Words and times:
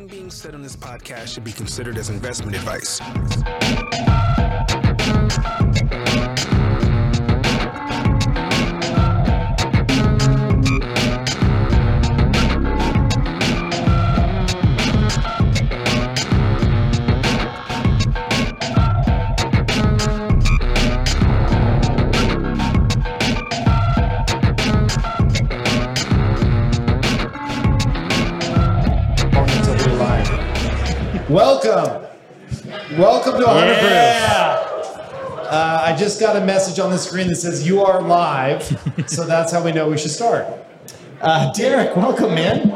Nothing 0.00 0.18
being 0.18 0.30
said 0.30 0.54
on 0.54 0.62
this 0.62 0.76
podcast 0.76 1.26
should 1.26 1.44
be 1.44 1.52
considered 1.52 1.98
as 1.98 2.08
investment 2.08 2.56
advice. 2.56 3.00
To 33.40 33.46
100 33.46 33.72
Yeah. 33.82 34.66
Uh, 35.50 35.82
I 35.84 35.96
just 35.96 36.20
got 36.20 36.36
a 36.36 36.44
message 36.44 36.78
on 36.78 36.90
the 36.90 36.98
screen 36.98 37.26
that 37.28 37.34
says 37.36 37.66
you 37.66 37.82
are 37.82 38.00
live, 38.00 38.62
so 39.06 39.24
that's 39.26 39.50
how 39.50 39.64
we 39.64 39.72
know 39.72 39.88
we 39.88 39.98
should 39.98 40.12
start. 40.12 40.46
Uh, 41.20 41.52
Derek, 41.52 41.96
welcome, 41.96 42.34
man. 42.34 42.70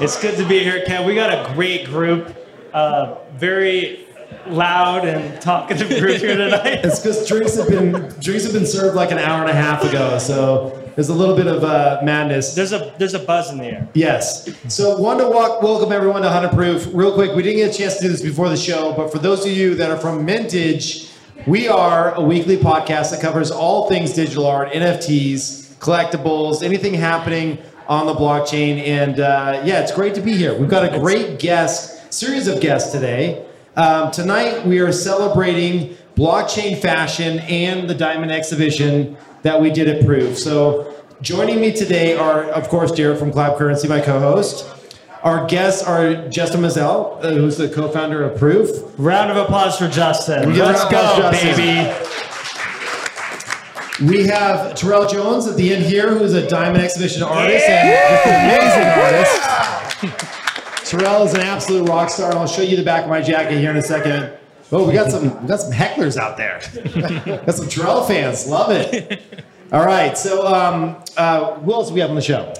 It's 0.00 0.20
good 0.20 0.36
to 0.36 0.46
be 0.46 0.60
here, 0.60 0.84
Ken. 0.86 1.04
We 1.06 1.14
got 1.14 1.30
a 1.30 1.52
great 1.54 1.86
group. 1.86 2.36
Uh, 2.72 3.16
very 3.34 4.06
loud 4.46 5.04
and 5.04 5.40
talkative 5.42 5.88
group 5.88 6.18
here 6.18 6.36
tonight. 6.36 6.84
It's 6.84 7.00
because 7.00 7.26
drinks 7.28 7.56
have 7.56 7.68
been 7.68 7.92
drinks 8.20 8.44
have 8.44 8.52
been 8.52 8.66
served 8.66 8.96
like 8.96 9.10
an 9.10 9.18
hour 9.18 9.40
and 9.40 9.50
a 9.50 9.54
half 9.54 9.84
ago, 9.84 10.18
so 10.18 10.81
there's 10.94 11.08
a 11.08 11.14
little 11.14 11.36
bit 11.36 11.46
of 11.46 11.64
uh, 11.64 12.00
madness. 12.02 12.54
There's 12.54 12.72
a 12.72 12.94
there's 12.98 13.14
a 13.14 13.18
buzz 13.18 13.50
in 13.50 13.58
the 13.58 13.64
air. 13.64 13.88
Yes. 13.94 14.48
So, 14.68 14.96
one 14.98 15.18
to 15.18 15.28
walk, 15.28 15.62
welcome 15.62 15.92
everyone 15.92 16.22
to 16.22 16.28
100 16.28 16.54
Proof. 16.54 16.88
Real 16.92 17.14
quick, 17.14 17.34
we 17.34 17.42
didn't 17.42 17.58
get 17.58 17.74
a 17.74 17.78
chance 17.78 17.96
to 17.96 18.02
do 18.02 18.08
this 18.08 18.22
before 18.22 18.48
the 18.48 18.56
show, 18.56 18.92
but 18.94 19.10
for 19.10 19.18
those 19.18 19.44
of 19.46 19.52
you 19.52 19.74
that 19.76 19.90
are 19.90 19.96
from 19.96 20.26
MNTGE, 20.26 21.10
we 21.46 21.68
are 21.68 22.14
a 22.14 22.20
weekly 22.20 22.56
podcast 22.56 23.10
that 23.10 23.20
covers 23.20 23.50
all 23.50 23.88
things 23.88 24.12
digital 24.12 24.46
art, 24.46 24.70
NFTs, 24.72 25.74
collectibles, 25.78 26.62
anything 26.62 26.94
happening 26.94 27.58
on 27.88 28.06
the 28.06 28.14
blockchain. 28.14 28.78
And 28.86 29.18
uh, 29.18 29.62
yeah, 29.64 29.80
it's 29.80 29.92
great 29.92 30.14
to 30.14 30.20
be 30.20 30.36
here. 30.36 30.56
We've 30.56 30.68
got 30.68 30.92
a 30.92 30.98
great 30.98 31.38
guest, 31.38 32.12
series 32.12 32.46
of 32.46 32.60
guests 32.60 32.92
today. 32.92 33.44
Um, 33.74 34.10
tonight, 34.10 34.66
we 34.66 34.80
are 34.80 34.92
celebrating 34.92 35.96
blockchain 36.14 36.80
fashion 36.80 37.38
and 37.40 37.88
the 37.88 37.94
Diamond 37.94 38.30
exhibition 38.30 39.16
that 39.42 39.60
we 39.60 39.70
did 39.70 39.88
at 39.88 40.04
Proof. 40.04 40.38
So, 40.38 40.94
joining 41.20 41.60
me 41.60 41.72
today 41.72 42.16
are, 42.16 42.44
of 42.44 42.68
course, 42.68 42.92
Derek 42.92 43.18
from 43.18 43.32
Collab 43.32 43.58
Currency, 43.58 43.88
my 43.88 44.00
co-host. 44.00 44.66
Our 45.22 45.46
guests 45.46 45.84
are 45.84 46.28
Justin 46.28 46.62
Mezzell, 46.62 47.22
uh, 47.24 47.30
who's 47.30 47.56
the 47.56 47.68
co-founder 47.68 48.24
of 48.24 48.38
Proof. 48.38 48.68
Round 48.98 49.30
of 49.30 49.36
applause 49.36 49.78
for 49.78 49.88
Justin. 49.88 50.56
Let's 50.56 50.84
go, 50.84 50.90
Justin. 51.16 51.56
baby. 51.56 52.08
We 54.00 54.26
have 54.26 54.74
Terrell 54.74 55.06
Jones 55.06 55.46
at 55.46 55.56
the 55.56 55.72
end 55.72 55.84
here, 55.84 56.08
who's 56.16 56.34
a 56.34 56.48
Diamond 56.48 56.82
Exhibition 56.82 57.22
artist 57.22 57.64
and 57.68 57.88
just 58.10 58.26
an 58.26 58.34
amazing 58.48 58.88
artist. 60.10 60.90
Terrell 60.90 61.22
is 61.24 61.34
an 61.34 61.40
absolute 61.40 61.88
rock 61.88 62.10
star, 62.10 62.30
and 62.30 62.38
I'll 62.38 62.48
show 62.48 62.62
you 62.62 62.76
the 62.76 62.82
back 62.82 63.04
of 63.04 63.10
my 63.10 63.20
jacket 63.22 63.58
here 63.58 63.70
in 63.70 63.76
a 63.76 63.82
second. 63.82 64.32
Oh, 64.72 64.86
we 64.88 64.94
got 64.94 65.10
some 65.10 65.42
we 65.42 65.48
got 65.48 65.60
some 65.60 65.72
hecklers 65.72 66.16
out 66.16 66.36
there. 66.38 66.60
got 67.44 67.54
some 67.54 67.68
Terrell 67.68 68.02
fans, 68.04 68.46
love 68.46 68.70
it. 68.70 69.20
All 69.70 69.84
right, 69.84 70.16
so 70.16 70.46
um, 70.46 70.96
uh, 71.16 71.54
who 71.60 71.72
else 71.72 71.88
do 71.88 71.94
we 71.94 72.00
have 72.00 72.10
on 72.10 72.16
the 72.16 72.22
show? 72.22 72.52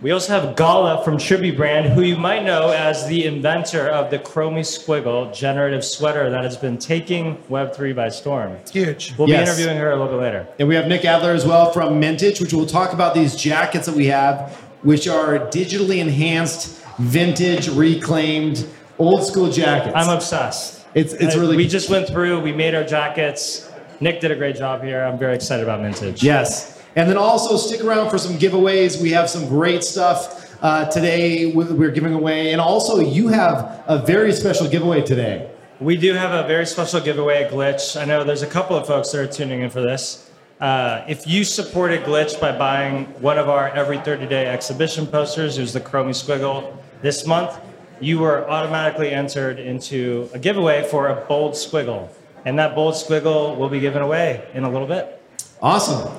We 0.00 0.12
also 0.12 0.38
have 0.38 0.54
Gala 0.54 1.02
from 1.04 1.18
Tribute 1.18 1.56
Brand, 1.56 1.88
who 1.92 2.02
you 2.02 2.16
might 2.16 2.44
know 2.44 2.70
as 2.70 3.06
the 3.08 3.24
inventor 3.26 3.88
of 3.88 4.10
the 4.10 4.18
Chromie 4.20 4.60
Squiggle 4.60 5.34
generative 5.34 5.84
sweater 5.84 6.30
that 6.30 6.44
has 6.44 6.56
been 6.56 6.78
taking 6.78 7.36
Web3 7.50 7.96
by 7.96 8.08
storm. 8.08 8.52
It's 8.52 8.70
huge. 8.70 9.14
We'll 9.18 9.28
Yes. 9.28 9.56
be 9.56 9.62
interviewing 9.62 9.78
her 9.78 9.90
a 9.90 9.96
little 9.96 10.16
bit 10.18 10.22
later. 10.22 10.46
And 10.60 10.68
we 10.68 10.76
have 10.76 10.86
Nick 10.86 11.04
Adler 11.04 11.32
as 11.32 11.44
well 11.44 11.72
from 11.72 12.00
MNTGE, 12.00 12.40
which 12.40 12.52
we'll 12.52 12.64
talk 12.66 12.92
about 12.92 13.12
these 13.12 13.34
jackets 13.34 13.86
that 13.86 13.96
we 13.96 14.06
have, 14.06 14.54
which 14.82 15.08
are 15.08 15.38
digitally 15.48 15.98
enhanced, 15.98 16.80
vintage, 16.98 17.68
reclaimed, 17.68 18.68
old 19.00 19.24
school 19.26 19.50
jackets. 19.50 19.96
I'm 19.96 20.10
obsessed. 20.14 20.77
It's- 20.94 21.14
it's 21.14 21.36
Uh, 21.36 21.40
really- 21.40 21.56
We 21.56 21.66
just 21.68 21.90
went 21.90 22.06
through. 22.08 22.40
We 22.40 22.52
made 22.52 22.74
our 22.74 22.84
jackets. 22.84 23.68
Nick 24.00 24.20
did 24.20 24.30
a 24.30 24.34
great 24.36 24.56
job 24.56 24.82
here. 24.84 25.02
I'm 25.04 25.18
very 25.18 25.34
excited 25.34 25.62
about 25.64 25.80
MNTGE. 25.80 26.22
Yes. 26.22 26.78
And 26.96 27.08
then 27.08 27.16
also 27.16 27.56
stick 27.56 27.82
around 27.84 28.10
for 28.10 28.18
some 28.18 28.38
giveaways. 28.38 29.00
We 29.00 29.10
have 29.12 29.28
some 29.28 29.46
great 29.48 29.84
stuff 29.84 30.44
uh, 30.60 30.86
today 30.86 31.52
we- 31.54 31.64
we're 31.64 31.90
giving 31.92 32.14
away. 32.14 32.50
And 32.52 32.60
also, 32.60 32.98
you 32.98 33.28
have 33.28 33.70
a 33.86 33.98
very 33.98 34.32
special 34.32 34.66
giveaway 34.66 35.02
today. 35.02 35.42
We 35.80 35.96
do 35.96 36.14
have 36.14 36.32
a 36.32 36.46
very 36.48 36.66
special 36.66 36.98
giveaway 36.98 37.44
at 37.44 37.52
Glitch. 37.52 38.00
I 38.00 38.04
know 38.04 38.24
there's 38.24 38.42
a 38.42 38.46
couple 38.48 38.76
of 38.76 38.84
folks 38.84 39.10
that 39.12 39.20
are 39.20 39.26
tuning 39.28 39.60
in 39.62 39.70
for 39.70 39.80
this. 39.80 40.24
Uh, 40.60 41.02
if 41.06 41.28
you 41.28 41.44
supported 41.44 42.02
Glitch 42.02 42.40
by 42.40 42.50
buying 42.50 43.06
one 43.20 43.38
of 43.38 43.48
our 43.48 43.68
every 43.72 43.98
30 43.98 44.26
day 44.26 44.46
exhibition 44.46 45.06
posters, 45.06 45.56
it 45.58 45.60
was 45.60 45.72
the 45.72 45.80
Chromie 45.80 46.10
Squiggle 46.10 46.64
this 47.02 47.24
month, 47.24 47.52
you 48.00 48.18
were 48.18 48.48
automatically 48.48 49.10
entered 49.10 49.58
into 49.58 50.28
a 50.32 50.38
giveaway 50.38 50.86
for 50.88 51.08
a 51.08 51.14
bold 51.26 51.54
squiggle. 51.54 52.08
And 52.44 52.58
that 52.58 52.74
bold 52.74 52.94
squiggle 52.94 53.56
will 53.56 53.68
be 53.68 53.80
given 53.80 54.02
away 54.02 54.46
in 54.54 54.64
a 54.64 54.70
little 54.70 54.86
bit. 54.86 55.20
Awesome. 55.60 56.10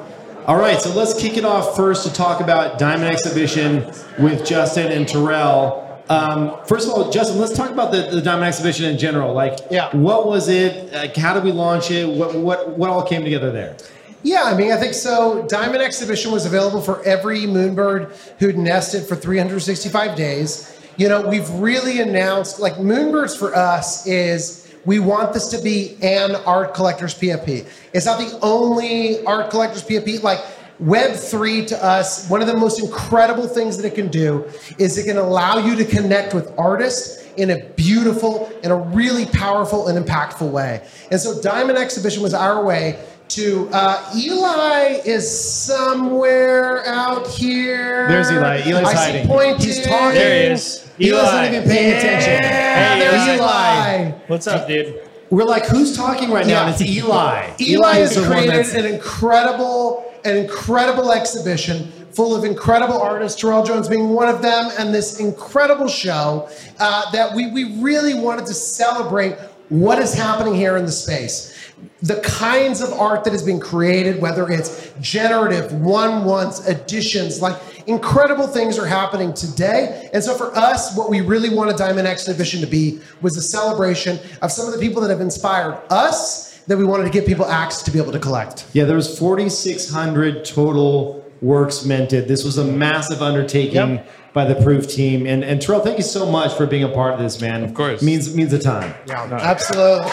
All 0.45 0.57
right, 0.57 0.81
so 0.81 0.89
let's 0.93 1.19
kick 1.19 1.37
it 1.37 1.45
off 1.45 1.75
first 1.75 2.05
to 2.07 2.13
talk 2.13 2.41
about 2.41 2.79
Diamond 2.79 3.11
Exhibition 3.11 3.85
with 4.19 4.45
Justin 4.45 4.91
and 4.91 5.07
Terrell. 5.07 5.85
Um, 6.09 6.55
first 6.65 6.87
of 6.87 6.93
all, 6.93 7.11
Justin, 7.11 7.37
let's 7.39 7.53
talk 7.53 7.69
about 7.69 7.91
the, 7.91 8.09
the 8.09 8.21
Diamond 8.21 8.45
Exhibition 8.45 8.85
in 8.85 8.97
general. 8.97 9.33
Like, 9.33 9.59
Yeah. 9.69 9.95
what 9.95 10.25
was 10.27 10.47
it? 10.49 10.91
Like, 10.91 11.15
how 11.15 11.33
did 11.35 11.43
we 11.43 11.51
launch 11.51 11.91
it? 11.91 12.07
What, 12.09 12.35
what, 12.35 12.69
what 12.77 12.89
all 12.89 13.03
came 13.03 13.23
together 13.23 13.51
there? 13.51 13.77
Yeah, 14.23 14.43
I 14.43 14.55
mean, 14.55 14.71
I 14.71 14.77
think 14.77 14.95
so. 14.95 15.45
Diamond 15.47 15.81
Exhibition 15.81 16.31
was 16.31 16.45
available 16.45 16.81
for 16.81 17.01
every 17.03 17.41
Moonbird 17.41 18.11
who'd 18.39 18.57
nested 18.57 19.03
for 19.07 19.15
365 19.15 20.15
days. 20.17 20.75
You 20.99 21.07
know, 21.07 21.21
we've 21.25 21.49
really 21.51 22.01
announced, 22.01 22.59
like, 22.59 22.73
Moonbirds 22.73 23.39
for 23.39 23.55
us 23.55 24.05
is 24.05 24.69
we 24.83 24.99
want 24.99 25.31
this 25.31 25.47
to 25.47 25.61
be 25.61 25.97
an 26.01 26.35
art 26.45 26.73
collector's 26.73 27.15
PFP. 27.17 27.65
It's 27.93 28.05
not 28.05 28.19
the 28.19 28.37
only 28.41 29.23
art 29.23 29.49
collector's 29.49 29.85
PFP. 29.85 30.21
Like, 30.21 30.39
Web3 30.83 31.67
to 31.67 31.81
us, 31.81 32.29
one 32.29 32.41
of 32.41 32.47
the 32.47 32.57
most 32.57 32.83
incredible 32.83 33.47
things 33.47 33.77
that 33.77 33.85
it 33.85 33.95
can 33.95 34.09
do 34.09 34.43
is 34.77 34.97
it 34.97 35.05
can 35.05 35.15
allow 35.15 35.57
you 35.65 35.77
to 35.77 35.85
connect 35.85 36.33
with 36.33 36.51
artists 36.57 37.25
in 37.37 37.51
a 37.51 37.63
beautiful, 37.77 38.51
in 38.61 38.71
a 38.71 38.75
really 38.75 39.25
powerful 39.27 39.87
and 39.87 40.05
impactful 40.05 40.51
way. 40.51 40.85
And 41.11 41.19
so 41.21 41.41
Diamond 41.41 41.77
Exhibition 41.77 42.21
was 42.21 42.33
our 42.33 42.65
way 42.65 43.01
to 43.29 43.69
uh, 43.71 44.11
Eli 44.17 44.99
is 45.05 45.29
somewhere 45.29 46.85
out 46.85 47.25
here. 47.27 48.05
There's 48.09 48.29
Eli. 48.31 48.57
Eli's 48.65 48.75
I 48.75 48.93
see 48.93 48.97
hiding. 48.97 49.27
pointed. 49.27 49.63
He's 49.63 49.85
talking. 49.85 50.15
There 50.15 50.47
he 50.47 50.53
is. 50.55 50.88
He 50.99 51.07
Eli. 51.09 51.23
wasn't 51.23 51.55
even 51.55 51.69
paying 51.69 51.97
attention. 51.97 52.33
Yeah, 52.33 52.93
Hey, 52.95 52.99
there's 52.99 53.39
Eli. 53.39 54.03
Eli. 54.05 54.11
What's 54.27 54.47
up, 54.47 54.67
dude? 54.67 55.01
We're 55.29 55.43
like, 55.45 55.65
who's 55.65 55.95
talking 55.95 56.29
right 56.31 56.45
now? 56.45 56.65
And 56.65 56.71
it's 56.73 56.81
Eli. 56.81 57.51
Eli 57.61 57.93
has 57.95 58.15
the 58.15 58.21
one 58.21 58.31
created 58.31 58.49
that's- 58.51 58.73
an 58.73 58.85
incredible, 58.85 60.13
an 60.25 60.37
incredible 60.37 61.11
exhibition 61.11 61.91
full 62.11 62.35
of 62.35 62.43
incredible 62.43 62.99
artists, 63.01 63.39
Terrell 63.39 63.63
Jones 63.63 63.87
being 63.87 64.09
one 64.09 64.27
of 64.27 64.41
them, 64.41 64.69
and 64.77 64.93
this 64.93 65.19
incredible 65.19 65.87
show 65.87 66.49
uh, 66.79 67.09
that 67.11 67.33
we, 67.35 67.49
we 67.51 67.79
really 67.81 68.13
wanted 68.15 68.45
to 68.47 68.53
celebrate 68.53 69.35
what 69.69 69.99
is 69.99 70.13
happening 70.13 70.55
here 70.55 70.75
in 70.75 70.85
the 70.85 70.91
space. 70.91 71.55
The 72.01 72.19
kinds 72.21 72.81
of 72.81 72.91
art 72.93 73.23
that 73.23 73.33
is 73.33 73.43
being 73.43 73.59
created, 73.59 74.19
whether 74.21 74.49
it's 74.49 74.91
generative, 74.99 75.71
one 75.71 76.25
ones, 76.25 76.67
editions, 76.67 77.41
like 77.41 77.55
incredible 77.89 78.47
things 78.47 78.77
are 78.77 78.85
happening 78.85 79.33
today. 79.33 80.09
And 80.13 80.23
so 80.23 80.35
for 80.35 80.55
us, 80.55 80.95
what 80.95 81.09
we 81.09 81.21
really 81.21 81.49
wanted 81.49 81.75
Diamond 81.75 82.07
Exhibition 82.07 82.61
to 82.61 82.67
be 82.67 82.99
was 83.21 83.35
a 83.35 83.41
celebration 83.41 84.19
of 84.41 84.51
some 84.51 84.67
of 84.67 84.73
the 84.73 84.79
people 84.79 85.01
that 85.01 85.09
have 85.09 85.21
inspired 85.21 85.81
us 85.89 86.59
that 86.67 86.77
we 86.77 86.83
wanted 86.85 87.05
to 87.05 87.09
give 87.09 87.25
people 87.25 87.45
access 87.45 87.81
to 87.83 87.91
be 87.91 87.97
able 87.99 88.11
to 88.11 88.19
collect. 88.19 88.65
Yeah, 88.73 88.85
there 88.85 88.95
was 88.95 89.17
4,600 89.17 90.45
total 90.45 91.25
works 91.41 91.83
minted. 91.83 92.27
This 92.27 92.43
was 92.43 92.57
a 92.57 92.63
massive 92.65 93.21
undertaking 93.21 93.75
Yep. 93.95 94.07
by 94.33 94.45
the 94.45 94.55
Proof 94.61 94.87
team. 94.87 95.25
And, 95.25 95.43
and 95.43 95.59
Terrell, 95.61 95.79
thank 95.81 95.97
you 95.97 96.03
so 96.03 96.29
much 96.29 96.53
for 96.53 96.67
being 96.67 96.83
a 96.83 96.89
part 96.89 97.13
of 97.13 97.19
this, 97.19 97.41
man. 97.41 97.63
Of 97.63 97.73
course. 97.73 98.01
means 98.03 98.35
means 98.35 98.53
a 98.53 98.59
ton. 98.59 98.93
Yeah. 99.07 99.23
Absolutely. 99.31 100.11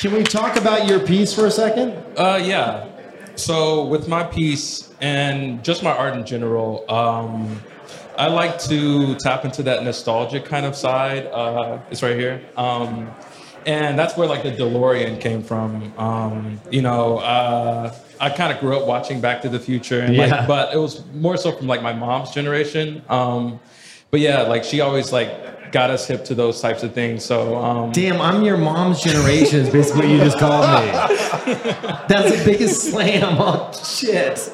Can 0.00 0.12
we 0.12 0.22
talk 0.22 0.56
about 0.56 0.86
your 0.86 1.00
piece 1.00 1.34
for 1.34 1.46
a 1.46 1.50
second? 1.50 1.92
Uh, 2.16 2.40
yeah. 2.42 2.86
So 3.38 3.84
with 3.84 4.08
my 4.08 4.24
piece 4.24 4.90
and 5.00 5.62
just 5.64 5.82
my 5.82 5.92
art 5.92 6.14
in 6.14 6.26
general, 6.26 6.84
um, 6.90 7.60
I 8.16 8.26
like 8.26 8.58
to 8.62 9.14
tap 9.16 9.44
into 9.44 9.62
that 9.62 9.84
nostalgic 9.84 10.44
kind 10.44 10.66
of 10.66 10.74
side. 10.74 11.26
Uh, 11.26 11.78
it's 11.90 12.02
right 12.02 12.18
here. 12.18 12.42
Um, 12.56 13.08
and 13.64 13.96
that's 13.98 14.16
where 14.16 14.26
like 14.26 14.42
the 14.42 14.50
DeLorean 14.50 15.20
came 15.20 15.42
from. 15.42 15.92
Um, 15.98 16.60
you 16.70 16.82
know, 16.82 17.18
uh, 17.18 17.94
I 18.20 18.30
kind 18.30 18.52
of 18.52 18.58
grew 18.58 18.76
up 18.76 18.86
watching 18.88 19.20
Back 19.20 19.42
to 19.42 19.48
the 19.48 19.60
Future, 19.60 20.00
and 20.00 20.14
Yeah. 20.16 20.26
like, 20.38 20.48
but 20.48 20.74
it 20.74 20.78
was 20.78 21.04
more 21.14 21.36
so 21.36 21.52
from 21.52 21.68
like 21.68 21.82
my 21.82 21.92
mom's 21.92 22.30
generation. 22.30 23.02
Um, 23.08 23.60
but 24.10 24.18
yeah, 24.20 24.42
like 24.42 24.64
she 24.64 24.80
always 24.80 25.12
like 25.12 25.30
got 25.72 25.90
us 25.90 26.06
hip 26.06 26.24
to 26.26 26.34
those 26.34 26.60
types 26.60 26.82
of 26.82 26.92
things. 26.94 27.24
So 27.24 27.56
um, 27.56 27.92
Damn, 27.92 28.20
I'm 28.20 28.42
your 28.42 28.56
mom's 28.56 29.00
generation. 29.02 29.60
Is 29.60 29.70
basically 29.70 30.02
what 30.02 30.08
you 30.10 30.18
just 30.18 30.38
called 30.38 30.62
me. 30.68 30.90
That's 32.08 32.36
the 32.36 32.42
biggest 32.44 32.90
slam. 32.90 33.36
Oh 33.40 33.70
shit! 33.72 34.50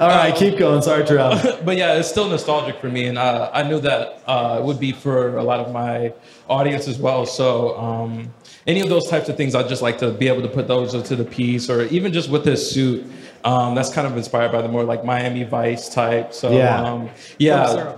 All 0.00 0.08
right, 0.08 0.34
keep 0.34 0.58
going. 0.58 0.82
Sorry, 0.82 1.04
Terrell. 1.04 1.38
but 1.64 1.76
yeah, 1.76 1.94
it's 1.94 2.08
still 2.08 2.28
nostalgic 2.28 2.80
for 2.80 2.88
me, 2.88 3.06
and 3.06 3.18
uh, 3.18 3.50
I 3.52 3.62
knew 3.62 3.80
that 3.80 4.22
uh, 4.26 4.58
it 4.60 4.64
would 4.64 4.78
be 4.80 4.92
for 4.92 5.36
a 5.36 5.42
lot 5.42 5.60
of 5.60 5.72
my 5.72 6.12
audience 6.48 6.88
as 6.88 6.98
well. 6.98 7.26
So 7.26 7.76
um, 7.78 8.32
any 8.66 8.80
of 8.80 8.88
those 8.88 9.08
types 9.08 9.28
of 9.28 9.36
things, 9.36 9.54
I'd 9.54 9.68
just 9.68 9.82
like 9.82 9.98
to 9.98 10.10
be 10.12 10.28
able 10.28 10.42
to 10.42 10.48
put 10.48 10.68
those 10.68 10.94
into 10.94 11.16
the 11.16 11.24
piece, 11.24 11.68
or 11.70 11.82
even 11.84 12.12
just 12.12 12.28
with 12.30 12.44
this 12.44 12.70
suit. 12.70 13.04
Um, 13.44 13.74
that's 13.74 13.92
kind 13.92 14.06
of 14.06 14.16
inspired 14.16 14.52
by 14.52 14.62
the 14.62 14.68
more 14.68 14.84
like 14.84 15.04
Miami 15.04 15.44
Vice 15.44 15.90
type. 15.90 16.32
So 16.32 16.50
Yeah. 16.50 16.80
um, 16.80 17.10
yeah, 17.38 17.94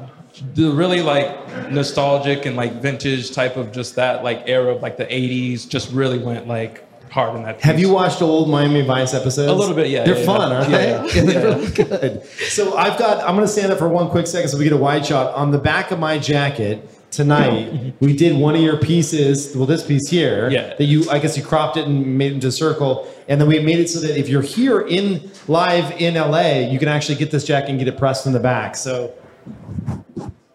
the 0.55 0.71
really 0.71 1.03
like 1.03 1.71
nostalgic 1.71 2.47
and 2.47 2.57
like 2.57 2.75
vintage 2.83 3.33
type 3.33 3.57
of 3.57 3.73
just 3.73 3.97
that 3.97 4.23
like 4.25 4.43
era 4.47 4.75
of 4.75 4.83
like 4.83 4.97
the 4.97 5.07
'80s 5.07 5.69
just 5.69 5.93
really 5.93 6.19
went 6.19 6.47
like 6.49 6.83
hard 7.11 7.37
in 7.37 7.43
that. 7.45 7.57
Piece. 7.57 7.65
Have 7.65 7.79
you 7.81 7.91
watched 7.93 8.21
old 8.21 8.51
Miami 8.51 8.83
Vice 8.83 9.15
episodes? 9.15 9.51
A 9.51 9.55
little 9.55 9.75
bit, 9.75 9.89
yeah, 9.89 10.05
They're 10.05 10.19
yeah, 10.19 10.27
fun, 10.27 10.51
yeah. 10.51 10.57
aren't 10.59 10.71
Yeah, 10.71 10.79
they? 10.79 11.15
yeah. 11.15 11.23
They're 11.33 11.57
really 11.57 11.71
good. 11.73 12.25
So 12.49 12.77
I've 12.77 12.99
got. 12.99 13.21
I'm 13.27 13.35
going 13.37 13.47
to 13.47 13.53
stand 13.53 13.73
up 13.73 13.79
for 13.79 13.89
one 13.89 14.09
quick 14.11 14.27
second 14.27 14.49
so 14.49 14.59
we 14.59 14.65
get 14.65 14.73
a 14.73 14.77
wide 14.77 15.07
shot 15.07 15.35
on 15.35 15.51
the 15.51 15.59
back 15.59 15.91
of 15.91 15.99
my 15.99 16.19
jacket. 16.19 16.91
Tonight, 17.13 17.95
we 18.01 18.15
did 18.15 18.37
one 18.37 18.55
of 18.57 18.61
your 18.61 18.77
pieces. 18.77 19.57
Well, 19.57 19.65
this 19.65 19.83
piece 19.87 20.11
here, 20.11 20.51
Yeah. 20.51 20.75
that 20.75 20.85
you, 20.85 21.09
I 21.09 21.19
guess, 21.21 21.37
you 21.37 21.43
cropped 21.43 21.77
it 21.79 21.87
and 21.87 22.19
made 22.19 22.33
it 22.33 22.35
into 22.35 22.49
a 22.49 22.53
circle, 22.53 23.09
and 23.29 23.41
then 23.41 23.49
we 23.49 23.59
made 23.61 23.79
it 23.79 23.89
so 23.89 24.01
that 24.01 24.19
if 24.19 24.29
you're 24.29 24.43
here 24.43 24.81
in 24.81 25.31
live 25.49 25.93
in 25.99 26.15
LA, 26.15 26.69
you 26.71 26.79
can 26.79 26.89
actually 26.89 27.15
get 27.15 27.31
this 27.31 27.45
jacket 27.45 27.71
and 27.71 27.79
get 27.79 27.89
it 27.89 27.97
pressed 27.97 28.27
in 28.27 28.33
the 28.33 28.41
back. 28.41 28.77
So 28.77 29.15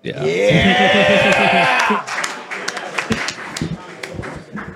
Yeah. 0.03 0.23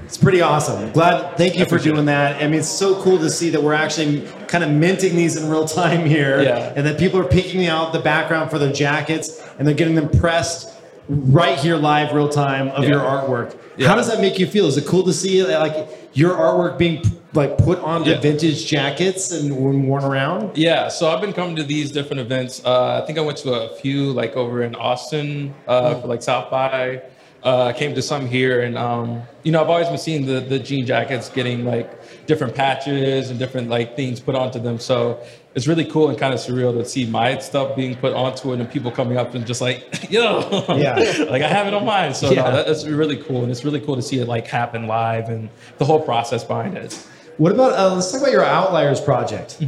It's 0.05 0.17
pretty 0.17 0.41
awesome. 0.41 0.91
Glad. 0.91 1.35
Thank 1.35 1.57
you 1.57 1.65
for 1.65 1.77
doing 1.77 2.05
that. 2.05 2.41
I 2.41 2.47
mean, 2.47 2.59
it's 2.59 2.69
so 2.69 3.01
cool 3.01 3.17
to 3.17 3.29
see 3.29 3.49
that 3.49 3.61
we're 3.61 3.73
actually 3.73 4.21
kind 4.47 4.63
of 4.63 4.69
minting 4.69 5.15
these 5.15 5.35
in 5.35 5.49
real 5.49 5.65
time 5.67 6.05
here, 6.05 6.41
Yeah. 6.41 6.73
and 6.75 6.85
that 6.85 6.97
people 6.99 7.19
are 7.19 7.25
picking 7.27 7.65
out 7.67 7.91
the 7.91 7.99
background 7.99 8.49
for 8.51 8.59
their 8.59 8.71
jackets, 8.71 9.41
and 9.57 9.67
they're 9.67 9.75
getting 9.75 9.95
them 9.95 10.07
pressed 10.09 10.69
right 11.09 11.57
here 11.57 11.75
live, 11.75 12.13
real 12.13 12.29
time 12.29 12.69
of 12.69 12.83
Yeah. 12.83 12.91
your 12.91 12.99
artwork. 13.01 13.55
Yeah. 13.77 13.87
How 13.89 13.95
does 13.95 14.07
that 14.09 14.21
make 14.21 14.39
you 14.39 14.47
feel? 14.47 14.67
Is 14.67 14.77
it 14.77 14.85
cool 14.85 15.03
to 15.03 15.11
see 15.13 15.43
like 15.43 15.89
your 16.13 16.33
artwork 16.35 16.77
being 16.77 17.01
like 17.35 17.57
put 17.57 17.79
onto 17.79 18.11
Yeah. 18.11 18.19
vintage 18.19 18.65
jackets 18.65 19.31
and 19.31 19.55
worn 19.55 20.03
around? 20.03 20.57
Yeah, 20.57 20.87
so 20.87 21.09
I've 21.09 21.21
been 21.21 21.33
coming 21.33 21.55
to 21.57 21.63
these 21.63 21.91
different 21.91 22.21
events. 22.21 22.61
Uh, 22.65 23.01
I 23.01 23.05
think 23.05 23.17
I 23.17 23.21
went 23.21 23.37
to 23.39 23.53
a 23.53 23.75
few 23.75 24.11
like 24.11 24.35
over 24.35 24.63
in 24.63 24.75
Austin 24.75 25.53
uh, 25.67 25.95
for 26.01 26.07
like 26.07 26.21
South 26.23 26.49
by. 26.49 27.01
Uh, 27.43 27.71
came 27.73 27.93
to 27.93 28.01
some 28.01 28.25
here, 28.25 28.61
and 28.63 28.75
um, 28.75 29.21
you 29.43 29.51
know 29.51 29.61
I've 29.61 29.69
always 29.69 29.87
been 29.87 29.99
seeing 29.99 30.25
the 30.25 30.39
the 30.39 30.57
jean 30.57 30.83
jackets 30.83 31.29
getting 31.29 31.63
like 31.63 32.25
different 32.25 32.55
patches 32.55 33.29
and 33.29 33.37
different 33.37 33.69
like 33.69 33.95
things 33.95 34.19
put 34.19 34.33
onto 34.33 34.57
them. 34.59 34.79
So 34.79 35.21
it's 35.53 35.67
really 35.67 35.85
cool 35.85 36.09
and 36.09 36.17
kind 36.17 36.33
of 36.33 36.39
surreal 36.39 36.73
to 36.73 36.83
see 36.83 37.05
my 37.05 37.37
stuff 37.37 37.75
being 37.75 37.95
put 37.97 38.13
onto 38.15 38.51
it, 38.53 38.59
and 38.59 38.71
people 38.71 38.89
coming 38.89 39.17
up 39.19 39.35
and 39.35 39.45
just 39.45 39.61
like, 39.61 39.85
yo, 40.09 40.39
Yeah. 40.75 40.95
like 41.29 41.43
I 41.43 41.47
have 41.47 41.67
it 41.67 41.75
on 41.75 41.85
mine. 41.85 42.15
So 42.15 42.31
Yeah. 42.31 42.49
no, 42.49 42.63
that's 42.63 42.83
really 42.87 43.17
cool, 43.17 43.43
and 43.43 43.51
it's 43.51 43.63
really 43.63 43.79
cool 43.79 43.95
to 43.95 44.01
see 44.01 44.17
it 44.17 44.27
like 44.27 44.47
happen 44.47 44.87
live 44.87 45.29
and 45.29 45.47
the 45.77 45.85
whole 45.85 45.99
process 46.01 46.43
behind 46.43 46.75
it. 46.75 46.97
What 47.37 47.51
about? 47.51 47.73
Uh, 47.73 47.95
let's 47.95 48.11
talk 48.11 48.21
about 48.21 48.31
your 48.31 48.43
Outliers 48.43 49.01
project. 49.01 49.61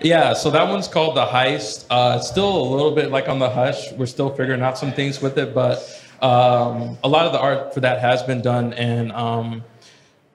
Yeah, 0.00 0.34
so 0.34 0.50
that 0.50 0.68
one's 0.68 0.86
called 0.86 1.16
the 1.16 1.24
heist. 1.24 1.86
Uh, 1.88 2.16
it's 2.18 2.28
still 2.28 2.60
a 2.60 2.66
little 2.68 2.90
bit 2.90 3.10
like 3.10 3.28
on 3.28 3.38
the 3.38 3.48
hush. 3.48 3.90
We're 3.92 4.06
still 4.06 4.28
figuring 4.28 4.60
out 4.60 4.76
some 4.76 4.92
things 4.92 5.22
with 5.22 5.38
it, 5.38 5.54
but 5.54 5.78
um, 6.20 6.98
a 7.02 7.08
lot 7.08 7.26
of 7.26 7.32
the 7.32 7.40
art 7.40 7.72
for 7.72 7.80
that 7.80 8.00
has 8.00 8.22
been 8.22 8.42
done, 8.42 8.74
and 8.74 9.12
um, 9.12 9.64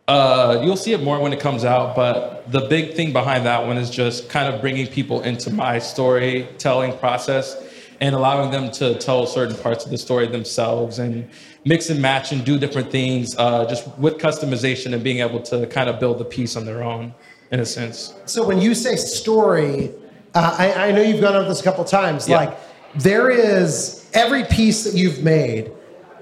uh, 0.08 0.60
you'll 0.64 0.78
see 0.78 0.94
it 0.94 1.04
more 1.04 1.20
when 1.20 1.34
it 1.34 1.40
comes 1.40 1.66
out. 1.66 1.96
But 1.96 2.52
the 2.52 2.62
big 2.62 2.96
thing 2.96 3.14
behind 3.14 3.46
that 3.46 3.68
one 3.68 3.78
is 3.78 3.92
just 3.92 4.28
kind 4.28 4.54
of 4.54 4.60
bringing 4.60 4.88
people 4.88 5.22
into 5.22 5.52
my 5.52 5.78
storytelling 5.78 6.98
process 6.98 7.56
and 8.02 8.16
allowing 8.16 8.50
them 8.50 8.72
to 8.72 8.98
tell 8.98 9.28
certain 9.28 9.56
parts 9.58 9.86
of 9.86 9.92
the 9.92 9.98
story 9.98 10.26
themselves 10.26 11.00
and 11.00 11.30
mix 11.66 11.90
and 11.90 12.02
match 12.02 12.32
and 12.32 12.46
do 12.46 12.58
different 12.58 12.92
things 12.92 13.36
uh, 13.38 13.66
just 13.66 13.88
with 13.98 14.18
customization 14.18 14.94
and 14.94 15.04
being 15.04 15.20
able 15.20 15.42
to 15.42 15.68
kind 15.68 15.90
of 15.90 16.00
build 16.00 16.18
the 16.18 16.26
piece 16.26 16.56
on 16.56 16.66
their 16.66 16.84
own 16.84 17.14
in 17.52 17.60
a 17.60 17.66
sense. 17.66 18.14
So 18.26 18.46
when 18.46 18.62
you 18.62 18.74
say 18.76 18.96
story, 18.96 19.92
uh, 20.34 20.56
I, 20.58 20.90
I 20.90 20.92
know 20.92 21.02
you've 21.02 21.22
gone 21.22 21.36
over 21.36 21.50
this 21.50 21.60
a 21.60 21.64
couple 21.64 21.84
times. 21.84 22.30
Yeah. 22.30 22.38
Like 22.38 22.58
there 22.96 23.30
is 23.30 24.10
every 24.14 24.44
piece 24.46 24.84
that 24.84 24.96
you've 24.96 25.24
made. 25.24 25.72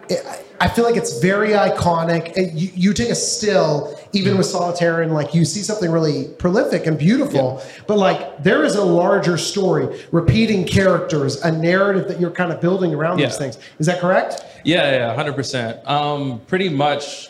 It, 0.10 0.46
I 0.60 0.68
feel 0.68 0.86
like 0.86 0.96
it's 0.96 1.20
very 1.20 1.50
iconic. 1.50 2.36
You, 2.36 2.72
you 2.74 2.94
take 2.94 3.10
a 3.10 3.16
still, 3.16 4.00
even 4.14 4.38
with 4.38 4.48
solitaire, 4.48 5.02
and 5.02 5.14
like 5.14 5.34
you 5.34 5.46
see 5.46 5.62
something 5.62 5.92
really 5.92 6.30
prolific 6.40 6.88
and 6.88 6.98
beautiful. 6.98 7.62
But 7.86 7.98
like 7.98 8.42
there 8.44 8.64
is 8.64 8.76
a 8.76 8.84
larger 8.84 9.38
story, 9.38 10.04
repeating 10.12 10.66
characters, 10.66 11.42
a 11.44 11.52
narrative 11.52 12.08
that 12.08 12.20
you're 12.20 12.32
kind 12.32 12.52
of 12.52 12.60
building 12.60 12.94
around 12.94 13.18
these 13.18 13.38
things. 13.38 13.58
Is 13.80 13.86
that 13.86 14.00
correct? 14.02 14.44
Yeah, 14.64 14.92
yeah, 14.92 15.16
hundred 15.16 15.36
percent. 15.36 15.88
Um, 15.88 16.42
pretty 16.48 16.70
much, 16.70 17.30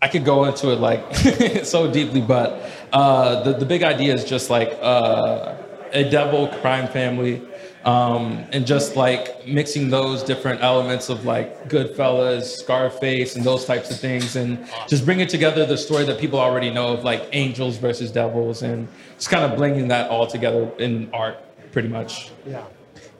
I 0.00 0.06
could 0.08 0.24
go 0.24 0.44
into 0.44 0.70
it 0.72 0.76
like 0.80 1.14
so 1.64 1.90
deeply, 1.90 2.20
but 2.20 2.70
uh, 2.92 3.42
the 3.42 3.54
the 3.54 3.66
big 3.66 3.82
idea 3.82 4.14
is 4.14 4.24
just 4.24 4.50
like 4.50 4.78
uh, 4.80 5.56
a 5.92 6.08
devil 6.08 6.46
crime 6.60 6.86
family, 6.88 7.42
um, 7.88 8.44
and 8.52 8.66
just 8.66 8.96
like 8.96 9.46
mixing 9.46 9.88
those 9.88 10.22
different 10.22 10.60
elements 10.62 11.08
of 11.08 11.24
like 11.24 11.70
Goodfellas, 11.70 12.42
Scarface, 12.42 13.34
and 13.34 13.42
those 13.42 13.64
types 13.64 13.90
of 13.90 13.98
things, 13.98 14.36
and 14.36 14.68
just 14.88 15.06
bringing 15.06 15.26
together 15.26 15.64
the 15.64 15.78
story 15.78 16.04
that 16.04 16.20
people 16.20 16.38
already 16.38 16.68
know 16.68 16.88
of 16.88 17.02
like 17.02 17.26
angels 17.32 17.78
versus 17.78 18.10
devils, 18.10 18.62
and 18.62 18.88
just 19.16 19.30
kind 19.30 19.42
of 19.42 19.56
blending 19.56 19.88
that 19.88 20.10
all 20.10 20.26
together 20.26 20.70
in 20.78 21.08
art, 21.14 21.38
pretty 21.72 21.88
much. 21.88 22.30
Yeah. 22.46 22.64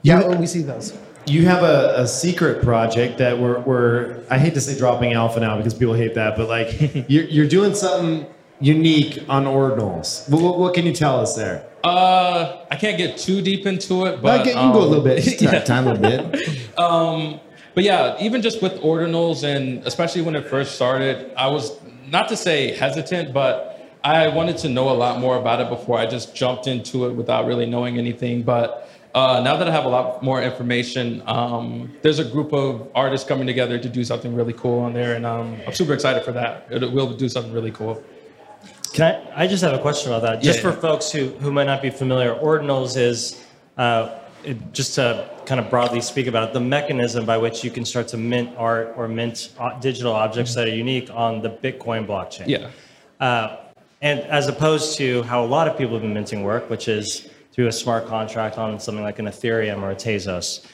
Yeah, 0.03 0.27
when 0.27 0.39
we 0.39 0.45
see 0.45 0.61
those. 0.61 0.95
You 1.25 1.45
have 1.45 1.63
a, 1.63 2.01
a 2.01 2.07
secret 2.07 2.61
project 2.61 3.17
that 3.17 3.37
we're, 3.37 3.59
we're, 3.61 4.23
I 4.29 4.37
hate 4.37 4.53
to 4.53 4.61
say 4.61 4.77
dropping 4.77 5.13
alpha 5.13 5.39
now 5.39 5.57
because 5.57 5.73
people 5.73 5.95
hate 5.95 6.13
that, 6.13 6.37
but 6.37 6.47
like 6.47 6.79
you're, 7.09 7.25
you're 7.25 7.47
doing 7.47 7.73
something 7.73 8.27
unique 8.59 9.23
on 9.27 9.45
ordinals. 9.45 10.29
What, 10.29 10.41
what, 10.41 10.59
what 10.59 10.73
can 10.75 10.85
you 10.85 10.93
tell 10.93 11.19
us 11.19 11.35
there? 11.35 11.68
Uh, 11.83 12.65
I 12.69 12.75
can't 12.75 12.97
get 12.97 13.17
too 13.17 13.41
deep 13.41 13.65
into 13.65 14.05
it, 14.05 14.21
but 14.21 14.43
get- 14.43 14.47
you 14.47 14.53
can 14.53 14.73
go 14.73 14.79
a 14.79 14.83
um, 14.83 14.89
little 14.89 15.03
bit. 15.03 15.23
Just 15.23 15.41
yeah. 15.41 15.59
time 15.61 15.87
a 15.87 15.97
bit. 15.97 16.69
Um, 16.79 17.41
but 17.75 17.83
yeah, 17.83 18.15
even 18.21 18.41
just 18.41 18.61
with 18.61 18.79
ordinals, 18.81 19.43
and 19.43 19.85
especially 19.85 20.21
when 20.21 20.33
it 20.33 20.47
first 20.47 20.75
started, 20.75 21.33
I 21.35 21.47
was 21.47 21.77
not 22.07 22.29
to 22.29 22.37
say 22.37 22.75
hesitant, 22.75 23.33
but 23.33 23.79
I 24.03 24.29
wanted 24.29 24.57
to 24.59 24.69
know 24.69 24.89
a 24.89 24.95
lot 24.95 25.19
more 25.19 25.37
about 25.37 25.59
it 25.59 25.69
before 25.69 25.99
I 25.99 26.05
just 26.05 26.33
jumped 26.33 26.67
into 26.67 27.05
it 27.07 27.13
without 27.13 27.45
really 27.45 27.65
knowing 27.65 27.97
anything. 27.97 28.43
But 28.43 28.89
uh, 29.13 29.41
now 29.43 29.57
that 29.57 29.67
I 29.67 29.71
have 29.71 29.85
a 29.85 29.89
lot 29.89 30.23
more 30.23 30.41
information, 30.41 31.21
um, 31.25 31.91
there's 32.01 32.19
a 32.19 32.23
group 32.23 32.53
of 32.53 32.87
artists 32.95 33.27
coming 33.27 33.47
together 33.47 33.77
to 33.77 33.89
do 33.89 34.03
something 34.03 34.35
really 34.35 34.53
cool 34.53 34.79
on 34.79 34.93
there, 34.93 35.15
and 35.15 35.25
um, 35.25 35.57
I'm 35.67 35.73
super 35.73 35.93
excited 35.93 36.23
for 36.23 36.31
that. 36.33 36.67
It 36.69 36.91
will 36.91 37.13
do 37.13 37.27
something 37.27 37.51
really 37.51 37.71
cool. 37.71 38.01
Can 38.93 39.15
I? 39.35 39.43
I 39.43 39.47
just 39.47 39.63
have 39.63 39.73
a 39.73 39.79
question 39.79 40.11
about 40.11 40.21
that. 40.23 40.41
Just 40.41 40.59
Yeah, 40.59 40.69
for 40.69 40.75
yeah. 40.75 40.81
folks 40.81 41.11
who, 41.11 41.29
who 41.39 41.51
might 41.51 41.65
not 41.65 41.81
be 41.81 41.89
familiar, 41.89 42.35
ordinals 42.35 42.97
is 42.97 43.43
uh, 43.77 44.19
it, 44.43 44.73
just 44.73 44.95
to 44.95 45.29
kind 45.45 45.59
of 45.59 45.69
broadly 45.69 46.01
speak 46.01 46.27
about 46.27 46.47
it, 46.47 46.53
the 46.53 46.59
mechanism 46.59 47.25
by 47.25 47.37
which 47.37 47.63
you 47.63 47.71
can 47.71 47.85
start 47.85 48.07
to 48.09 48.17
mint 48.17 48.55
art 48.57 48.93
or 48.95 49.07
mint 49.07 49.51
uh, 49.59 49.77
digital 49.79 50.13
objects 50.13 50.55
that 50.55 50.67
are 50.67 50.75
unique 50.75 51.09
on 51.13 51.41
the 51.41 51.49
Bitcoin 51.49 52.05
blockchain. 52.05 52.47
Yeah. 52.47 52.69
Uh, 53.19 53.57
and 54.01 54.21
as 54.21 54.47
opposed 54.47 54.97
to 54.97 55.23
how 55.23 55.43
a 55.43 55.47
lot 55.47 55.67
of 55.67 55.77
people 55.77 55.93
have 55.93 56.01
been 56.01 56.13
minting 56.13 56.43
work, 56.43 56.69
which 56.69 56.87
is 56.87 57.29
through 57.51 57.67
a 57.67 57.71
smart 57.71 58.07
contract 58.07 58.57
on 58.57 58.79
something 58.79 59.03
like 59.03 59.19
an 59.19 59.25
Ethereum 59.25 59.81
or 59.81 59.91
a 59.91 59.95
Tezos. 59.95 60.65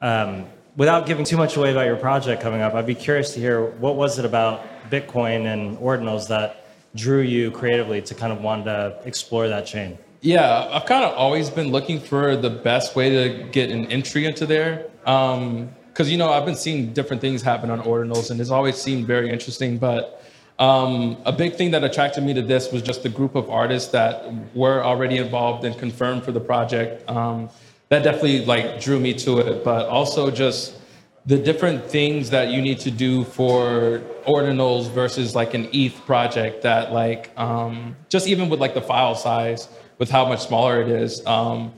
Um, 0.00 0.46
without 0.76 1.06
giving 1.06 1.24
too 1.24 1.36
much 1.36 1.56
away 1.56 1.70
about 1.70 1.86
your 1.86 1.96
project 1.96 2.42
coming 2.42 2.60
up, 2.60 2.74
I'd 2.74 2.86
be 2.86 2.94
curious 2.94 3.34
to 3.34 3.40
hear 3.40 3.66
what 3.66 3.94
was 3.96 4.18
it 4.18 4.24
about 4.24 4.64
Bitcoin 4.90 5.46
and 5.46 5.78
ordinals 5.78 6.26
that 6.28 6.61
drew 6.94 7.20
you 7.20 7.50
creatively 7.50 8.02
to 8.02 8.14
kind 8.14 8.32
of 8.32 8.40
want 8.40 8.64
to 8.66 8.98
explore 9.04 9.48
that 9.48 9.66
chain? 9.66 9.98
Yeah, 10.20 10.68
I've 10.70 10.86
kind 10.86 11.04
of 11.04 11.14
always 11.14 11.50
been 11.50 11.72
looking 11.72 11.98
for 12.00 12.36
the 12.36 12.50
best 12.50 12.94
way 12.94 13.10
to 13.10 13.44
get 13.50 13.70
an 13.70 13.86
entry 13.86 14.24
into 14.24 14.46
there. 14.46 14.90
Um, 15.06 15.70
Because, 15.92 16.10
you 16.10 16.16
know, 16.16 16.32
I've 16.32 16.46
been 16.46 16.56
seeing 16.56 16.94
different 16.94 17.20
things 17.20 17.42
happen 17.42 17.68
on 17.70 17.80
ordinals 17.82 18.30
and 18.30 18.40
it's 18.40 18.48
always 18.48 18.76
seemed 18.76 19.06
very 19.06 19.28
interesting. 19.28 19.76
But 19.76 20.24
um, 20.58 21.18
a 21.26 21.32
big 21.32 21.56
thing 21.56 21.70
that 21.72 21.84
attracted 21.84 22.24
me 22.24 22.32
to 22.32 22.40
this 22.40 22.72
was 22.72 22.80
just 22.80 23.02
the 23.02 23.10
group 23.10 23.34
of 23.34 23.50
artists 23.50 23.90
that 23.92 24.24
were 24.54 24.82
already 24.82 25.18
involved 25.18 25.64
and 25.66 25.76
confirmed 25.76 26.24
for 26.24 26.32
the 26.32 26.40
project. 26.40 27.08
Um, 27.10 27.50
that 27.90 28.02
definitely 28.04 28.46
like 28.46 28.80
drew 28.80 28.98
me 28.98 29.12
to 29.26 29.40
it, 29.40 29.64
but 29.64 29.86
also 29.88 30.30
just 30.30 30.78
the 31.24 31.38
different 31.38 31.84
things 31.84 32.30
that 32.30 32.48
you 32.48 32.60
need 32.60 32.80
to 32.80 32.90
do 32.90 33.24
for 33.24 34.02
ordinals 34.26 34.90
versus 34.90 35.34
like 35.34 35.54
an 35.54 35.68
ETH 35.72 35.94
project 36.04 36.62
that 36.62 36.92
like 36.92 37.30
um, 37.38 37.96
just 38.08 38.26
even 38.26 38.48
with 38.48 38.60
like 38.60 38.74
the 38.74 38.82
file 38.82 39.14
size 39.14 39.68
with 39.98 40.10
how 40.10 40.24
much 40.26 40.44
smaller 40.46 40.80
it 40.82 40.88
is 40.88 41.24
um, 41.26 41.72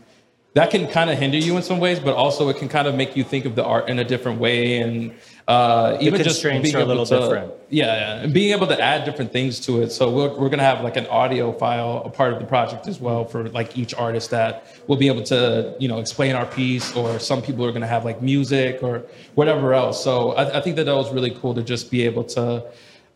that 0.55 0.71
can 0.71 0.87
kind 0.87 1.11
of 1.11 1.19
hinder 1.19 1.37
you 1.37 1.57
in 1.57 1.63
some 1.63 1.81
ways, 1.81 1.99
but 1.99 2.15
also 2.15 2.49
it 2.49 2.57
can 2.57 2.69
kind 2.69 2.87
of 2.87 2.95
make 2.95 3.17
you 3.17 3.25
think 3.25 3.45
of 3.45 3.57
the 3.57 3.65
art 3.65 3.89
in 3.89 3.99
a 3.99 4.05
different 4.05 4.41
way 4.41 4.81
and 4.81 5.13
uh, 5.47 5.99
even 6.01 6.23
just 6.23 6.43
being 6.43 6.75
are 6.75 6.79
a 6.79 6.85
little 6.85 7.05
to, 7.05 7.19
different. 7.19 7.53
Yeah, 7.69 7.87
yeah, 7.87 8.23
and 8.23 8.33
being 8.33 8.53
able 8.53 8.67
to 8.69 8.81
add 8.81 9.05
different 9.05 9.31
things 9.31 9.61
to 9.61 9.83
it. 9.83 9.91
So 9.91 10.11
we're, 10.11 10.35
we're 10.39 10.49
gonna 10.49 10.63
have 10.63 10.83
like 10.83 10.97
an 10.97 11.07
audio 11.09 11.53
file, 11.53 12.03
a 12.05 12.09
part 12.09 12.33
of 12.33 12.39
the 12.39 12.47
project 12.47 12.87
as 12.87 12.99
well 12.99 13.27
for 13.27 13.49
like 13.51 13.77
each 13.77 13.95
artist 13.95 14.31
that 14.31 14.67
will 14.87 14.97
be 14.97 15.09
able 15.09 15.23
to 15.25 15.75
you 15.79 15.89
know 15.89 15.99
explain 15.99 16.35
our 16.35 16.47
piece, 16.47 16.97
or 16.97 17.19
some 17.19 17.43
people 17.43 17.65
are 17.67 17.73
gonna 17.73 17.87
have 17.87 18.07
like 18.07 18.23
music 18.23 18.83
or 18.83 19.05
whatever 19.35 19.75
else. 19.75 20.03
So 20.03 20.33
I, 20.33 20.59
I 20.59 20.61
think 20.63 20.77
that 20.77 20.85
that 20.85 20.95
was 20.95 21.13
really 21.13 21.33
cool 21.33 21.55
to 21.55 21.63
just 21.63 21.91
be 21.91 22.03
able 22.03 22.25
to 22.25 22.65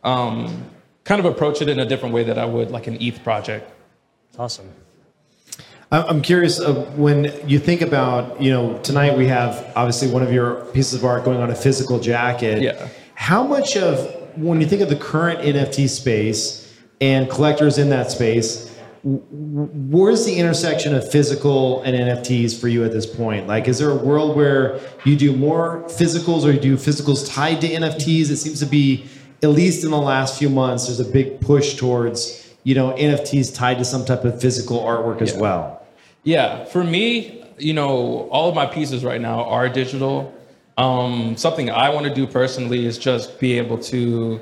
um, 0.03 0.65
kind 1.05 1.19
of 1.19 1.25
approach 1.25 1.63
it 1.63 1.69
in 1.69 1.79
a 1.79 1.85
different 1.85 2.13
way 2.13 2.23
that 2.23 2.37
I 2.37 2.45
would 2.45 2.69
like 2.69 2.85
an 2.85 3.01
ETH 3.01 3.23
project. 3.23 3.71
Awesome. 4.37 4.69
I'm 5.91 6.03
I'm 6.07 6.21
curious 6.21 6.59
of 6.59 6.97
when 6.99 7.33
you 7.47 7.59
think 7.59 7.81
about, 7.81 8.41
you 8.41 8.51
know, 8.51 8.77
tonight 8.79 9.17
we 9.17 9.27
have 9.27 9.71
obviously 9.75 10.09
one 10.09 10.21
of 10.23 10.31
your 10.31 10.65
pieces 10.65 10.93
of 10.93 11.05
art 11.05 11.25
going 11.25 11.39
on 11.39 11.49
a 11.49 11.55
physical 11.55 11.99
jacket. 11.99 12.61
Yeah. 12.61 12.89
How 13.15 13.43
much 13.43 13.75
of, 13.75 14.15
when 14.37 14.61
you 14.61 14.67
think 14.67 14.81
of 14.81 14.89
the 14.89 14.95
current 14.95 15.39
NFT 15.39 15.89
space 15.89 16.73
and 17.01 17.29
collectors 17.29 17.77
in 17.77 17.89
that 17.89 18.11
space, 18.11 18.67
where's 19.03 20.25
the 20.25 20.35
intersection 20.35 20.93
of 20.93 21.09
physical 21.09 21.81
and 21.83 21.95
NFTs 21.95 22.59
for 22.59 22.67
you 22.67 22.83
at 22.85 22.91
this 22.91 23.05
point? 23.05 23.47
Like, 23.47 23.67
is 23.67 23.79
there 23.79 23.89
a 23.89 23.95
world 23.95 24.35
where 24.35 24.79
you 25.05 25.15
do 25.15 25.35
more 25.35 25.83
physicals 25.87 26.45
or 26.45 26.51
you 26.51 26.59
do 26.59 26.75
physicals 26.77 27.29
tied 27.33 27.61
to 27.61 27.67
NFTs? 27.67 28.29
It 28.29 28.37
seems 28.37 28.59
to 28.59 28.65
be, 28.65 29.05
at 29.41 29.49
least 29.49 29.83
in 29.83 29.91
the 29.91 29.97
last 29.97 30.37
few 30.37 30.49
months, 30.49 30.85
there's 30.87 30.99
a 30.99 31.05
big 31.05 31.41
push 31.41 31.75
towards, 31.75 32.53
you 32.63 32.75
know, 32.75 32.91
NFTs 32.93 33.55
tied 33.55 33.79
to 33.79 33.85
some 33.85 34.05
type 34.05 34.23
of 34.23 34.39
physical 34.39 34.79
artwork 34.81 35.21
as 35.21 35.33
Yeah. 35.33 35.39
well. 35.39 35.78
Yeah, 36.23 36.65
for 36.65 36.83
me, 36.83 37.45
you 37.57 37.73
know, 37.73 38.29
all 38.29 38.49
of 38.49 38.55
my 38.55 38.65
pieces 38.65 39.03
right 39.03 39.21
now 39.21 39.43
are 39.45 39.69
digital. 39.69 40.33
Um, 40.77 41.35
something 41.37 41.69
I 41.69 41.89
want 41.89 42.07
to 42.07 42.13
do 42.13 42.27
personally 42.27 42.85
is 42.85 42.97
just 42.97 43.39
be 43.39 43.57
able 43.57 43.77
to 43.85 44.39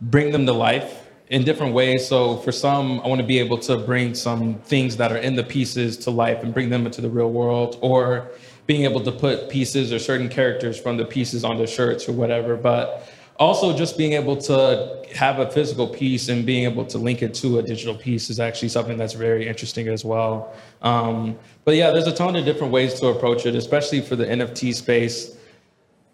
bring 0.00 0.32
them 0.32 0.46
to 0.46 0.52
life 0.52 1.08
in 1.28 1.44
different 1.44 1.72
ways. 1.72 2.06
So 2.06 2.36
for 2.38 2.50
some, 2.50 3.00
I 3.00 3.08
want 3.08 3.20
to 3.20 3.26
be 3.26 3.38
able 3.38 3.58
to 3.58 3.76
bring 3.76 4.14
some 4.14 4.54
things 4.60 4.96
that 4.96 5.12
are 5.12 5.18
in 5.18 5.36
the 5.36 5.44
pieces 5.44 5.96
to 5.98 6.10
life 6.10 6.42
and 6.42 6.52
bring 6.52 6.68
them 6.68 6.86
into 6.86 7.00
the 7.00 7.08
real 7.08 7.30
world, 7.30 7.78
or 7.80 8.30
being 8.66 8.84
able 8.84 9.00
to 9.00 9.12
put 9.12 9.48
pieces 9.48 9.92
or 9.92 9.98
certain 9.98 10.28
characters 10.28 10.78
from 10.78 10.96
the 10.96 11.04
pieces 11.04 11.44
on 11.44 11.64
shirts 11.66 12.08
or 12.08 12.12
whatever. 12.12 12.56
But 12.56 13.08
also 13.40 13.74
just 13.74 13.96
being 13.96 14.12
able 14.12 14.36
to 14.36 15.02
have 15.14 15.38
a 15.38 15.50
physical 15.50 15.88
piece 15.88 16.28
and 16.28 16.44
being 16.44 16.64
able 16.64 16.84
to 16.84 16.98
link 16.98 17.22
it 17.22 17.34
to 17.34 17.58
a 17.58 17.62
digital 17.62 17.94
piece 17.94 18.28
is 18.28 18.38
actually 18.38 18.68
something 18.68 18.98
that's 18.98 19.14
very 19.14 19.48
interesting 19.48 19.88
as 19.88 20.04
well. 20.04 20.54
Um, 20.82 21.38
but 21.64 21.74
yeah, 21.74 21.90
there's 21.90 22.06
a 22.06 22.14
ton 22.14 22.36
of 22.36 22.44
different 22.44 22.70
ways 22.72 23.00
to 23.00 23.06
approach 23.06 23.46
it, 23.46 23.54
especially 23.54 24.02
for 24.02 24.14
the 24.14 24.26
NFT 24.26 24.74
space. 24.74 25.36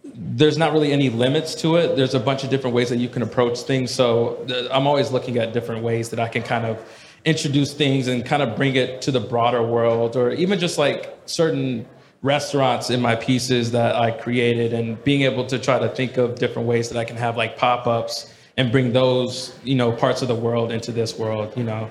There's 0.04 0.56
not 0.56 0.72
really 0.72 0.92
any 0.92 1.10
limits 1.10 1.56
to 1.56 1.76
it. 1.76 1.96
There's 1.96 2.14
a 2.14 2.20
bunch 2.20 2.44
of 2.44 2.48
different 2.48 2.76
ways 2.76 2.88
that 2.90 2.98
you 2.98 3.08
can 3.08 3.22
approach 3.22 3.58
things. 3.58 3.90
So 3.90 4.46
I'm 4.70 4.86
always 4.86 5.10
looking 5.10 5.36
at 5.36 5.52
different 5.52 5.82
ways 5.82 6.08
that 6.10 6.20
I 6.20 6.28
can 6.28 6.44
kind 6.44 6.64
of 6.64 6.80
introduce 7.24 7.74
things 7.74 8.06
and 8.06 8.24
kind 8.24 8.40
of 8.40 8.54
bring 8.54 8.76
it 8.76 9.02
to 9.02 9.10
the 9.10 9.18
broader 9.20 9.62
world, 9.64 10.16
or 10.16 10.30
even 10.30 10.60
just 10.60 10.78
like 10.78 11.18
certain 11.26 11.86
restaurants 12.22 12.90
in 12.90 13.00
my 13.00 13.14
pieces 13.14 13.70
that 13.72 13.94
I 13.94 14.10
created 14.10 14.72
and 14.72 15.02
being 15.04 15.22
able 15.22 15.46
to 15.46 15.58
try 15.58 15.78
to 15.78 15.88
think 15.88 16.16
of 16.16 16.36
different 16.36 16.66
ways 16.66 16.88
that 16.88 16.98
I 16.98 17.04
can 17.04 17.16
have 17.16 17.36
like 17.36 17.56
pop-ups 17.56 18.32
and 18.56 18.72
bring 18.72 18.92
those, 18.92 19.56
you 19.62 19.74
know, 19.74 19.92
parts 19.92 20.22
of 20.22 20.28
the 20.28 20.34
world 20.34 20.72
into 20.72 20.92
this 20.92 21.18
world, 21.18 21.52
you 21.56 21.62
know. 21.62 21.90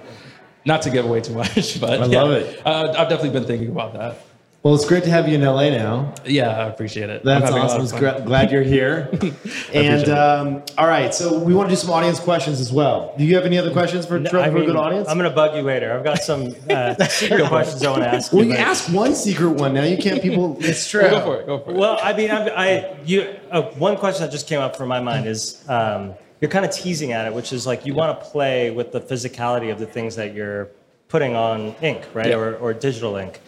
Not 0.66 0.82
to 0.82 0.90
give 0.90 1.06
away 1.06 1.22
too 1.22 1.34
much, 1.44 1.80
but 1.80 2.02
I 2.02 2.06
yeah. 2.06 2.22
love 2.22 2.32
it. 2.32 2.62
Uh, 2.66 2.96
I've 2.98 3.10
definitely 3.10 3.40
been 3.40 3.46
thinking 3.46 3.70
about 3.70 3.94
that. 3.94 4.25
Well, 4.66 4.74
it's 4.74 4.86
great 4.86 5.04
to 5.04 5.12
have 5.12 5.30
you 5.30 5.36
in 5.36 5.42
LA 5.42 5.70
now. 5.70 6.12
Yeah, 6.26 6.50
I 6.50 6.68
appreciate 6.68 7.12
it. 7.12 7.24
That's 7.24 7.44
having 7.46 7.60
a 7.60 7.68
lot 7.68 7.80
awesome. 7.80 7.84
It's 7.84 7.92
gra- 7.92 8.24
glad 8.26 8.50
you're 8.52 8.64
here. 8.64 9.12
and 9.76 10.10
um, 10.10 10.64
all 10.76 10.88
right, 10.88 11.14
so 11.14 11.38
we 11.38 11.54
want 11.54 11.70
to 11.70 11.76
do 11.76 11.80
some 11.80 11.92
audience 11.92 12.20
questions 12.20 12.60
as 12.60 12.74
well. 12.74 13.14
Do 13.16 13.26
you 13.26 13.36
have 13.36 13.46
any 13.46 13.60
other 13.60 13.72
questions 13.72 14.08
for, 14.08 14.20
for 14.26 14.40
I 14.40 14.48
a 14.48 14.52
mean, 14.52 14.66
good 14.66 14.76
audience? 14.76 15.08
I'm 15.08 15.20
going 15.20 15.30
to 15.30 15.36
bug 15.36 15.56
you 15.56 15.62
later. 15.62 15.94
I've 15.94 16.04
got 16.04 16.24
some 16.24 16.56
uh, 16.68 16.96
secret 17.10 17.48
questions 17.48 17.84
I 17.84 17.92
want 17.92 18.06
to 18.06 18.10
ask 18.10 18.34
well, 18.34 18.44
you 18.44 18.54
but- 18.54 18.60
ask 18.60 18.92
one 18.92 19.14
secret 19.14 19.52
one 19.52 19.76
now. 19.76 19.84
You 19.84 19.98
can't. 19.98 20.20
People. 20.20 20.58
It's 20.62 20.90
true. 20.90 21.02
Go 21.12 21.22
for 21.22 21.42
it. 21.42 21.46
Go 21.46 21.60
for 21.60 21.70
it. 21.70 21.78
Well, 21.78 22.00
I 22.02 22.14
mean, 22.14 22.32
I, 22.32 22.48
I 22.48 22.98
you 23.06 23.36
uh, 23.52 23.62
one 23.74 23.98
question 23.98 24.26
that 24.26 24.32
just 24.32 24.48
came 24.48 24.62
up 24.62 24.76
from 24.76 24.90
my 24.90 25.00
mind 25.00 25.28
is 25.28 25.64
um, 25.70 26.16
you're 26.42 26.50
kind 26.50 26.66
of 26.66 26.72
teasing 26.72 27.12
at 27.12 27.28
it, 27.28 27.34
which 27.36 27.54
is 27.54 27.68
like 27.68 27.86
you 27.86 27.94
want 27.94 28.20
to 28.20 28.26
play 28.32 28.72
with 28.72 28.92
the 28.92 29.00
physicality 29.00 29.72
of 29.72 29.78
the 29.78 29.86
things 29.86 30.16
that 30.16 30.34
you're 30.34 30.70
putting 31.08 31.36
on 31.36 31.76
ink, 31.84 32.04
right, 32.16 32.30
Yeah. 32.30 32.38
or, 32.38 32.56
or 32.56 32.74
digital 32.74 33.16
ink. 33.16 33.40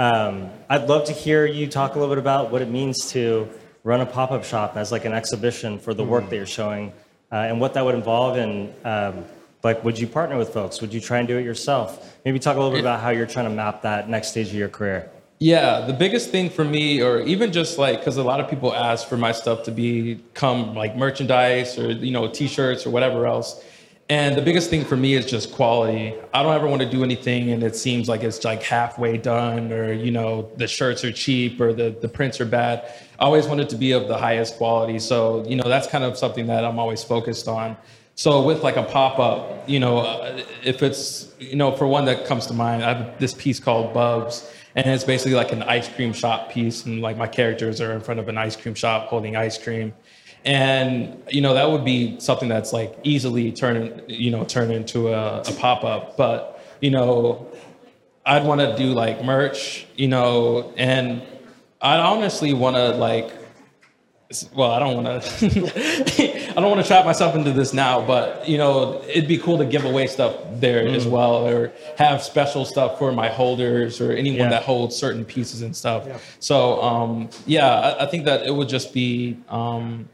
Um, 0.00 0.48
I'd 0.70 0.88
love 0.88 1.04
to 1.08 1.12
hear 1.12 1.44
you 1.44 1.66
talk 1.66 1.94
a 1.94 1.98
little 1.98 2.14
bit 2.14 2.18
about 2.18 2.50
what 2.50 2.62
it 2.62 2.70
means 2.70 3.12
to 3.12 3.46
run 3.84 4.00
a 4.00 4.06
pop-up 4.06 4.44
shop 4.44 4.78
as 4.78 4.90
like 4.90 5.04
an 5.04 5.12
exhibition 5.12 5.78
for 5.78 5.92
the 5.92 6.02
work 6.02 6.30
that 6.30 6.36
you're 6.36 6.46
showing, 6.46 6.90
uh, 7.30 7.34
and 7.34 7.60
what 7.60 7.74
that 7.74 7.84
would 7.84 7.94
involve. 7.94 8.38
And 8.38 8.74
um, 8.86 9.26
like, 9.62 9.84
would 9.84 9.98
you 9.98 10.06
partner 10.06 10.38
with 10.38 10.54
folks? 10.54 10.80
Would 10.80 10.94
you 10.94 11.02
try 11.02 11.18
and 11.18 11.28
do 11.28 11.36
it 11.36 11.44
yourself? 11.44 12.16
Maybe 12.24 12.38
talk 12.38 12.56
a 12.56 12.58
little 12.58 12.72
bit 12.72 12.80
about 12.80 13.00
how 13.00 13.10
you're 13.10 13.26
trying 13.26 13.44
to 13.44 13.50
map 13.50 13.82
that 13.82 14.08
next 14.08 14.28
stage 14.28 14.48
of 14.48 14.54
your 14.54 14.70
career. 14.70 15.10
Yeah, 15.38 15.82
the 15.82 15.92
biggest 15.92 16.30
thing 16.30 16.48
for 16.48 16.64
me, 16.64 17.02
or 17.02 17.20
even 17.20 17.52
just 17.52 17.76
like, 17.76 17.98
because 17.98 18.16
a 18.16 18.22
lot 18.22 18.40
of 18.40 18.48
people 18.48 18.74
ask 18.74 19.06
for 19.06 19.18
my 19.18 19.32
stuff 19.32 19.64
to 19.64 19.70
become 19.70 20.74
like 20.74 20.96
merchandise 20.96 21.78
or 21.78 21.92
you 21.92 22.10
know 22.10 22.26
T-shirts 22.26 22.86
or 22.86 22.90
whatever 22.90 23.26
else, 23.26 23.62
and 24.10 24.36
the 24.36 24.42
biggest 24.42 24.70
thing 24.70 24.84
for 24.84 24.96
me 24.96 25.14
is 25.14 25.24
just 25.24 25.52
quality. 25.52 26.14
I 26.34 26.42
don't 26.42 26.52
ever 26.52 26.66
want 26.66 26.82
to 26.82 26.90
do 26.90 27.04
anything 27.04 27.50
and 27.50 27.62
it 27.62 27.76
seems 27.76 28.08
like 28.08 28.24
it's 28.24 28.42
like 28.44 28.60
halfway 28.60 29.16
done, 29.16 29.72
or 29.72 29.92
you 29.92 30.10
know 30.10 30.50
the 30.56 30.66
shirts 30.66 31.04
are 31.04 31.12
cheap 31.12 31.60
or 31.60 31.72
the 31.72 31.96
the 32.00 32.08
prints 32.08 32.40
are 32.40 32.44
bad. 32.44 32.92
I 33.20 33.24
always 33.24 33.46
want 33.46 33.60
it 33.60 33.68
to 33.68 33.76
be 33.76 33.92
of 33.92 34.08
the 34.08 34.18
highest 34.18 34.56
quality. 34.56 34.98
So 34.98 35.46
you 35.46 35.54
know 35.54 35.68
that's 35.68 35.86
kind 35.86 36.02
of 36.02 36.18
something 36.18 36.48
that 36.48 36.64
I'm 36.64 36.78
always 36.78 37.04
focused 37.04 37.46
on. 37.46 37.76
So 38.16 38.42
with 38.42 38.64
like 38.64 38.76
a 38.76 38.82
pop 38.82 39.20
up, 39.20 39.68
you 39.68 39.78
know, 39.78 39.98
uh, 39.98 40.42
if 40.64 40.82
it's 40.82 41.32
you 41.38 41.54
know 41.54 41.70
for 41.76 41.86
one 41.86 42.04
that 42.06 42.26
comes 42.26 42.46
to 42.48 42.52
mind, 42.52 42.82
I 42.82 42.94
have 42.94 43.18
this 43.20 43.32
piece 43.32 43.60
called 43.60 43.94
Bubs, 43.94 44.52
and 44.74 44.86
it's 44.90 45.04
basically 45.04 45.36
like 45.36 45.52
an 45.52 45.62
ice 45.62 45.88
cream 45.88 46.12
shop 46.12 46.50
piece, 46.50 46.84
and 46.84 47.00
like 47.00 47.16
my 47.16 47.28
characters 47.28 47.80
are 47.80 47.92
in 47.92 48.00
front 48.00 48.18
of 48.18 48.28
an 48.28 48.36
ice 48.36 48.56
cream 48.56 48.74
shop 48.74 49.06
holding 49.06 49.36
ice 49.36 49.56
cream, 49.56 49.94
and 50.44 51.22
you 51.28 51.40
know 51.40 51.54
that 51.54 51.70
would 51.70 51.84
be 51.84 52.18
something 52.20 52.48
that's 52.48 52.72
like 52.72 52.96
easily 53.02 53.52
turn 53.52 54.02
you 54.08 54.30
know 54.30 54.44
turn 54.44 54.70
into 54.70 55.08
a, 55.08 55.40
a 55.42 55.52
pop 55.58 55.84
up, 55.84 56.16
but 56.16 56.62
you 56.80 56.90
know 56.90 57.46
I'd 58.24 58.44
want 58.44 58.60
to 58.60 58.76
do 58.76 58.92
like 58.92 59.24
merch, 59.24 59.86
you 59.96 60.06
know, 60.08 60.72
and 60.76 61.22
I'd 61.80 62.00
honestly 62.00 62.52
want 62.52 62.76
to 62.76 62.90
like 62.90 63.32
well, 64.54 64.70
I 64.70 64.78
don't 64.78 65.02
want 65.02 65.22
to. 65.24 66.50
I 66.50 66.54
don't 66.54 66.70
want 66.70 66.80
to 66.80 66.86
trap 66.86 67.04
myself 67.04 67.34
into 67.34 67.50
this 67.52 67.72
now, 67.74 68.00
but 68.06 68.48
you 68.48 68.58
know, 68.58 69.02
it'd 69.08 69.26
be 69.26 69.38
cool 69.38 69.58
to 69.58 69.64
give 69.64 69.84
away 69.84 70.06
stuff 70.06 70.36
there 70.52 70.86
as 70.86 71.04
well, 71.04 71.44
or 71.48 71.72
have 71.98 72.22
special 72.22 72.64
stuff 72.64 72.96
for 72.96 73.10
my 73.10 73.28
holders 73.28 74.00
or 74.00 74.12
anyone 74.12 74.38
Yeah. 74.38 74.50
that 74.50 74.62
holds 74.62 74.94
certain 74.94 75.24
pieces 75.24 75.62
and 75.62 75.74
stuff. 75.74 76.36
So, 76.38 76.80
um, 76.80 77.28
yeah, 77.44 77.68
I, 77.68 78.04
I 78.04 78.06
think 78.06 78.24
that 78.26 78.46
it 78.46 78.54
would 78.54 78.68
just 78.68 78.94
be 78.94 79.36
um, 79.48 80.08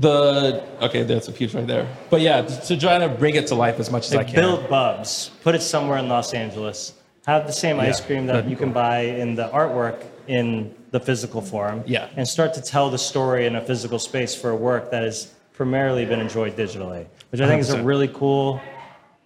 the 0.00 0.62
okay. 0.80 1.02
That's 1.02 1.28
a 1.28 1.32
piece 1.32 1.54
right 1.54 1.66
there, 1.66 1.88
but 2.10 2.20
yeah, 2.20 2.42
to 2.42 2.76
try 2.76 2.98
to 2.98 3.08
bring 3.08 3.34
it 3.34 3.46
to 3.48 3.54
life 3.54 3.80
as 3.80 3.90
much 3.90 4.06
as 4.06 4.14
I 4.14 4.24
can. 4.24 4.34
build 4.34 4.68
Bubs, 4.68 5.30
put 5.42 5.54
it 5.54 5.62
somewhere 5.62 5.98
in 5.98 6.08
Los 6.08 6.34
Angeles. 6.34 6.94
Have 7.26 7.46
the 7.46 7.52
same 7.52 7.78
ice 7.78 8.00
cream 8.00 8.26
that 8.26 8.48
you 8.48 8.56
can 8.56 8.72
buy 8.72 9.00
in 9.00 9.34
the 9.34 9.48
artwork 9.50 10.02
in 10.28 10.74
the 10.92 11.00
physical 11.00 11.40
form. 11.40 11.82
Yeah. 11.86 12.08
And 12.16 12.26
start 12.26 12.54
to 12.54 12.62
tell 12.62 12.90
the 12.90 12.98
story 12.98 13.46
in 13.46 13.56
a 13.56 13.60
physical 13.60 13.98
space 13.98 14.34
for 14.34 14.50
a 14.50 14.56
work 14.56 14.90
that 14.90 15.02
has 15.02 15.34
primarily 15.52 16.04
been 16.04 16.20
enjoyed 16.20 16.56
digitally, 16.56 17.06
which 17.30 17.40
I 17.40 17.46
think 17.46 17.60
is 17.60 17.70
a 17.70 17.82
really 17.82 18.08
cool 18.08 18.60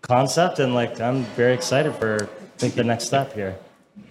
concept. 0.01 0.59
And 0.59 0.75
like, 0.75 1.01
I'm 1.01 1.25
very 1.37 1.55
excited 1.55 1.95
for 1.95 2.29
the 2.59 2.85
next 2.85 3.05
step 3.05 3.33
here. 3.35 3.57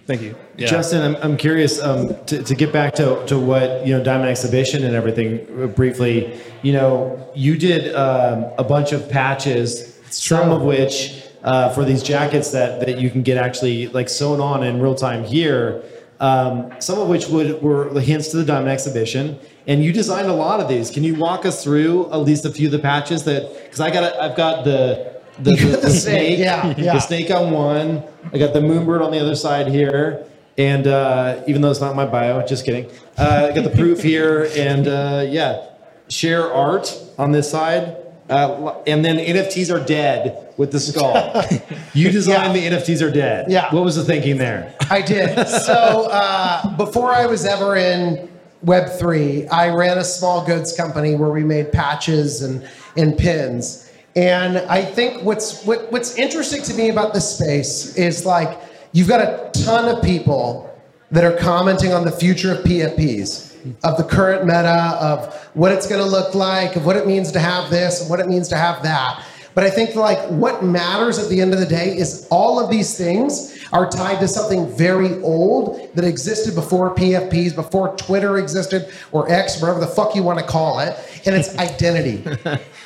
Thank 0.06 0.22
you. 0.22 0.34
Yeah. 0.56 0.66
Justin, 0.66 1.02
I'm, 1.02 1.22
I'm 1.22 1.36
curious 1.36 1.80
um, 1.80 2.16
to, 2.26 2.42
to 2.42 2.54
get 2.54 2.72
back 2.72 2.94
to, 2.94 3.24
to 3.26 3.38
what 3.38 3.86
you 3.86 3.96
know 3.96 4.02
Diamond 4.02 4.30
Exhibition 4.30 4.84
and 4.84 4.94
everything 4.94 5.46
uh, 5.62 5.66
briefly. 5.68 6.40
You 6.62 6.72
know, 6.72 7.30
you 7.34 7.56
did 7.56 7.94
um, 7.94 8.46
a 8.58 8.64
bunch 8.64 8.92
of 8.92 9.08
patches, 9.08 10.00
some 10.10 10.50
of 10.50 10.62
which 10.62 11.24
uh, 11.44 11.70
for 11.70 11.84
these 11.84 12.02
jackets 12.02 12.50
that, 12.50 12.80
that 12.80 12.98
you 12.98 13.10
can 13.10 13.22
get 13.22 13.36
actually 13.36 13.88
like 13.88 14.08
sewn 14.08 14.40
on 14.40 14.62
in 14.62 14.80
real 14.80 14.94
time 14.94 15.24
here. 15.24 15.82
Um, 16.20 16.72
some 16.78 17.00
of 17.00 17.08
which 17.08 17.28
would 17.28 17.62
were 17.62 17.98
hints 18.00 18.28
to 18.28 18.36
the 18.36 18.44
Diamond 18.44 18.70
Exhibition, 18.70 19.40
and 19.66 19.84
you 19.84 19.92
designed 19.92 20.28
a 20.28 20.32
lot 20.32 20.60
of 20.60 20.68
these. 20.68 20.88
Can 20.88 21.02
you 21.02 21.16
walk 21.16 21.44
us 21.44 21.64
through 21.64 22.12
at 22.12 22.18
least 22.18 22.44
a 22.44 22.50
few 22.50 22.68
of 22.68 22.72
the 22.72 22.78
patches 22.78 23.24
that? 23.24 23.52
Because 23.64 23.80
I 23.80 23.90
got 23.90 24.14
I've 24.20 24.36
got 24.36 24.64
the 24.64 25.11
the, 25.38 25.52
the, 25.52 25.76
the 25.82 25.90
snake, 25.90 26.38
yeah, 26.38 26.74
yeah. 26.76 26.94
the 26.94 27.00
snake 27.00 27.30
on 27.30 27.50
one. 27.50 28.02
I 28.32 28.38
got 28.38 28.52
the 28.52 28.60
moonbird 28.60 29.04
on 29.04 29.10
the 29.10 29.20
other 29.20 29.34
side 29.34 29.68
here, 29.68 30.26
and 30.58 30.86
uh, 30.86 31.42
even 31.46 31.62
though 31.62 31.70
it's 31.70 31.80
not 31.80 31.96
my 31.96 32.06
bio, 32.06 32.44
just 32.46 32.64
kidding. 32.64 32.90
Uh, 33.16 33.48
I 33.50 33.54
got 33.54 33.64
the 33.64 33.76
proof 33.76 34.02
here, 34.02 34.50
and 34.56 34.88
uh, 34.88 35.24
yeah, 35.28 35.66
share 36.08 36.52
art 36.52 36.98
on 37.18 37.32
this 37.32 37.50
side. 37.50 37.96
Uh, 38.30 38.80
and 38.86 39.04
then 39.04 39.18
NFTs 39.18 39.74
are 39.74 39.84
dead 39.84 40.54
with 40.56 40.72
the 40.72 40.80
skull. 40.80 41.44
you 41.92 42.10
designed 42.10 42.54
the 42.54 42.66
NFTs 42.66 43.06
are 43.06 43.10
dead. 43.10 43.50
Yeah. 43.50 43.74
What 43.74 43.84
was 43.84 43.96
the 43.96 44.04
thinking 44.04 44.38
there? 44.38 44.74
I 44.90 45.02
did. 45.02 45.46
So 45.48 46.08
uh, 46.10 46.76
before 46.76 47.12
I 47.12 47.26
was 47.26 47.44
ever 47.44 47.76
in 47.76 48.30
Web3, 48.64 49.52
I 49.52 49.68
ran 49.68 49.98
a 49.98 50.04
small 50.04 50.46
goods 50.46 50.74
company 50.74 51.14
where 51.16 51.30
we 51.30 51.42
made 51.42 51.72
patches 51.72 52.42
and, 52.42 52.66
and 52.96 53.18
pins. 53.18 53.81
And 54.14 54.58
I 54.58 54.84
think 54.84 55.22
what's 55.22 55.64
what, 55.64 55.90
what's 55.90 56.16
interesting 56.16 56.62
to 56.64 56.74
me 56.74 56.90
about 56.90 57.14
this 57.14 57.36
space 57.36 57.96
is 57.96 58.26
like 58.26 58.60
you've 58.92 59.08
got 59.08 59.20
a 59.20 59.50
ton 59.64 59.88
of 59.88 60.02
people 60.02 60.68
that 61.10 61.24
are 61.24 61.36
commenting 61.36 61.92
on 61.92 62.04
the 62.04 62.10
future 62.10 62.52
of 62.52 62.58
PFPs, 62.64 63.74
of 63.84 63.96
the 63.96 64.04
current 64.04 64.44
meta, 64.44 64.96
of 65.00 65.34
what 65.54 65.72
it's 65.72 65.86
going 65.86 66.00
to 66.00 66.06
look 66.06 66.34
like, 66.34 66.76
of 66.76 66.84
what 66.86 66.96
it 66.96 67.06
means 67.06 67.32
to 67.32 67.38
have 67.38 67.70
this 67.70 68.00
and 68.00 68.10
what 68.10 68.20
it 68.20 68.28
means 68.28 68.48
to 68.48 68.56
have 68.56 68.82
that. 68.82 69.24
But 69.54 69.64
I 69.64 69.70
think 69.70 69.94
like 69.94 70.18
what 70.30 70.64
matters 70.64 71.18
at 71.18 71.28
the 71.28 71.40
end 71.40 71.52
of 71.52 71.60
the 71.60 71.66
day 71.66 71.96
is 71.96 72.26
all 72.30 72.58
of 72.58 72.70
these 72.70 72.96
things 72.96 73.58
are 73.72 73.88
tied 73.88 74.20
to 74.20 74.28
something 74.28 74.74
very 74.76 75.20
old 75.22 75.94
that 75.94 76.04
existed 76.04 76.54
before 76.54 76.94
PFPs, 76.94 77.54
before 77.54 77.96
Twitter 77.96 78.38
existed 78.38 78.92
or 79.12 79.30
X, 79.30 79.60
whatever 79.60 79.80
the 79.80 79.86
fuck 79.86 80.14
you 80.14 80.22
want 80.22 80.38
to 80.38 80.44
call 80.44 80.80
it, 80.80 80.96
and 81.26 81.34
it's 81.34 81.56
identity. 81.58 82.24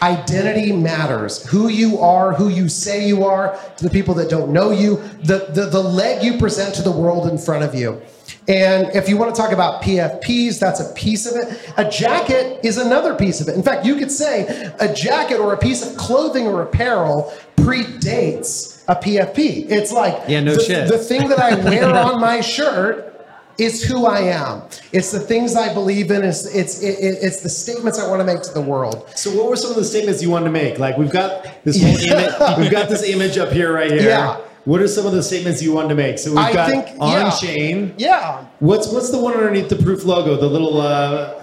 identity 0.03 0.73
matters. 0.73 1.45
Who 1.49 1.69
you 1.69 1.99
are, 1.99 2.33
who 2.35 2.49
you 2.49 2.69
say 2.69 3.07
you 3.07 3.25
are, 3.25 3.59
to 3.77 3.85
the 3.85 3.91
people 3.91 4.15
that 4.15 4.31
don't 4.31 4.53
know 4.53 4.71
you, 4.71 4.97
the, 5.23 5.47
the, 5.51 5.67
the 5.67 5.83
leg 5.83 6.23
you 6.23 6.39
present 6.39 6.75
to 6.77 6.83
the 6.83 6.93
world 6.93 7.27
in 7.29 7.39
front 7.39 7.65
of 7.65 7.75
you. 7.75 8.01
And 8.49 8.95
if 8.95 9.09
you 9.09 9.17
want 9.17 9.35
to 9.35 9.41
talk 9.41 9.51
about 9.53 9.83
PFPs, 9.83 10.61
that's 10.61 10.79
a 10.81 10.93
piece 10.95 11.27
of 11.27 11.35
it. 11.37 11.73
A 11.77 11.89
jacket 11.91 12.61
is 12.65 12.79
another 12.79 13.15
piece 13.17 13.41
of 13.41 13.49
it. 13.49 13.57
In 13.57 13.63
fact, 13.63 13.85
you 13.85 13.97
could 13.97 14.11
say 14.11 14.71
a 14.79 14.93
jacket 14.95 15.39
or 15.39 15.53
a 15.53 15.59
piece 15.59 15.85
of 15.85 15.97
clothing 15.97 16.47
or 16.47 16.63
apparel 16.63 17.33
predates 17.57 18.83
a 18.89 18.95
PFP. 18.95 19.69
It's 19.71 19.93
like 19.93 20.29
Yeah, 20.29 20.41
no 20.41 20.55
the, 20.55 20.63
shit. 20.63 20.89
the 20.89 20.99
thing 20.99 21.29
that 21.29 21.39
I 21.41 21.55
wear 21.57 21.87
on 21.95 22.21
my 22.21 22.41
shirt 22.41 23.13
is 23.59 23.83
who 23.83 24.05
I 24.07 24.21
am. 24.21 24.63
It's 24.93 25.11
the 25.11 25.19
things 25.19 25.57
I 25.57 25.73
believe 25.73 26.11
in. 26.11 26.23
It's 26.23 26.45
it's 26.55 26.83
it, 26.83 26.99
it- 27.01 27.19
it's 27.23 27.41
the 27.41 27.49
statements 27.49 27.99
I 27.99 28.07
want 28.07 28.21
to 28.21 28.25
make 28.25 28.43
to 28.43 28.53
the 28.53 28.61
world. 28.61 29.11
So, 29.17 29.31
what 29.35 29.49
were 29.49 29.57
some 29.57 29.71
of 29.71 29.77
the 29.77 29.85
statements 29.85 30.23
you 30.23 30.29
wanted 30.31 30.45
to 30.47 30.51
make? 30.53 30.79
Like, 30.79 30.99
we've 30.99 31.11
got 31.11 31.65
this 31.65 31.81
whole 31.83 31.89
image. 32.19 32.59
We've 32.59 32.71
got 32.71 32.89
this 32.91 33.03
image 33.03 33.39
up 33.39 33.51
here, 33.51 33.73
right 33.73 33.91
here. 33.91 34.03
Yeah. 34.03 34.41
What 34.67 34.81
are 34.83 34.89
some 34.89 35.07
of 35.07 35.13
the 35.13 35.23
statements 35.23 35.63
you 35.63 35.73
wanted 35.73 35.89
to 35.91 35.95
make? 35.95 36.19
So 36.19 36.31
we've 36.31 36.39
I 36.41 36.53
got 36.53 36.69
think- 36.71 36.87
on 37.01 37.11
yeah. 37.13 37.31
chain. 37.31 37.95
Yeah. 37.97 38.45
What's 38.59 38.89
what's 38.93 39.11
the 39.11 39.19
one 39.19 39.33
underneath 39.35 39.69
the 39.71 39.77
proof 39.77 40.05
logo? 40.05 40.37
The 40.37 40.47
little. 40.49 40.81
uh 40.81 41.43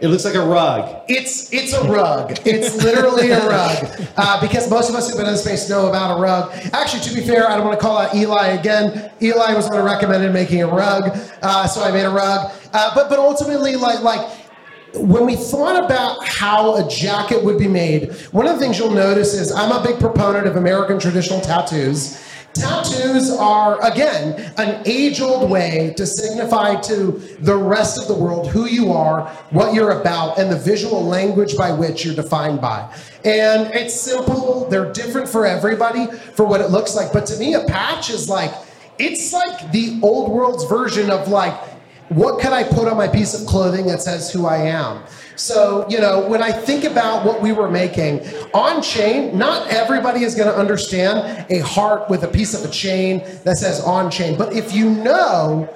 It 0.00 0.08
looks 0.08 0.24
like 0.24 0.34
a 0.36 0.44
rug. 0.46 1.02
It's 1.08 1.52
it's 1.52 1.72
a 1.72 1.82
rug. 1.84 2.38
It's 2.46 2.82
literally 2.82 3.30
a 3.30 3.46
rug. 3.46 3.76
Uh, 4.16 4.40
because 4.40 4.70
most 4.70 4.88
of 4.88 4.94
us 4.94 5.08
who've 5.08 5.16
been 5.18 5.26
in 5.26 5.32
the 5.32 5.38
space 5.38 5.68
know 5.68 5.88
about 5.88 6.16
a 6.16 6.22
rug. 6.22 6.52
Actually, 6.72 7.02
to 7.02 7.12
be 7.12 7.20
fair, 7.20 7.50
I 7.50 7.56
don't 7.56 7.66
want 7.66 7.76
to 7.80 7.84
call 7.84 7.98
out 7.98 8.14
Eli 8.14 8.46
again. 8.60 9.10
Eli 9.20 9.54
was 9.54 9.66
the 9.66 9.72
one 9.74 9.80
who 9.80 9.86
recommended 9.92 10.32
making 10.32 10.62
a 10.62 10.68
rug, 10.68 11.02
uh, 11.42 11.66
so 11.66 11.82
I 11.82 11.90
made 11.90 12.04
a 12.04 12.10
rug. 12.10 12.52
Uh, 12.72 12.94
but 12.94 13.08
but 13.10 13.18
ultimately, 13.18 13.74
like 13.74 14.00
like 14.02 14.24
when 14.94 15.26
we 15.26 15.34
thought 15.34 15.84
about 15.84 16.24
how 16.24 16.76
a 16.76 16.88
jacket 16.88 17.42
would 17.42 17.58
be 17.58 17.66
made, 17.66 18.12
one 18.30 18.46
of 18.46 18.52
the 18.54 18.60
things 18.62 18.78
you'll 18.78 18.92
notice 19.08 19.34
is 19.34 19.50
I'm 19.50 19.72
a 19.72 19.82
big 19.82 19.98
proponent 19.98 20.46
of 20.46 20.54
American 20.54 21.00
traditional 21.00 21.40
tattoos. 21.40 22.20
Tattoos 22.54 23.30
are, 23.30 23.84
again, 23.84 24.52
an 24.56 24.82
age 24.86 25.20
old 25.20 25.50
way 25.50 25.92
to 25.96 26.06
signify 26.06 26.80
to 26.82 27.12
the 27.40 27.56
rest 27.56 28.00
of 28.00 28.08
the 28.08 28.14
world 28.14 28.48
who 28.48 28.66
you 28.66 28.92
are, 28.92 29.28
what 29.50 29.74
you're 29.74 30.00
about, 30.00 30.38
and 30.38 30.50
the 30.50 30.58
visual 30.58 31.04
language 31.04 31.56
by 31.56 31.72
which 31.72 32.04
you're 32.04 32.14
defined 32.14 32.60
by. 32.60 32.88
And 33.24 33.72
it's 33.74 33.94
simple, 33.94 34.68
they're 34.68 34.92
different 34.92 35.28
for 35.28 35.46
everybody 35.46 36.06
for 36.06 36.44
what 36.46 36.60
it 36.60 36.70
looks 36.70 36.94
like. 36.94 37.12
But 37.12 37.26
to 37.26 37.38
me, 37.38 37.54
a 37.54 37.64
patch 37.64 38.10
is 38.10 38.28
like, 38.28 38.52
it's 38.98 39.32
like 39.32 39.72
the 39.72 39.98
old 40.02 40.30
world's 40.30 40.64
version 40.64 41.10
of 41.10 41.28
like, 41.28 41.54
what 42.10 42.40
could 42.40 42.52
I 42.52 42.62
put 42.62 42.86
on 42.86 42.96
my 42.96 43.08
piece 43.08 43.38
of 43.38 43.46
clothing 43.46 43.86
that 43.86 44.02
says 44.02 44.30
who 44.30 44.46
I 44.46 44.58
am? 44.58 45.02
So, 45.36 45.86
you 45.88 46.00
know, 46.00 46.26
when 46.28 46.42
I 46.42 46.52
think 46.52 46.84
about 46.84 47.26
what 47.26 47.42
we 47.42 47.52
were 47.52 47.70
making 47.70 48.20
on 48.52 48.82
chain, 48.82 49.36
not 49.36 49.68
everybody 49.68 50.22
is 50.22 50.34
going 50.34 50.48
to 50.48 50.56
understand 50.56 51.46
a 51.50 51.58
heart 51.60 52.08
with 52.08 52.22
a 52.22 52.28
piece 52.28 52.54
of 52.54 52.68
a 52.68 52.72
chain 52.72 53.18
that 53.44 53.56
says 53.56 53.80
on 53.80 54.10
chain. 54.10 54.38
But 54.38 54.52
if 54.52 54.72
you 54.72 54.90
know, 54.90 55.68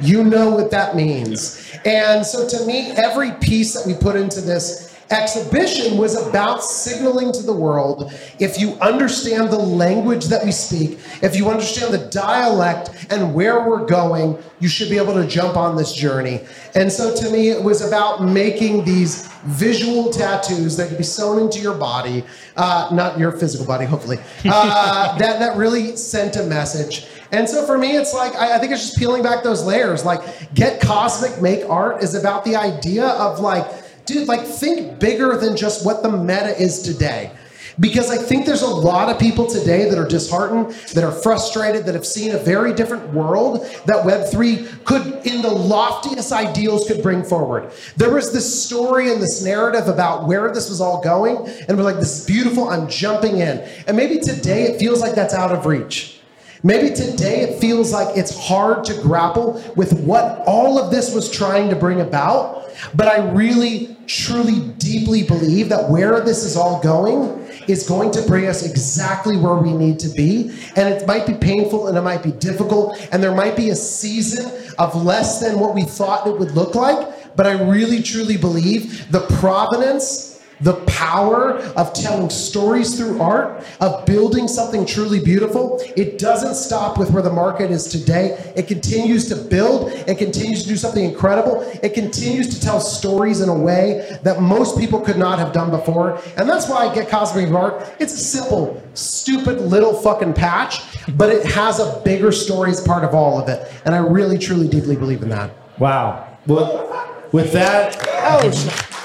you 0.00 0.22
know 0.22 0.50
what 0.50 0.70
that 0.70 0.94
means. 0.94 1.72
And 1.84 2.24
so 2.24 2.46
to 2.46 2.66
me, 2.66 2.90
every 2.92 3.32
piece 3.32 3.72
that 3.74 3.86
we 3.86 3.94
put 3.94 4.16
into 4.16 4.40
this 4.40 4.85
exhibition 5.10 5.98
was 5.98 6.16
about 6.28 6.62
signaling 6.62 7.32
to 7.32 7.42
the 7.42 7.52
world 7.52 8.12
if 8.38 8.58
you 8.58 8.72
understand 8.74 9.50
the 9.50 9.58
language 9.58 10.26
that 10.26 10.44
we 10.44 10.52
speak, 10.52 10.98
if 11.22 11.36
you 11.36 11.48
understand 11.48 11.94
the 11.94 12.06
dialect 12.08 13.06
and 13.10 13.34
where 13.34 13.68
we're 13.68 13.84
going, 13.86 14.36
you 14.58 14.68
should 14.68 14.88
be 14.90 14.96
able 14.96 15.14
to 15.14 15.26
jump 15.26 15.56
on 15.56 15.76
this 15.76 15.92
journey. 15.92 16.40
And 16.74 16.90
so 16.90 17.14
to 17.14 17.30
me, 17.30 17.50
it 17.50 17.62
was 17.62 17.86
about 17.86 18.22
making 18.22 18.84
these 18.84 19.28
visual 19.44 20.10
tattoos 20.10 20.76
that 20.76 20.88
could 20.88 20.98
be 20.98 21.04
sewn 21.04 21.40
into 21.40 21.60
your 21.60 21.76
body, 21.76 22.24
uh, 22.56 22.88
not 22.92 23.18
your 23.18 23.32
physical 23.32 23.66
body, 23.66 23.84
hopefully, 23.84 24.18
uh, 24.44 25.16
that, 25.18 25.38
that 25.38 25.56
really 25.56 25.96
sent 25.96 26.36
a 26.36 26.42
message. 26.44 27.06
And 27.32 27.48
so 27.48 27.66
for 27.66 27.76
me, 27.76 27.96
it's 27.96 28.14
like, 28.14 28.34
I, 28.34 28.56
I 28.56 28.58
think 28.58 28.72
it's 28.72 28.82
just 28.82 28.98
peeling 28.98 29.22
back 29.22 29.42
those 29.42 29.64
layers. 29.64 30.04
Like, 30.04 30.54
get 30.54 30.80
cosmic, 30.80 31.40
make 31.40 31.68
art 31.68 32.02
is 32.02 32.14
about 32.14 32.44
the 32.44 32.56
idea 32.56 33.06
of 33.06 33.40
like, 33.40 33.66
dude, 34.06 34.28
like 34.28 34.44
think 34.44 34.98
bigger 34.98 35.36
than 35.36 35.56
just 35.56 35.84
what 35.84 36.02
the 36.02 36.10
meta 36.10 36.60
is 36.60 36.82
today. 36.82 37.32
Because 37.78 38.10
I 38.10 38.16
think 38.16 38.46
there's 38.46 38.62
a 38.62 38.68
lot 38.68 39.10
of 39.10 39.18
people 39.20 39.46
today 39.46 39.90
that 39.90 39.98
are 39.98 40.08
disheartened, 40.08 40.70
that 40.94 41.04
are 41.04 41.12
frustrated, 41.12 41.84
that 41.84 41.94
have 41.94 42.06
seen 42.06 42.34
a 42.34 42.38
very 42.38 42.72
different 42.72 43.12
world 43.12 43.66
that 43.84 44.06
Web3 44.06 44.84
could, 44.84 45.26
in 45.26 45.42
the 45.42 45.50
loftiest 45.50 46.32
ideals, 46.32 46.86
could 46.86 47.02
bring 47.02 47.22
forward. 47.22 47.70
There 47.98 48.14
was 48.14 48.32
this 48.32 48.64
story 48.64 49.12
and 49.12 49.20
this 49.20 49.44
narrative 49.44 49.88
about 49.88 50.26
where 50.26 50.50
this 50.54 50.70
was 50.70 50.80
all 50.80 51.02
going, 51.02 51.36
and 51.68 51.76
we're 51.76 51.84
like, 51.84 51.96
this 51.96 52.20
is 52.20 52.26
beautiful, 52.26 52.70
I'm 52.70 52.88
jumping 52.88 53.40
in. 53.40 53.58
And 53.86 53.94
maybe 53.94 54.20
today 54.20 54.62
it 54.64 54.78
feels 54.78 55.02
like 55.02 55.14
that's 55.14 55.34
out 55.34 55.52
of 55.52 55.66
reach. 55.66 56.20
Maybe 56.62 56.94
today 56.94 57.42
it 57.42 57.60
feels 57.60 57.92
like 57.92 58.16
it's 58.16 58.36
hard 58.36 58.84
to 58.86 58.94
grapple 59.02 59.62
with 59.76 60.00
what 60.00 60.42
all 60.46 60.78
of 60.78 60.90
this 60.90 61.14
was 61.14 61.30
trying 61.30 61.68
to 61.68 61.76
bring 61.76 62.00
about. 62.00 62.70
But 62.94 63.08
I 63.08 63.30
really, 63.32 63.95
truly, 64.06 64.60
deeply 64.78 65.22
believe 65.22 65.68
that 65.68 65.88
where 65.90 66.20
this 66.20 66.44
is 66.44 66.56
all 66.56 66.80
going 66.80 67.46
is 67.68 67.88
going 67.88 68.10
to 68.12 68.22
bring 68.22 68.46
us 68.46 68.64
exactly 68.64 69.36
where 69.36 69.54
we 69.54 69.72
need 69.72 69.98
to 70.00 70.08
be. 70.08 70.50
And 70.76 70.92
it 70.92 71.06
might 71.06 71.26
be 71.26 71.34
painful 71.34 71.88
and 71.88 71.98
it 71.98 72.02
might 72.02 72.22
be 72.22 72.32
difficult. 72.32 72.96
And 73.12 73.22
there 73.22 73.34
might 73.34 73.56
be 73.56 73.70
a 73.70 73.76
season 73.76 74.50
of 74.78 75.04
less 75.04 75.40
than 75.40 75.58
what 75.58 75.74
we 75.74 75.82
thought 75.82 76.26
it 76.26 76.38
would 76.38 76.52
look 76.52 76.74
like. 76.74 77.36
But 77.36 77.46
I 77.46 77.52
really, 77.52 78.02
truly 78.02 78.36
believe 78.36 79.10
the 79.10 79.20
provenance 79.20 80.35
the 80.60 80.74
power 80.86 81.54
of 81.76 81.92
telling 81.92 82.30
stories 82.30 82.96
through 82.96 83.20
art, 83.20 83.64
of 83.80 84.06
building 84.06 84.48
something 84.48 84.86
truly 84.86 85.20
beautiful, 85.20 85.80
it 85.96 86.18
doesn't 86.18 86.54
stop 86.54 86.98
with 86.98 87.10
where 87.10 87.22
the 87.22 87.32
market 87.32 87.70
is 87.70 87.86
today. 87.86 88.52
It 88.56 88.66
continues 88.66 89.28
to 89.28 89.36
build, 89.36 89.92
it 89.92 90.18
continues 90.18 90.62
to 90.62 90.68
do 90.68 90.76
something 90.76 91.04
incredible, 91.04 91.60
it 91.82 91.94
continues 91.94 92.48
to 92.54 92.60
tell 92.60 92.80
stories 92.80 93.40
in 93.40 93.48
a 93.48 93.58
way 93.58 94.18
that 94.22 94.40
most 94.40 94.78
people 94.78 95.00
could 95.00 95.18
not 95.18 95.38
have 95.38 95.52
done 95.52 95.70
before. 95.70 96.20
And 96.36 96.48
that's 96.48 96.68
why 96.68 96.86
I 96.86 96.94
get 96.94 97.08
Cosmic 97.08 97.50
Art. 97.52 97.94
It's 97.98 98.14
a 98.14 98.18
simple, 98.18 98.82
stupid 98.94 99.60
little 99.60 99.94
fucking 99.94 100.34
patch, 100.34 100.82
but 101.16 101.30
it 101.30 101.44
has 101.46 101.78
a 101.80 102.00
bigger 102.04 102.32
story 102.32 102.70
as 102.70 102.80
part 102.80 103.04
of 103.04 103.14
all 103.14 103.40
of 103.40 103.48
it. 103.48 103.70
And 103.84 103.94
I 103.94 103.98
really, 103.98 104.38
truly, 104.38 104.68
deeply 104.68 104.96
believe 104.96 105.22
in 105.22 105.28
that. 105.28 105.50
Wow. 105.78 106.38
Well, 106.46 107.28
with 107.32 107.52
that, 107.52 108.06
Oh, 108.28 108.40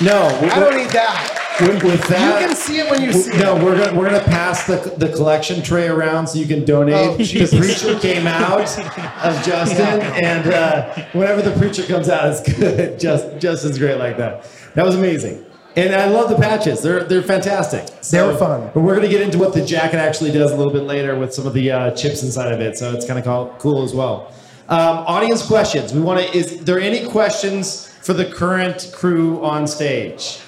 no. 0.01 0.27
I 0.49 0.59
don't 0.59 0.75
need 0.75 0.89
that. 0.89 1.40
With, 1.61 1.83
with 1.83 2.07
that, 2.07 2.41
You 2.41 2.47
can 2.47 2.55
see 2.55 2.79
it 2.79 2.89
when 2.89 3.01
you 3.03 3.13
see 3.13 3.31
it. 3.31 3.39
No, 3.39 3.53
we're 3.55 3.77
gonna 3.77 3.97
we're 3.97 4.09
gonna 4.09 4.23
pass 4.23 4.65
the 4.65 4.77
the 4.97 5.09
collection 5.09 5.61
tray 5.61 5.87
around 5.87 6.27
so 6.27 6.39
you 6.39 6.47
can 6.47 6.65
donate. 6.65 6.95
Oh, 6.95 7.17
the 7.17 7.57
preacher 7.59 7.99
came 7.99 8.25
out 8.25 8.77
of 9.23 9.43
Justin, 9.45 10.01
and 10.23 10.47
uh, 10.51 10.93
whenever 11.13 11.41
the 11.41 11.51
preacher 11.57 11.83
comes 11.83 12.09
out, 12.09 12.31
it's 12.31 12.57
good. 12.57 12.99
Just 12.99 13.37
Justin's 13.39 13.77
great 13.77 13.97
like 13.97 14.17
that. 14.17 14.47
That 14.73 14.85
was 14.85 14.95
amazing. 14.95 15.45
And 15.75 15.95
I 15.95 16.07
love 16.07 16.29
the 16.29 16.35
patches. 16.35 16.81
They're 16.81 17.03
they're 17.03 17.21
fantastic. 17.21 17.85
They 18.09 18.21
were 18.21 18.35
fun. 18.35 18.71
But 18.73 18.81
we're 18.81 18.95
gonna 18.95 19.07
get 19.07 19.21
into 19.21 19.37
what 19.37 19.53
the 19.53 19.63
jacket 19.63 19.97
actually 19.97 20.31
does 20.31 20.51
a 20.51 20.55
little 20.55 20.73
bit 20.73 20.83
later 20.83 21.17
with 21.17 21.33
some 21.33 21.45
of 21.45 21.53
the 21.53 21.71
uh, 21.71 21.91
chips 21.91 22.23
inside 22.23 22.51
of 22.51 22.59
it. 22.59 22.77
So 22.77 22.91
it's 22.93 23.05
kind 23.05 23.19
of 23.19 23.57
cool 23.59 23.83
as 23.83 23.93
well. 23.93 24.33
Um, 24.67 24.99
audience 25.05 25.45
questions. 25.45 25.93
We 25.93 26.01
want 26.01 26.19
to. 26.25 26.37
Is 26.37 26.63
there 26.63 26.79
any 26.79 27.07
questions 27.09 27.87
for 28.01 28.13
the 28.13 28.25
current 28.25 28.91
crew 28.93 29.43
on 29.43 29.67
stage? 29.67 30.39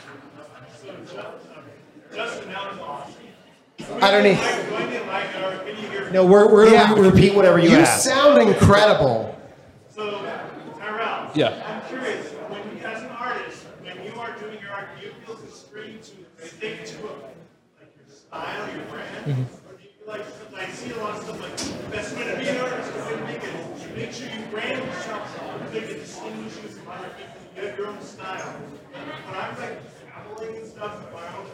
I 4.03 4.11
don't 4.11 4.23
need. 4.23 6.11
No, 6.11 6.25
we're, 6.25 6.51
we're 6.51 6.69
Yeah. 6.69 6.89
gonna 6.89 7.09
repeat 7.09 7.33
whatever 7.33 7.57
you, 7.57 7.69
You 7.69 7.77
ask. 7.77 8.05
You 8.05 8.11
sound 8.11 8.41
incredible. 8.41 9.33
So, 9.89 10.21
Terrell. 10.77 11.31
Yeah. 11.33 11.63
I'm 11.65 11.81
curious, 11.89 12.27
when 12.49 12.61
you, 12.77 12.83
as 12.85 13.01
an 13.01 13.09
artist, 13.09 13.63
when 13.81 13.95
you 14.05 14.13
are 14.19 14.35
doing 14.39 14.59
your 14.61 14.71
art, 14.71 14.89
do 14.99 15.05
you 15.07 15.13
feel 15.25 15.35
constrained 15.35 16.03
to 16.03 16.47
stick 16.47 16.85
to 16.85 16.97
a, 17.07 17.11
like 17.79 17.95
your 17.95 18.13
style, 18.13 18.67
your 18.75 18.85
brand? 18.91 19.25
Mm-hmm. 19.25 19.41
Or 19.41 19.73
do 19.77 19.83
you 19.83 19.89
feel 19.97 20.07
like, 20.07 20.25
I 20.55 20.69
see 20.71 20.91
a 20.91 20.97
lot 20.97 21.17
of 21.17 21.23
stuff 21.23 21.39
like, 21.41 21.91
best 21.91 22.15
way 22.17 22.25
to 22.29 22.37
be 22.37 22.47
an 22.49 22.57
artist, 22.59 22.93
the 22.93 22.99
way 23.05 23.15
to 23.15 23.23
make 23.25 23.43
it, 23.43 23.95
make 23.95 24.11
sure 24.11 24.27
you 24.27 24.45
brand 24.51 24.83
yourself, 24.85 25.73
make 25.73 25.83
it 25.83 25.99
distinguish 26.03 26.55
you 26.61 26.69
from 26.69 26.91
other 26.91 27.09
people, 27.15 27.41
you 27.55 27.61
have 27.69 27.77
your 27.77 27.87
own 27.87 28.01
style. 28.01 28.53
When 28.91 29.35
I'm 29.35 29.57
like 29.57 29.79
traveling 30.03 30.57
and 30.57 30.67
stuff, 30.67 30.93
my 31.13 31.25
own 31.37 31.47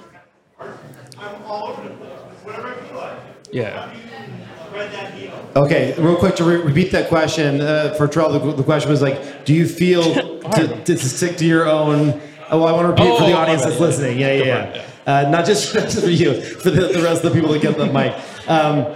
Yeah. 3.51 3.87
How 3.87 3.91
do 3.91 3.97
you 3.99 4.03
thread 4.69 4.91
that 4.91 5.15
needle? 5.17 5.39
Okay, 5.55 5.95
real 5.97 6.15
quick 6.15 6.35
to 6.35 6.43
re- 6.43 6.57
repeat 6.61 6.91
that 6.91 7.09
question 7.09 7.61
uh, 7.61 7.93
for 7.95 8.07
Terrell. 8.07 8.31
The, 8.37 8.53
the 8.53 8.63
question 8.63 8.89
was 8.91 9.01
like, 9.01 9.45
do 9.45 9.53
you 9.53 9.67
feel 9.67 10.03
to, 10.51 10.83
to 10.85 10.97
stick 10.97 11.37
to 11.37 11.45
your 11.45 11.67
own? 11.67 12.21
Oh, 12.51 12.63
I 12.63 12.71
want 12.71 12.85
to 12.85 12.89
repeat 12.89 13.05
it 13.13 13.17
for 13.17 13.25
the 13.25 13.33
Oh, 13.33 13.37
audience 13.37 13.63
that's 13.63 13.79
listening. 13.79 14.19
Yeah, 14.19 14.33
yeah, 14.33 14.45
yeah. 14.45 14.85
Uh, 15.25 15.29
not 15.31 15.45
just 15.45 15.71
for 15.71 16.09
you, 16.09 16.41
for 16.41 16.69
the, 16.69 16.87
the 16.87 17.01
rest 17.03 17.23
of 17.23 17.31
the 17.33 17.39
people 17.39 17.51
that 17.53 17.61
get 17.61 17.77
the 17.77 17.87
mic. 17.91 18.15
Um, 18.47 18.95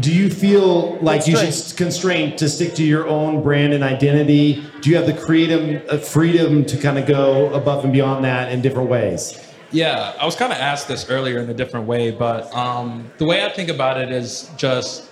do 0.00 0.12
you 0.14 0.28
feel 0.28 0.96
like 0.98 1.26
you 1.26 1.36
should 1.36 1.48
s- 1.48 1.72
constrain 1.72 2.36
to 2.36 2.48
stick 2.50 2.74
to 2.74 2.84
your 2.84 3.06
own 3.08 3.42
brand 3.42 3.72
and 3.72 3.82
identity? 3.82 4.62
Do 4.82 4.90
you 4.90 4.96
have 4.96 5.06
the 5.06 5.14
creative 5.14 5.88
uh, 5.88 5.96
freedom 5.98 6.66
to 6.66 6.76
kind 6.76 6.98
of 6.98 7.06
go 7.06 7.52
above 7.54 7.84
and 7.84 7.92
beyond 7.94 8.24
that 8.26 8.52
in 8.52 8.60
different 8.60 8.90
ways? 8.90 9.42
Yeah, 9.72 10.14
I 10.20 10.24
was 10.24 10.36
kind 10.36 10.52
of 10.52 10.58
asked 10.58 10.86
this 10.86 11.10
earlier 11.10 11.38
in 11.38 11.50
a 11.50 11.54
different 11.54 11.86
way, 11.86 12.12
but 12.12 12.52
um, 12.54 13.10
the 13.18 13.24
way 13.24 13.44
I 13.44 13.48
think 13.48 13.68
about 13.68 14.00
it 14.00 14.12
is 14.12 14.50
just 14.56 15.10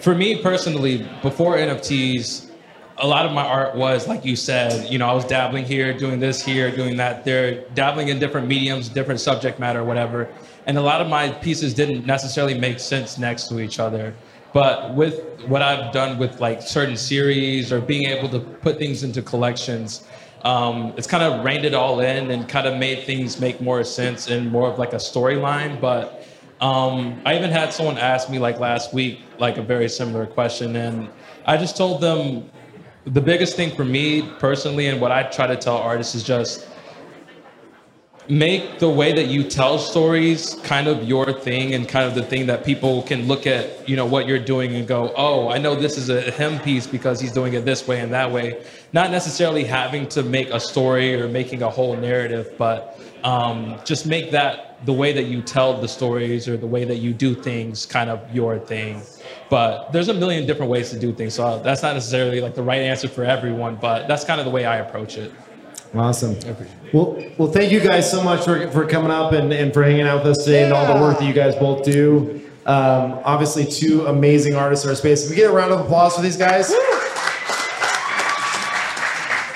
for 0.00 0.14
me 0.14 0.42
personally, 0.42 1.08
before 1.20 1.56
NFTs, 1.56 2.50
a 2.98 3.06
lot 3.06 3.26
of 3.26 3.32
my 3.32 3.44
art 3.44 3.74
was 3.74 4.06
like 4.06 4.24
you 4.24 4.36
said, 4.36 4.90
you 4.90 4.98
know, 4.98 5.08
I 5.08 5.12
was 5.12 5.24
dabbling 5.24 5.64
here, 5.64 5.96
doing 5.96 6.20
this 6.20 6.44
here, 6.44 6.74
doing 6.74 6.96
that 6.98 7.24
there, 7.24 7.64
dabbling 7.74 8.08
in 8.08 8.18
different 8.18 8.46
mediums, 8.46 8.88
different 8.88 9.20
subject 9.20 9.58
matter, 9.58 9.84
whatever. 9.84 10.28
And 10.66 10.76
a 10.78 10.82
lot 10.82 11.00
of 11.00 11.08
my 11.08 11.30
pieces 11.30 11.74
didn't 11.74 12.06
necessarily 12.06 12.58
make 12.58 12.78
sense 12.78 13.18
next 13.18 13.48
to 13.48 13.60
each 13.60 13.78
other. 13.78 14.14
But 14.52 14.94
with 14.94 15.20
what 15.46 15.62
I've 15.62 15.92
done 15.92 16.18
with 16.18 16.40
like 16.40 16.60
certain 16.60 16.96
series 16.96 17.72
or 17.72 17.80
being 17.80 18.06
able 18.06 18.28
to 18.30 18.40
put 18.40 18.78
things 18.78 19.02
into 19.02 19.22
collections, 19.22 20.06
um, 20.42 20.94
it's 20.96 21.06
kind 21.06 21.22
of 21.22 21.44
reined 21.44 21.64
it 21.64 21.74
all 21.74 22.00
in 22.00 22.30
and 22.30 22.48
kind 22.48 22.66
of 22.66 22.78
made 22.78 23.04
things 23.04 23.40
make 23.40 23.60
more 23.60 23.84
sense 23.84 24.28
and 24.28 24.50
more 24.50 24.70
of 24.70 24.78
like 24.78 24.92
a 24.92 24.96
storyline. 24.96 25.80
But 25.80 26.26
um, 26.60 27.20
I 27.26 27.36
even 27.36 27.50
had 27.50 27.72
someone 27.72 27.98
ask 27.98 28.30
me 28.30 28.38
like 28.38 28.58
last 28.58 28.92
week, 28.94 29.20
like 29.38 29.56
a 29.58 29.62
very 29.62 29.88
similar 29.88 30.26
question, 30.26 30.76
and 30.76 31.08
I 31.46 31.56
just 31.56 31.76
told 31.76 32.00
them 32.00 32.50
the 33.04 33.20
biggest 33.20 33.56
thing 33.56 33.74
for 33.74 33.84
me 33.84 34.22
personally, 34.38 34.86
and 34.86 35.00
what 35.00 35.10
I 35.12 35.22
try 35.24 35.46
to 35.46 35.56
tell 35.56 35.76
artists 35.76 36.14
is 36.14 36.22
just 36.22 36.68
make 38.28 38.78
the 38.78 38.88
way 38.88 39.12
that 39.12 39.26
you 39.26 39.42
tell 39.42 39.78
stories 39.78 40.54
kind 40.62 40.86
of 40.86 41.04
your 41.04 41.32
thing 41.32 41.74
and 41.74 41.88
kind 41.88 42.06
of 42.06 42.14
the 42.14 42.22
thing 42.22 42.46
that 42.46 42.64
people 42.64 43.02
can 43.02 43.26
look 43.26 43.46
at 43.46 43.88
you 43.88 43.96
know 43.96 44.06
what 44.06 44.26
you're 44.26 44.38
doing 44.38 44.74
and 44.76 44.86
go 44.86 45.12
oh 45.16 45.48
i 45.48 45.58
know 45.58 45.74
this 45.74 45.96
is 45.96 46.10
a 46.10 46.30
him 46.30 46.58
piece 46.60 46.86
because 46.86 47.18
he's 47.20 47.32
doing 47.32 47.54
it 47.54 47.64
this 47.64 47.86
way 47.88 48.00
and 48.00 48.12
that 48.12 48.30
way. 48.30 48.62
Not 48.92 49.10
necessarily 49.10 49.64
having 49.64 50.08
to 50.08 50.22
make 50.22 50.50
a 50.50 50.58
story 50.58 51.20
or 51.20 51.28
making 51.28 51.62
a 51.62 51.70
whole 51.70 51.96
narrative 51.96 52.54
but 52.58 52.98
um, 53.22 53.78
just 53.84 54.06
make 54.06 54.30
that 54.30 54.84
the 54.86 54.92
way 54.92 55.12
that 55.12 55.24
you 55.24 55.42
tell 55.42 55.78
the 55.78 55.88
stories 55.88 56.48
or 56.48 56.56
the 56.56 56.66
way 56.66 56.84
that 56.84 56.96
you 56.96 57.12
do 57.12 57.34
things 57.34 57.84
kind 57.84 58.08
of 58.08 58.18
your 58.34 58.58
thing. 58.58 59.02
But 59.50 59.92
there's 59.92 60.08
a 60.08 60.14
million 60.14 60.46
different 60.46 60.70
ways 60.70 60.90
to 60.90 60.98
do 60.98 61.12
things 61.12 61.34
so 61.34 61.60
that's 61.62 61.82
not 61.82 61.94
necessarily 61.94 62.40
like 62.40 62.54
the 62.54 62.62
right 62.62 62.80
answer 62.80 63.08
for 63.08 63.24
everyone 63.24 63.76
but 63.76 64.08
that's 64.08 64.24
kind 64.24 64.40
of 64.40 64.46
the 64.46 64.52
way 64.52 64.64
i 64.64 64.76
approach 64.76 65.16
it 65.16 65.32
Awesome. 65.94 66.36
Well, 66.92 67.22
well, 67.36 67.50
thank 67.50 67.72
you 67.72 67.80
guys 67.80 68.08
so 68.10 68.22
much 68.22 68.44
for, 68.44 68.70
for 68.70 68.86
coming 68.86 69.10
up 69.10 69.32
and, 69.32 69.52
and 69.52 69.74
for 69.74 69.82
hanging 69.82 70.02
out 70.02 70.24
with 70.24 70.38
us 70.38 70.44
today 70.44 70.64
and 70.64 70.72
all 70.72 70.86
the 70.86 71.00
work 71.00 71.18
that 71.18 71.24
you 71.26 71.32
guys 71.32 71.56
both 71.56 71.84
do. 71.84 72.48
Um, 72.66 73.20
obviously, 73.24 73.64
two 73.64 74.06
amazing 74.06 74.54
artists 74.54 74.84
in 74.84 74.90
our 74.90 74.96
space. 74.96 75.22
Can 75.22 75.30
we 75.30 75.36
get 75.36 75.50
a 75.50 75.52
round 75.52 75.72
of 75.72 75.80
applause 75.80 76.14
for 76.14 76.22
these 76.22 76.36
guys? 76.36 76.70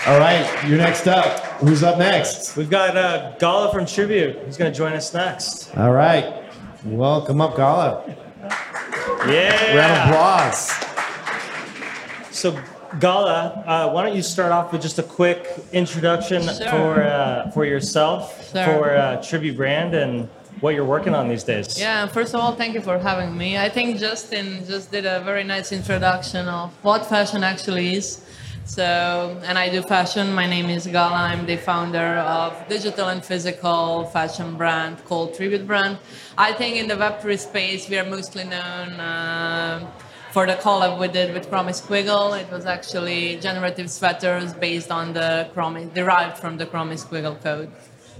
All 0.06 0.18
right, 0.18 0.46
you're 0.66 0.76
next 0.78 1.06
up. 1.06 1.40
Who's 1.60 1.82
up 1.82 1.98
next? 1.98 2.56
We've 2.56 2.68
got 2.68 2.96
uh, 2.96 3.36
Gala 3.38 3.72
from 3.72 3.86
Tribute. 3.86 4.36
Who's 4.38 4.56
going 4.56 4.70
to 4.70 4.76
join 4.76 4.92
us 4.92 5.14
next? 5.14 5.74
All 5.76 5.92
right. 5.92 6.42
Welcome 6.84 7.40
up, 7.40 7.56
Gala. 7.56 8.04
Yeah. 9.26 9.76
Round 9.76 9.92
of 9.92 10.08
applause. 10.10 10.72
So, 12.32 12.60
Gala, 13.00 13.64
uh, 13.66 13.90
why 13.92 14.02
don't 14.04 14.16
you 14.16 14.22
start 14.22 14.52
off 14.52 14.72
with 14.72 14.82
just 14.82 14.98
a 14.98 15.02
quick 15.02 15.46
introduction 15.72 16.42
Sure. 16.42 16.68
for 16.70 17.02
uh, 17.02 17.50
for 17.50 17.64
yourself, 17.64 18.50
Sure. 18.52 18.64
for 18.64 18.90
uh, 18.96 19.22
Tribute 19.22 19.56
Brand, 19.56 19.94
and 19.94 20.28
what 20.60 20.74
you're 20.74 20.84
working 20.84 21.14
on 21.14 21.28
these 21.28 21.44
days. 21.44 21.78
Yeah, 21.78 22.06
first 22.06 22.34
of 22.34 22.40
all, 22.40 22.54
thank 22.54 22.74
you 22.74 22.80
for 22.80 22.98
having 22.98 23.36
me. 23.36 23.58
I 23.58 23.68
think 23.68 23.98
Justin 23.98 24.64
just 24.66 24.90
did 24.90 25.04
a 25.06 25.20
very 25.20 25.44
nice 25.44 25.72
introduction 25.72 26.48
of 26.48 26.70
what 26.82 27.04
fashion 27.06 27.42
actually 27.44 27.94
is. 27.96 28.20
So, 28.66 29.38
and 29.44 29.58
I 29.58 29.68
do 29.68 29.82
fashion. 29.82 30.32
My 30.32 30.46
name 30.46 30.70
is 30.70 30.86
Gala. 30.86 31.16
I'm 31.16 31.44
the 31.44 31.56
founder 31.56 32.16
of 32.38 32.54
digital 32.66 33.08
and 33.08 33.22
physical 33.22 34.06
fashion 34.06 34.56
brand 34.56 35.04
called 35.04 35.34
Tribute 35.34 35.66
Brand. 35.66 35.98
I 36.38 36.52
think 36.54 36.76
in 36.76 36.88
the 36.88 36.94
Web3 36.94 37.38
space, 37.38 37.90
we 37.90 37.98
are 37.98 38.06
mostly 38.16 38.44
known 38.44 38.88
um 39.00 39.86
for 40.34 40.46
the 40.46 40.54
collab 40.54 40.98
we 40.98 41.06
did 41.06 41.32
with 41.32 41.48
Chromie 41.48 41.76
Squiggle. 41.80 42.36
It 42.42 42.50
was 42.50 42.66
actually 42.66 43.36
generative 43.36 43.88
sweaters 43.88 44.52
based 44.52 44.90
on 44.90 45.12
the 45.12 45.48
Chromie, 45.54 45.94
derived 45.94 46.36
from 46.38 46.56
the 46.58 46.66
Chromie 46.66 46.98
Squiggle 47.04 47.40
code. 47.40 47.70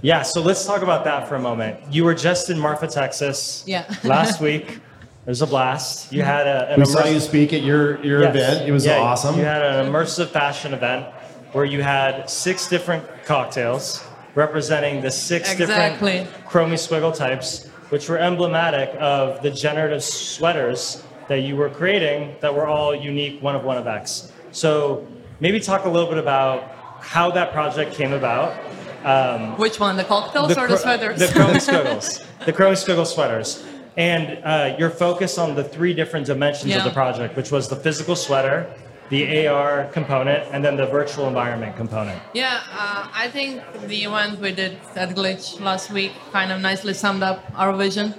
Yeah, 0.01 0.21
so 0.21 0.41
let's 0.41 0.65
talk 0.65 0.81
about 0.81 1.03
that 1.03 1.27
for 1.27 1.35
a 1.35 1.39
moment. 1.49 1.75
You 1.91 2.05
were 2.05 2.15
just 2.15 2.49
in 2.49 2.57
Marfa, 2.57 2.87
Texas 2.87 3.65
Yeah. 3.67 3.83
last 4.05 4.39
week. 4.39 4.65
It 5.25 5.29
was 5.35 5.41
a 5.41 5.47
blast. 5.47 6.13
You 6.13 6.21
had 6.21 6.47
a, 6.47 6.71
an 6.71 6.79
We 6.79 6.85
saw 6.85 7.05
you 7.05 7.19
speak 7.19 7.51
at 7.51 7.63
your, 7.63 8.01
your 8.05 8.21
Yes. 8.21 8.35
event. 8.35 8.69
It 8.69 8.71
was 8.71 8.85
Yeah, 8.85 8.99
awesome. 8.99 9.35
You 9.37 9.43
had 9.43 9.61
an 9.61 9.91
immersive 9.91 10.29
fashion 10.29 10.73
event 10.73 11.07
where 11.51 11.65
you 11.65 11.83
had 11.83 12.29
six 12.29 12.69
different 12.69 13.03
cocktails 13.25 14.01
representing 14.35 15.01
the 15.01 15.11
six 15.11 15.51
Exactly. 15.51 16.19
different 16.19 16.45
Chromie 16.47 16.79
Squiggle 16.87 17.13
types, 17.13 17.65
which 17.89 18.07
were 18.07 18.17
emblematic 18.19 18.89
of 19.01 19.41
the 19.41 19.51
generative 19.51 20.01
sweaters 20.03 21.03
that 21.27 21.41
you 21.41 21.55
were 21.55 21.69
creating 21.69 22.35
that 22.41 22.53
were 22.53 22.67
all 22.67 22.95
unique, 22.95 23.41
one 23.41 23.55
of 23.55 23.63
one 23.63 23.77
of 23.77 23.87
X. 23.87 24.31
So 24.51 25.07
maybe 25.39 25.59
talk 25.59 25.85
a 25.85 25.89
little 25.89 26.09
bit 26.09 26.17
about 26.17 26.63
how 27.01 27.31
that 27.31 27.51
project 27.51 27.93
came 27.93 28.13
about. 28.13 28.53
Um, 29.03 29.57
Which 29.57 29.79
one, 29.79 29.97
the 29.97 30.03
cocktails 30.03 30.57
or 30.57 30.67
the 30.67 30.77
sweaters? 30.77 31.19
The 31.19 31.27
Chromie 31.27 31.61
Squiggles. 31.67 32.25
the 32.45 32.53
Chromie 32.53 32.73
Squiggle 32.73 33.05
sweaters. 33.05 33.63
And 33.97 34.43
uh, 34.43 34.75
your 34.77 34.89
focus 34.89 35.37
on 35.37 35.55
the 35.55 35.63
three 35.63 35.93
different 35.93 36.25
dimensions 36.25 36.75
of 36.75 36.83
the 36.83 36.89
project, 36.89 37.35
which 37.37 37.51
was 37.51 37.69
the 37.69 37.75
physical 37.75 38.15
sweater, 38.15 38.69
the 39.09 39.47
AR 39.47 39.85
component, 39.93 40.43
and 40.51 40.65
then 40.65 40.75
the 40.75 40.87
virtual 40.87 41.27
environment 41.27 41.77
component. 41.77 42.21
Yeah, 42.33 42.61
uh, 42.73 43.07
I 43.13 43.29
think 43.29 43.61
the 43.87 44.03
event 44.03 44.41
we 44.41 44.51
did 44.51 44.79
at 44.95 45.09
Glitch 45.15 45.61
last 45.61 45.91
week 45.91 46.11
kind 46.31 46.51
of 46.51 46.59
nicely 46.59 46.93
summed 46.93 47.23
up 47.23 47.45
our 47.55 47.71
vision 47.73 48.15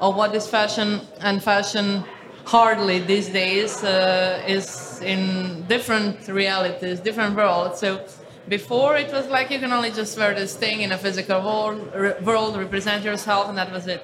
of 0.00 0.16
what 0.16 0.34
is 0.34 0.46
fashion 0.46 1.00
and 1.20 1.42
fashion 1.42 2.04
hardly 2.48 2.98
these 2.98 3.28
days 3.28 3.84
uh, 3.84 4.42
is 4.46 5.02
in 5.02 5.66
different 5.68 6.26
realities, 6.28 6.98
different 6.98 7.36
worlds. 7.36 7.78
So 7.78 8.06
before 8.48 8.96
it 8.96 9.12
was 9.12 9.26
like 9.28 9.50
you 9.50 9.58
can 9.58 9.70
only 9.70 9.90
just 9.90 10.16
wear 10.18 10.34
this 10.34 10.56
thing 10.56 10.80
in 10.80 10.90
a 10.92 10.96
physical 10.96 11.42
world, 11.42 11.92
re- 11.94 12.18
world 12.22 12.56
represent 12.56 13.04
yourself, 13.04 13.50
and 13.50 13.58
that 13.58 13.70
was 13.70 13.86
it. 13.86 14.02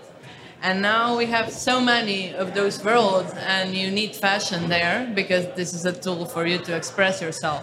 And 0.61 0.83
now 0.83 1.17
we 1.17 1.25
have 1.27 1.51
so 1.51 1.81
many 1.81 2.35
of 2.35 2.53
those 2.53 2.85
worlds, 2.85 3.33
and 3.35 3.75
you 3.75 3.91
need 3.91 4.15
fashion 4.15 4.69
there 4.69 5.11
because 5.15 5.47
this 5.57 5.73
is 5.73 5.87
a 5.87 5.93
tool 5.93 6.27
for 6.27 6.47
you 6.47 6.59
to 6.59 6.77
express 6.77 7.23
yourself. 7.23 7.63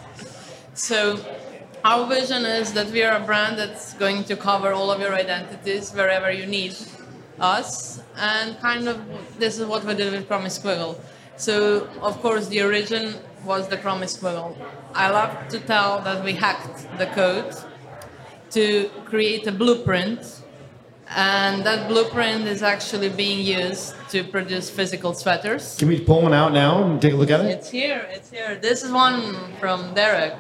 So 0.73 1.23
our 1.85 2.07
vision 2.07 2.43
is 2.43 2.73
that 2.73 2.87
we 2.87 3.03
are 3.03 3.17
a 3.21 3.23
brand 3.23 3.59
that's 3.59 3.93
going 3.93 4.23
to 4.23 4.35
cover 4.35 4.73
all 4.73 4.89
of 4.89 4.99
your 4.99 5.13
identities 5.13 5.91
wherever 5.91 6.31
you 6.31 6.47
need 6.47 6.75
us, 7.39 8.00
and 8.17 8.59
kind 8.59 8.87
of 8.87 8.97
this 9.39 9.59
is 9.59 9.65
what 9.65 9.83
we 9.83 9.93
did 9.95 10.13
with 10.13 10.27
Chromie 10.27 10.47
Squiggle. 10.59 10.95
So 11.37 11.87
of 12.01 12.21
course 12.21 12.47
the 12.47 12.61
origin 12.61 13.15
was 13.45 13.67
the 13.67 13.77
Chromie 13.77 14.09
Squiggle. 14.15 14.55
I 14.93 15.09
love 15.09 15.47
to 15.49 15.59
tell 15.59 16.01
that 16.01 16.23
we 16.23 16.33
hacked 16.33 16.87
the 16.97 17.07
code 17.07 17.55
to 18.51 18.89
create 19.05 19.47
a 19.47 19.51
blueprint, 19.51 20.41
and 21.15 21.63
that 21.65 21.87
blueprint 21.87 22.45
is 22.47 22.61
actually 22.61 23.09
being 23.09 23.39
used 23.45 23.95
to 24.09 24.23
produce 24.25 24.69
physical 24.69 25.13
sweaters. 25.13 25.77
Can 25.77 25.87
we 25.87 25.99
pull 25.99 26.21
one 26.23 26.33
out 26.33 26.51
now 26.53 26.83
and 26.83 27.01
take 27.01 27.13
a 27.13 27.15
look 27.15 27.31
at 27.31 27.39
it? 27.41 27.45
It's 27.51 27.69
here. 27.69 28.07
It's 28.11 28.29
here. 28.29 28.55
This 28.61 28.83
is 28.83 28.91
one 28.91 29.53
from 29.59 29.93
Derek. 29.93 30.33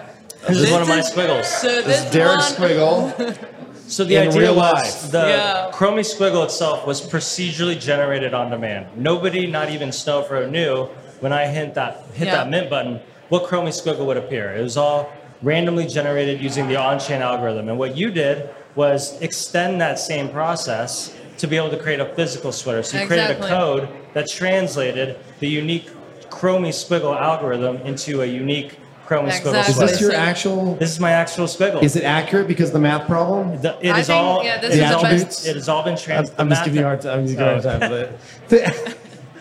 This 0.47 0.57
is 0.57 0.71
one 0.71 0.81
of 0.81 0.87
my 0.87 1.01
squiggles. 1.01 1.47
So 1.47 1.67
This 1.67 1.85
this 1.85 2.05
is 2.05 2.11
Derek 2.11 2.37
one, 2.39 2.51
Squiggle. 2.51 3.47
So 3.91 4.05
the 4.05 4.15
In 4.15 4.29
idea 4.29 4.41
real 4.41 4.55
was 4.55 4.73
life. 5.03 5.11
the 5.11 5.27
Yeah. 5.27 5.69
Chromie 5.73 5.99
Squiggle 6.05 6.45
itself 6.45 6.87
was 6.87 7.01
procedurally 7.01 7.77
generated 7.77 8.33
on 8.33 8.49
demand. 8.49 8.85
Nobody, 8.95 9.47
not 9.47 9.69
even 9.69 9.89
Snowfro, 9.89 10.49
knew 10.49 10.87
when 11.19 11.33
I 11.33 11.47
hit 11.47 11.73
that 11.73 12.05
hit 12.13 12.27
Yeah. 12.27 12.35
that 12.37 12.49
mint 12.49 12.69
button 12.69 13.01
what 13.27 13.43
Chromie 13.43 13.73
Squiggle 13.73 14.05
would 14.05 14.15
appear. 14.15 14.53
It 14.55 14.61
was 14.61 14.77
all 14.77 15.09
randomly 15.43 15.87
generated 15.87 16.39
using 16.41 16.69
the 16.69 16.77
on-chain 16.77 17.21
algorithm. 17.21 17.67
And 17.67 17.77
what 17.77 17.97
you 17.97 18.11
did 18.11 18.49
was 18.75 19.19
extend 19.21 19.81
that 19.81 19.99
same 19.99 20.29
process 20.29 21.11
to 21.39 21.47
be 21.47 21.57
able 21.57 21.69
to 21.71 21.77
create 21.77 21.99
a 21.99 22.05
physical 22.15 22.53
sweater. 22.53 22.83
So 22.83 22.97
you 22.97 23.07
created 23.07 23.41
a 23.41 23.47
code 23.47 23.89
that 24.13 24.29
translated 24.29 25.17
the 25.41 25.49
unique 25.49 25.89
Chromie 26.29 26.69
Squiggle 26.69 27.19
algorithm 27.19 27.77
into 27.83 28.21
a 28.21 28.25
unique 28.25 28.77
Chromie 29.11 29.29
Squiggle 29.29 29.67
Is 29.67 29.77
this 29.77 29.99
your 29.99 30.13
actual? 30.13 30.75
This 30.75 30.91
is 30.91 30.99
my 30.99 31.11
actual 31.11 31.45
Squiggle. 31.45 31.83
Is 31.83 31.97
it 31.97 32.03
accurate 32.03 32.47
because 32.47 32.69
of 32.69 32.73
the 32.73 32.79
math 32.79 33.07
problem? 33.07 33.61
The- 33.61 33.77
it 33.81 33.91
I 33.91 33.99
is 33.99 34.07
think, 34.07 34.17
all. 34.17 34.43
yeah, 34.43 34.61
this 34.61 34.75
it 34.75 34.79
is 34.79 34.83
is 34.83 34.89
the 34.89 34.95
all 34.95 35.03
best. 35.03 35.43
been, 35.43 35.51
it 35.51 35.55
has 35.57 35.69
all 35.69 35.83
been 35.83 35.93
I'm, 35.93 35.99
trans. 35.99 36.31
I'm 36.37 36.49
just 36.49 36.63
giving 36.63 36.79
you 36.79 36.85
a 36.85 36.87
hard 36.87 37.01
time. 37.01 37.19
I'm 37.19 37.25
just 37.27 37.37
giving 37.37 37.55
you 37.55 37.61
hard 37.61 37.81
time. 37.81 38.09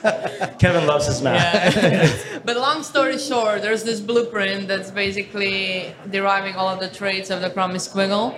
But 0.03 0.59
Kevin 0.59 0.87
loves 0.87 1.07
his 1.07 1.23
math. 1.23 1.77
Yeah. 1.77 2.39
but 2.45 2.57
long 2.57 2.83
story 2.83 3.19
short, 3.19 3.63
there's 3.63 3.85
this 3.85 4.01
blueprint 4.01 4.67
that's 4.67 4.91
basically 4.91 5.95
deriving 6.11 6.57
all 6.57 6.69
of 6.69 6.81
the 6.81 6.89
traits 6.89 7.31
of 7.31 7.41
the 7.41 7.51
Chromie 7.51 7.77
Squiggle. 7.77 8.37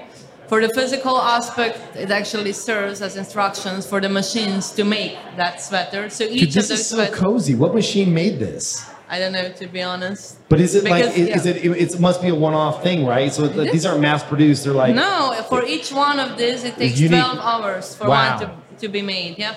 For 0.49 0.61
the 0.61 0.68
physical 0.75 1.16
aspect, 1.16 1.97
it 1.97 2.11
actually 2.11 2.53
serves 2.53 3.01
as 3.01 3.16
instructions 3.16 3.87
for 3.87 4.03
the 4.03 4.09
machines 4.11 4.71
to 4.73 4.85
make 4.85 5.16
that 5.37 5.62
sweater. 5.62 6.11
So 6.11 6.25
each 6.25 6.40
Dude, 6.40 6.49
of 6.49 6.55
this 6.55 6.68
those 6.68 6.81
is 6.81 6.87
so 6.88 6.97
sweaters, 6.97 7.18
cozy. 7.18 7.55
What 7.55 7.75
machine 7.75 8.12
made 8.12 8.38
this? 8.38 8.85
I 9.12 9.18
don't 9.20 9.35
know 9.38 9.48
to 9.62 9.66
be 9.77 9.83
honest. 9.83 10.25
But 10.48 10.59
is 10.66 10.75
it 10.75 10.85
like 10.85 11.05
Because, 11.05 11.18
is, 11.18 11.29
is 11.38 11.44
yeah. 11.46 11.72
it? 11.72 11.92
It 11.94 12.01
must 12.01 12.18
be 12.27 12.29
a 12.29 12.35
one-off 12.48 12.77
thing, 12.87 12.98
right? 13.14 13.31
So 13.37 13.40
th- 13.46 13.70
these 13.75 13.85
aren't 13.88 14.01
mass-produced. 14.01 14.61
They're 14.64 14.81
like 14.85 14.94
No, 14.94 15.16
for 15.51 15.61
each 15.75 15.88
one 15.92 16.18
of 16.18 16.31
these, 16.40 16.64
it 16.64 16.75
takes. 16.79 16.98
12 16.98 17.38
hours 17.51 17.94
for 17.98 18.09
Wow. 18.09 18.20
one 18.31 18.35
to, 18.40 18.46
to 18.83 18.87
be 18.88 19.03
made. 19.03 19.33
Yeah. 19.38 19.55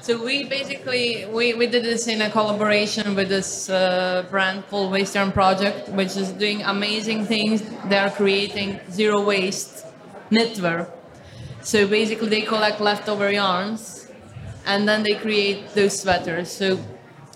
So 0.00 0.10
we 0.28 0.44
basically 0.58 1.26
we, 1.36 1.52
we 1.60 1.66
did 1.74 1.84
this 1.84 2.06
in 2.14 2.22
a 2.22 2.30
collaboration 2.30 3.14
with 3.18 3.28
this 3.28 3.68
uh, 3.68 4.24
brand 4.30 4.58
called 4.70 4.90
Western 4.90 5.30
Project, 5.32 5.90
which 5.90 6.16
is 6.22 6.28
doing 6.44 6.62
amazing 6.62 7.26
things. 7.26 7.56
They 7.90 7.98
are 7.98 8.10
creating 8.22 8.80
zero 8.90 9.18
waste 9.32 9.84
knitwear. 10.30 10.88
So 11.62 11.86
basically, 11.86 12.30
they 12.36 12.40
collect 12.54 12.80
leftover 12.80 13.30
yarns, 13.30 13.82
and 14.64 14.88
then 14.88 15.02
they 15.02 15.14
create 15.26 15.58
those 15.74 16.00
sweaters. 16.00 16.50
So 16.50 16.78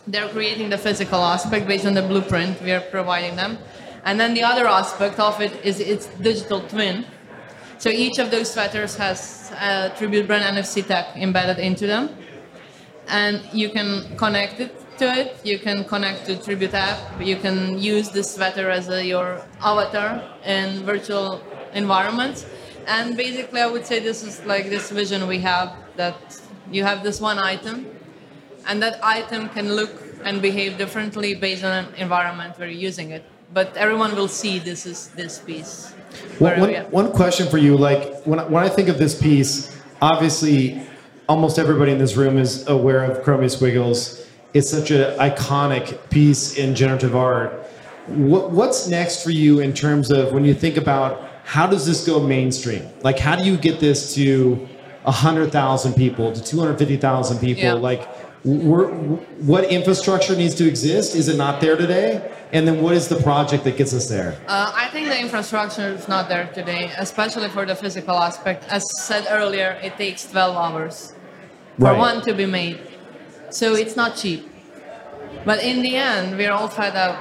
they're 0.07 0.29
creating 0.29 0.71
the 0.71 0.79
physical 0.79 1.21
aspect 1.21 1.67
based 1.67 1.87
on 1.87 1.95
the 1.95 2.03
blueprint 2.03 2.61
we 2.63 2.73
are 2.73 2.81
providing 2.81 3.37
them, 3.37 3.59
and 4.05 4.19
then 4.19 4.35
the 4.35 4.43
other 4.43 4.67
aspect 4.67 5.19
of 5.19 5.41
it 5.41 5.53
is 5.65 5.81
its 5.81 6.07
digital 6.21 6.61
twin. 6.61 7.05
So 7.79 7.91
each 7.91 8.19
of 8.19 8.31
those 8.31 8.53
sweaters 8.53 8.97
has 8.97 9.53
a 9.61 9.93
Tribute 9.97 10.27
brand 10.27 10.57
NFC 10.57 10.87
tag 10.87 11.17
embedded 11.17 11.59
into 11.59 11.87
them, 11.87 12.11
and 13.09 13.43
you 13.53 13.71
can 13.71 14.17
connect 14.17 14.61
it 14.61 14.73
to 14.99 15.07
it. 15.13 15.37
You 15.45 15.59
can 15.59 15.85
connect 15.85 16.27
to 16.27 16.37
Tribute 16.37 16.75
app. 16.75 16.99
You 17.21 17.37
can 17.37 17.79
use 17.79 18.11
this 18.11 18.35
sweater 18.35 18.71
as 18.71 18.89
a, 18.89 19.05
your 19.05 19.43
avatar 19.61 20.23
in 20.45 20.85
virtual 20.85 21.41
environments. 21.75 22.47
And 22.87 23.17
basically, 23.17 23.61
I 23.61 23.67
would 23.67 23.87
say 23.87 23.99
this 24.01 24.23
is 24.23 24.45
like 24.45 24.69
this 24.69 24.91
vision 24.91 25.27
we 25.27 25.39
have 25.41 25.77
that 25.97 26.17
you 26.71 26.85
have 26.85 27.03
this 27.03 27.21
one 27.21 27.39
item, 27.39 27.87
and 28.67 28.83
that 28.83 28.99
item 29.03 29.49
can 29.49 29.73
look 29.75 29.91
and 30.25 30.41
behave 30.41 30.79
differently 30.79 31.35
based 31.35 31.65
on 31.65 31.85
an 31.85 31.95
environment 31.97 32.59
where 32.59 32.69
you're 32.69 32.81
using 32.81 33.11
it. 33.11 33.25
But 33.53 33.77
everyone 33.77 34.15
will 34.17 34.29
see 34.29 34.59
this 34.59 34.87
is 34.87 35.09
this 35.09 35.39
piece. 35.39 35.93
One, 36.39 36.61
one, 36.61 36.75
one 36.91 37.13
question 37.13 37.49
for 37.49 37.59
you, 37.59 37.77
like 37.77 38.23
when 38.25 38.39
I, 38.39 38.45
when 38.45 38.65
I 38.65 38.69
think 38.69 38.89
of 38.89 38.99
this 38.99 39.21
piece, 39.21 39.77
obviously, 40.01 40.83
almost 41.29 41.59
everybody 41.59 41.93
in 41.93 41.99
this 41.99 42.17
room 42.17 42.39
is 42.39 42.67
aware 42.67 43.05
of 43.05 43.25
Chromie 43.25 43.51
Squiggles. 43.51 44.27
It's 44.55 44.71
such 44.71 44.91
an 44.91 45.17
iconic 45.19 46.11
piece 46.11 46.57
in 46.57 46.75
generative 46.75 47.17
art. 47.17 47.53
What, 48.07 48.51
what's 48.51 48.89
next 48.89 49.23
for 49.23 49.31
you 49.31 49.61
in 49.61 49.73
terms 49.73 50.11
of 50.11 50.33
when 50.33 50.45
you 50.45 50.55
think 50.55 50.77
about 50.77 51.29
how 51.45 51.67
does 51.67 51.87
this 51.87 52.07
go 52.07 52.21
mainstream? 52.21 52.89
Like, 53.03 53.19
how 53.19 53.37
do 53.37 53.45
you 53.45 53.57
get 53.57 53.81
this 53.81 54.15
to 54.15 54.69
hundred 55.05 55.51
thousand 55.51 55.95
people, 55.95 56.33
to 56.33 56.43
two 56.43 56.59
hundred 56.59 56.79
fifty 56.79 56.97
thousand 56.97 57.39
people? 57.39 57.65
Yeah. 57.65 57.73
Like, 57.75 58.09
we're, 58.45 58.89
what 58.89 59.65
infrastructure 59.71 60.35
needs 60.35 60.55
to 60.57 60.67
exist? 60.67 61.15
Is 61.15 61.29
it 61.29 61.37
not 61.37 61.61
there 61.61 61.77
today? 61.77 62.29
And 62.53 62.67
then, 62.67 62.83
what 62.83 62.95
is 62.95 63.09
the 63.09 63.17
project 63.17 63.65
that 63.65 63.77
gets 63.77 63.95
us 63.95 64.09
there? 64.09 64.37
Uh, 64.47 64.73
I 64.75 64.89
think 64.89 65.09
the 65.09 65.19
infrastructure 65.19 65.89
is 65.89 66.07
not 66.09 66.29
there 66.29 66.51
today, 66.53 66.91
especially 66.99 67.49
for 67.49 67.65
the 67.65 67.75
physical 67.75 68.17
aspect. 68.17 68.65
As 68.69 68.85
said 69.01 69.27
earlier, 69.31 69.79
it 69.83 69.97
takes 69.97 70.31
12 70.31 70.57
hours 70.57 71.15
for 71.79 71.87
Right. 71.87 71.99
one 71.99 72.21
to 72.23 72.35
be 72.35 72.45
made. 72.47 72.81
So 73.51 73.75
it's 73.75 73.97
not 73.97 74.17
cheap. 74.17 74.49
But 75.45 75.63
in 75.63 75.83
the 75.83 75.97
end, 75.97 76.37
we're 76.37 76.53
all 76.53 76.69
fed 76.69 76.95
up 76.95 77.17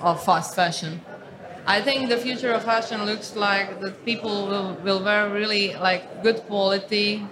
of 0.00 0.22
fast 0.22 0.54
fashion. 0.54 1.00
I 1.66 1.82
think 1.82 2.08
the 2.08 2.16
future 2.16 2.52
of 2.52 2.64
fashion 2.64 3.04
looks 3.04 3.36
like 3.36 3.80
that 3.80 4.04
people 4.04 4.46
will, 4.46 4.74
will 4.84 5.02
wear 5.02 5.28
really 5.28 5.74
like 5.74 6.22
good 6.22 6.38
quality 6.46 7.26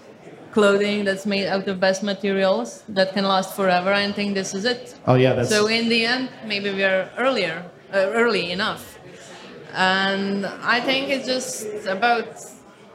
clothing 0.57 1.05
that's 1.05 1.27
made 1.27 1.47
out 1.55 1.69
of 1.69 1.79
best 1.79 2.03
materials 2.03 2.83
that 2.89 3.09
can 3.13 3.25
last 3.35 3.51
forever. 3.55 3.93
I 3.93 4.11
think 4.19 4.35
this 4.41 4.55
is 4.55 4.65
it. 4.65 4.83
Oh 5.07 5.17
yeah, 5.25 5.33
that's 5.35 5.51
So 5.51 5.67
in 5.67 5.91
the 5.95 6.01
end, 6.15 6.31
maybe 6.53 6.71
we 6.79 6.83
are 6.93 7.11
earlier, 7.19 7.57
uh, 7.93 8.21
early 8.23 8.45
enough, 8.57 8.99
and 9.75 10.47
I 10.77 10.79
think 10.81 11.03
it's 11.15 11.27
just 11.35 11.87
about 11.97 12.29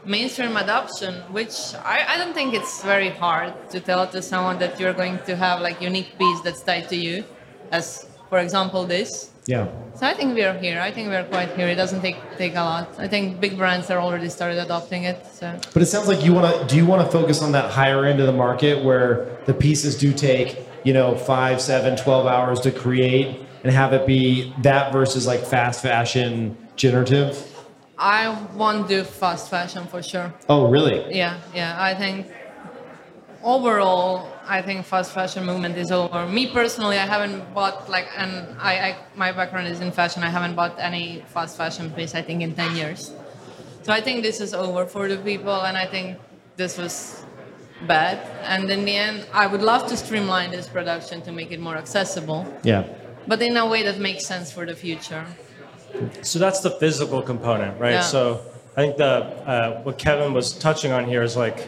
mainstream 0.05 0.57
adoption, 0.57 1.13
which 1.37 1.55
I, 1.95 1.97
I 2.13 2.17
don't 2.17 2.33
think 2.33 2.49
it's 2.59 2.81
very 2.83 3.09
hard 3.09 3.53
to 3.73 3.79
tell 3.79 4.07
to 4.15 4.21
someone 4.21 4.57
that 4.63 4.79
you're 4.79 4.97
going 5.03 5.19
to 5.29 5.35
have 5.35 5.61
like 5.61 5.77
unique 5.81 6.11
piece 6.17 6.41
that's 6.45 6.63
tied 6.63 6.89
to 6.89 6.95
you, 6.95 7.23
as 7.71 8.07
for 8.29 8.39
example 8.39 8.85
this. 8.85 9.30
Yeah. 9.45 9.67
So 9.95 10.05
I 10.05 10.13
think 10.13 10.35
we 10.35 10.43
are 10.43 10.57
here. 10.57 10.79
I 10.79 10.91
think 10.91 11.09
we 11.09 11.15
are 11.15 11.23
quite 11.23 11.55
here. 11.55 11.67
It 11.67 11.75
doesn't 11.75 12.01
take 12.01 12.17
take 12.37 12.55
a 12.55 12.63
lot. 12.63 12.99
I 12.99 13.07
think 13.07 13.39
big 13.39 13.57
brands 13.57 13.89
are 13.89 13.99
already 13.99 14.29
started 14.29 14.59
adopting 14.59 15.03
it. 15.03 15.25
So. 15.25 15.59
But 15.73 15.81
it 15.81 15.87
sounds 15.87 16.07
like 16.07 16.23
you 16.23 16.33
want 16.33 16.53
to. 16.53 16.67
Do 16.67 16.75
you 16.75 16.85
want 16.85 17.05
to 17.05 17.11
focus 17.11 17.41
on 17.41 17.51
that 17.53 17.71
higher 17.71 18.05
end 18.05 18.19
of 18.19 18.27
the 18.27 18.33
market 18.33 18.83
where 18.83 19.37
the 19.45 19.53
pieces 19.53 19.97
do 19.97 20.13
take, 20.13 20.59
you 20.83 20.93
know, 20.93 21.15
five, 21.15 21.61
seven, 21.61 21.97
12 21.97 22.27
hours 22.27 22.59
to 22.61 22.71
create, 22.71 23.41
and 23.63 23.71
have 23.73 23.93
it 23.93 24.05
be 24.05 24.53
that 24.61 24.91
versus 24.91 25.27
like 25.27 25.41
fast 25.45 25.81
fashion 25.81 26.57
generative? 26.75 27.47
I 27.97 28.29
won't 28.55 28.87
do 28.87 29.03
fast 29.03 29.49
fashion 29.49 29.85
for 29.85 30.01
sure. 30.01 30.33
Oh, 30.49 30.67
really? 30.67 31.15
Yeah, 31.15 31.39
yeah. 31.53 31.75
I 31.79 31.93
think 31.93 32.27
overall, 33.43 34.30
I 34.47 34.61
think 34.61 34.85
fast 34.85 35.11
fashion 35.13 35.45
movement 35.45 35.77
is 35.77 35.91
over. 35.91 36.27
Me 36.27 36.47
personally, 36.47 36.97
I 36.97 37.05
haven't 37.05 37.53
bought 37.53 37.89
like, 37.89 38.07
and 38.17 38.55
I, 38.59 38.73
I 38.87 38.97
my 39.15 39.31
background 39.31 39.67
is 39.67 39.79
in 39.79 39.91
fashion. 39.91 40.23
I 40.23 40.29
haven't 40.29 40.55
bought 40.55 40.75
any 40.79 41.23
fast 41.27 41.57
fashion 41.57 41.91
piece. 41.91 42.15
I 42.15 42.21
think 42.21 42.41
in 42.41 42.53
ten 42.55 42.75
years. 42.75 43.13
So 43.83 43.91
I 43.93 44.01
think 44.01 44.23
this 44.23 44.39
is 44.41 44.53
over 44.53 44.85
for 44.85 45.07
the 45.07 45.17
people, 45.17 45.61
and 45.61 45.75
I 45.77 45.85
think 45.87 46.17
this 46.57 46.77
was 46.77 47.25
bad. 47.87 48.19
And 48.43 48.69
in 48.69 48.85
the 48.85 48.95
end, 48.95 49.25
I 49.33 49.47
would 49.47 49.61
love 49.63 49.87
to 49.87 49.97
streamline 49.97 50.51
this 50.51 50.67
production 50.67 51.21
to 51.23 51.31
make 51.31 51.51
it 51.51 51.59
more 51.59 51.77
accessible, 51.77 52.45
Yeah. 52.63 52.83
but 53.27 53.41
in 53.41 53.57
a 53.57 53.65
way 53.65 53.81
that 53.83 53.97
makes 53.99 54.25
sense 54.25 54.51
for 54.51 54.65
the 54.67 54.75
future. 54.75 55.25
So 56.21 56.37
that's 56.39 56.59
the 56.61 56.71
physical 56.71 57.21
component, 57.21 57.79
right? 57.79 57.93
Yeah. 57.93 58.01
So 58.01 58.41
I 58.77 58.81
think 58.81 58.97
the 58.97 59.25
uh, 59.45 59.81
what 59.83 59.97
Kevin 59.97 60.33
was 60.33 60.53
touching 60.53 60.91
on 60.91 61.05
here 61.05 61.23
is 61.23 61.35
like 61.35 61.67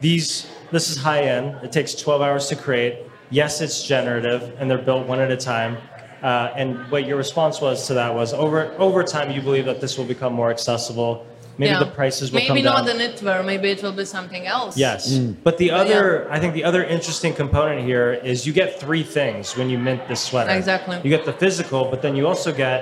these. 0.00 0.46
This 0.72 0.90
is 0.90 0.96
high 0.96 1.22
end. 1.24 1.56
It 1.62 1.70
takes 1.70 1.94
12 1.94 2.22
hours 2.22 2.48
to 2.48 2.56
create. 2.56 2.98
Yes, 3.30 3.60
it's 3.60 3.86
generative, 3.86 4.52
and 4.58 4.70
they're 4.70 4.78
built 4.78 5.06
one 5.06 5.20
at 5.20 5.30
a 5.30 5.36
time. 5.36 5.76
Uh, 6.22 6.50
and 6.56 6.90
what 6.90 7.06
your 7.06 7.16
response 7.16 7.60
was 7.60 7.86
to 7.88 7.94
that 7.94 8.14
was 8.14 8.32
over 8.32 8.72
over 8.78 9.02
time, 9.02 9.30
you 9.30 9.42
believe 9.42 9.66
that 9.66 9.80
this 9.80 9.98
will 9.98 10.04
become 10.04 10.32
more 10.32 10.50
accessible. 10.50 11.26
Maybe 11.58 11.72
Yeah. 11.72 11.80
the 11.80 11.86
prices 12.00 12.32
will 12.32 12.38
Maybe 12.40 12.62
come 12.62 12.62
not 12.62 12.86
down. 12.86 12.96
the 12.96 13.04
knitwear. 13.04 13.44
Maybe 13.44 13.70
it 13.70 13.82
will 13.82 13.92
be 13.92 14.06
something 14.06 14.46
else. 14.46 14.76
Yes, 14.76 15.18
but 15.18 15.58
the 15.58 15.68
But 15.70 15.80
other, 15.80 16.26
I 16.30 16.38
think 16.40 16.54
the 16.54 16.64
other 16.64 16.82
interesting 16.84 17.34
component 17.34 17.84
here 17.84 18.12
is 18.24 18.46
you 18.46 18.52
get 18.54 18.80
three 18.80 19.02
things 19.02 19.56
when 19.58 19.68
you 19.68 19.78
mint 19.78 20.08
this 20.08 20.20
sweater. 20.22 20.50
Exactly. 20.50 20.96
You 21.02 21.10
get 21.10 21.26
the 21.26 21.34
physical, 21.34 21.84
but 21.90 22.00
then 22.00 22.16
you 22.16 22.26
also 22.26 22.52
get 22.52 22.78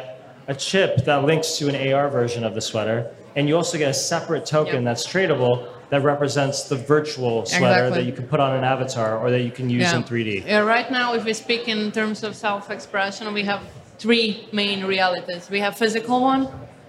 a 0.46 0.54
chip 0.54 1.04
that 1.04 1.24
links 1.24 1.58
to 1.58 1.68
an 1.68 1.74
AR 1.92 2.08
version 2.08 2.44
of 2.44 2.54
the 2.54 2.60
sweater, 2.60 3.06
and 3.34 3.48
you 3.48 3.56
also 3.56 3.76
get 3.78 3.88
a 3.90 3.94
separate 3.94 4.46
token 4.46 4.76
Yep. 4.76 4.84
that's 4.84 5.04
tradable 5.06 5.66
that 5.90 6.02
represents 6.02 6.64
the 6.68 6.76
virtual 6.76 7.44
sweater 7.46 7.66
Exactly. 7.86 7.98
that 7.98 8.06
you 8.06 8.12
can 8.12 8.26
put 8.28 8.40
on 8.40 8.56
an 8.56 8.64
avatar 8.64 9.18
or 9.18 9.30
that 9.30 9.42
you 9.42 9.50
can 9.50 9.68
use 9.68 9.82
Yeah. 9.82 9.96
in 9.96 10.02
3D. 10.04 10.44
Yeah, 10.46 10.60
right 10.60 10.90
now, 10.90 11.14
if 11.14 11.24
we 11.24 11.32
speak 11.34 11.68
in 11.68 11.90
terms 11.92 12.22
of 12.22 12.34
self-expression, 12.36 13.32
we 13.34 13.42
have 13.44 13.60
three 13.98 14.48
main 14.52 14.84
realities. 14.84 15.48
We 15.50 15.60
have 15.60 15.76
physical 15.76 16.20
one, 16.22 16.48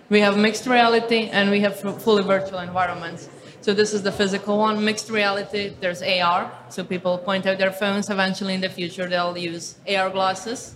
we 0.09 0.19
have 0.21 0.37
mixed 0.37 0.65
reality, 0.67 1.29
and 1.31 1.49
we 1.49 1.59
have 1.61 1.79
fully 2.03 2.23
virtual 2.23 2.59
environments. 2.59 3.27
So 3.61 3.73
this 3.73 3.93
is 3.93 4.01
the 4.01 4.11
physical 4.11 4.57
one. 4.57 4.83
Mixed 4.83 5.09
reality, 5.09 5.73
there's 5.79 6.01
AR. 6.01 6.51
So 6.69 6.83
people 6.83 7.17
point 7.19 7.45
out 7.45 7.57
their 7.59 7.71
phones. 7.71 8.09
Eventually, 8.09 8.53
in 8.55 8.61
the 8.61 8.69
future, 8.69 9.07
they'll 9.07 9.37
use 9.37 9.75
AR 9.87 10.09
glasses. 10.09 10.73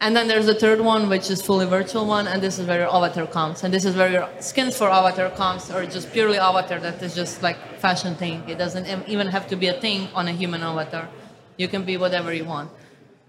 And 0.00 0.14
then 0.14 0.28
there's 0.28 0.46
the 0.46 0.54
third 0.54 0.80
one, 0.80 1.08
which 1.08 1.28
is 1.28 1.42
fully 1.42 1.66
virtual 1.66 2.06
one, 2.06 2.28
and 2.28 2.40
this 2.40 2.58
is 2.60 2.66
where 2.68 2.80
your 2.80 2.94
avatar 2.94 3.26
comes. 3.26 3.64
And 3.64 3.74
this 3.74 3.84
is 3.84 3.96
where 3.96 4.10
your 4.10 4.28
skins 4.38 4.76
for 4.76 4.88
avatar 4.88 5.30
comes, 5.30 5.70
or 5.70 5.84
just 5.86 6.12
purely 6.12 6.38
avatar 6.38 6.78
that 6.78 7.02
is 7.02 7.16
just 7.16 7.42
like 7.42 7.58
fashion 7.80 8.14
thing. 8.14 8.44
It 8.48 8.58
doesn't 8.58 8.86
even 9.08 9.26
have 9.26 9.48
to 9.48 9.56
be 9.56 9.66
a 9.66 9.80
thing 9.80 10.08
on 10.14 10.28
a 10.28 10.32
human 10.32 10.62
avatar. 10.62 11.08
You 11.56 11.66
can 11.66 11.84
be 11.84 11.96
whatever 11.96 12.32
you 12.32 12.44
want, 12.44 12.70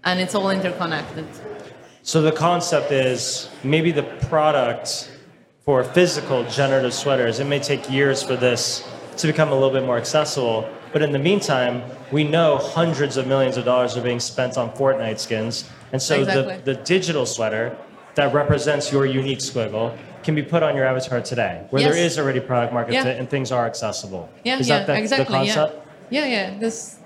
and 0.04 0.20
it's 0.20 0.36
all 0.36 0.50
interconnected. 0.50 1.26
So 2.02 2.22
the 2.22 2.32
concept 2.32 2.92
is 2.92 3.50
maybe 3.64 3.90
the 3.90 4.04
product 4.28 5.10
for 5.64 5.84
physical 5.84 6.42
generative 6.44 6.94
sweaters, 6.94 7.38
it 7.38 7.44
may 7.44 7.60
take 7.60 7.90
years 7.90 8.22
for 8.22 8.34
this 8.34 8.88
to 9.16 9.26
become 9.26 9.50
a 9.50 9.54
little 9.54 9.70
bit 9.70 9.84
more 9.84 9.98
accessible. 9.98 10.68
But 10.92 11.02
in 11.02 11.12
the 11.12 11.18
meantime, 11.18 11.82
we 12.10 12.24
know 12.24 12.56
hundreds 12.56 13.16
of 13.16 13.26
millions 13.26 13.56
of 13.56 13.64
dollars 13.64 13.96
are 13.96 14.02
being 14.02 14.18
spent 14.18 14.56
on 14.56 14.72
Fortnite 14.72 15.18
skins. 15.18 15.68
And 15.92 16.00
so 16.00 16.20
Exactly. 16.20 16.56
the, 16.64 16.74
the 16.74 16.82
digital 16.82 17.26
sweater 17.26 17.76
that 18.14 18.32
represents 18.34 18.92
your 18.92 19.06
unique 19.06 19.38
squiggle 19.40 19.96
can 20.22 20.34
be 20.34 20.42
put 20.42 20.62
on 20.62 20.76
your 20.76 20.84
avatar 20.84 21.20
today, 21.20 21.64
where 21.70 21.82
there 21.82 21.96
Yes. 21.96 22.12
is 22.12 22.18
already 22.18 22.40
product 22.40 22.72
market 22.72 22.92
Yeah. 22.94 23.04
fit 23.04 23.18
and 23.18 23.28
things 23.28 23.50
are 23.50 23.66
accessible. 23.66 24.28
Yeah, 24.44 24.58
is 24.58 24.68
yeah, 24.68 24.78
that 24.80 24.86
the, 24.86 24.98
exactly. 24.98 25.24
the 25.24 25.30
concept? 25.54 25.86
Yeah. 26.10 26.26
yeah, 26.26 26.50
yeah. 26.52 26.58
This, 26.58 26.96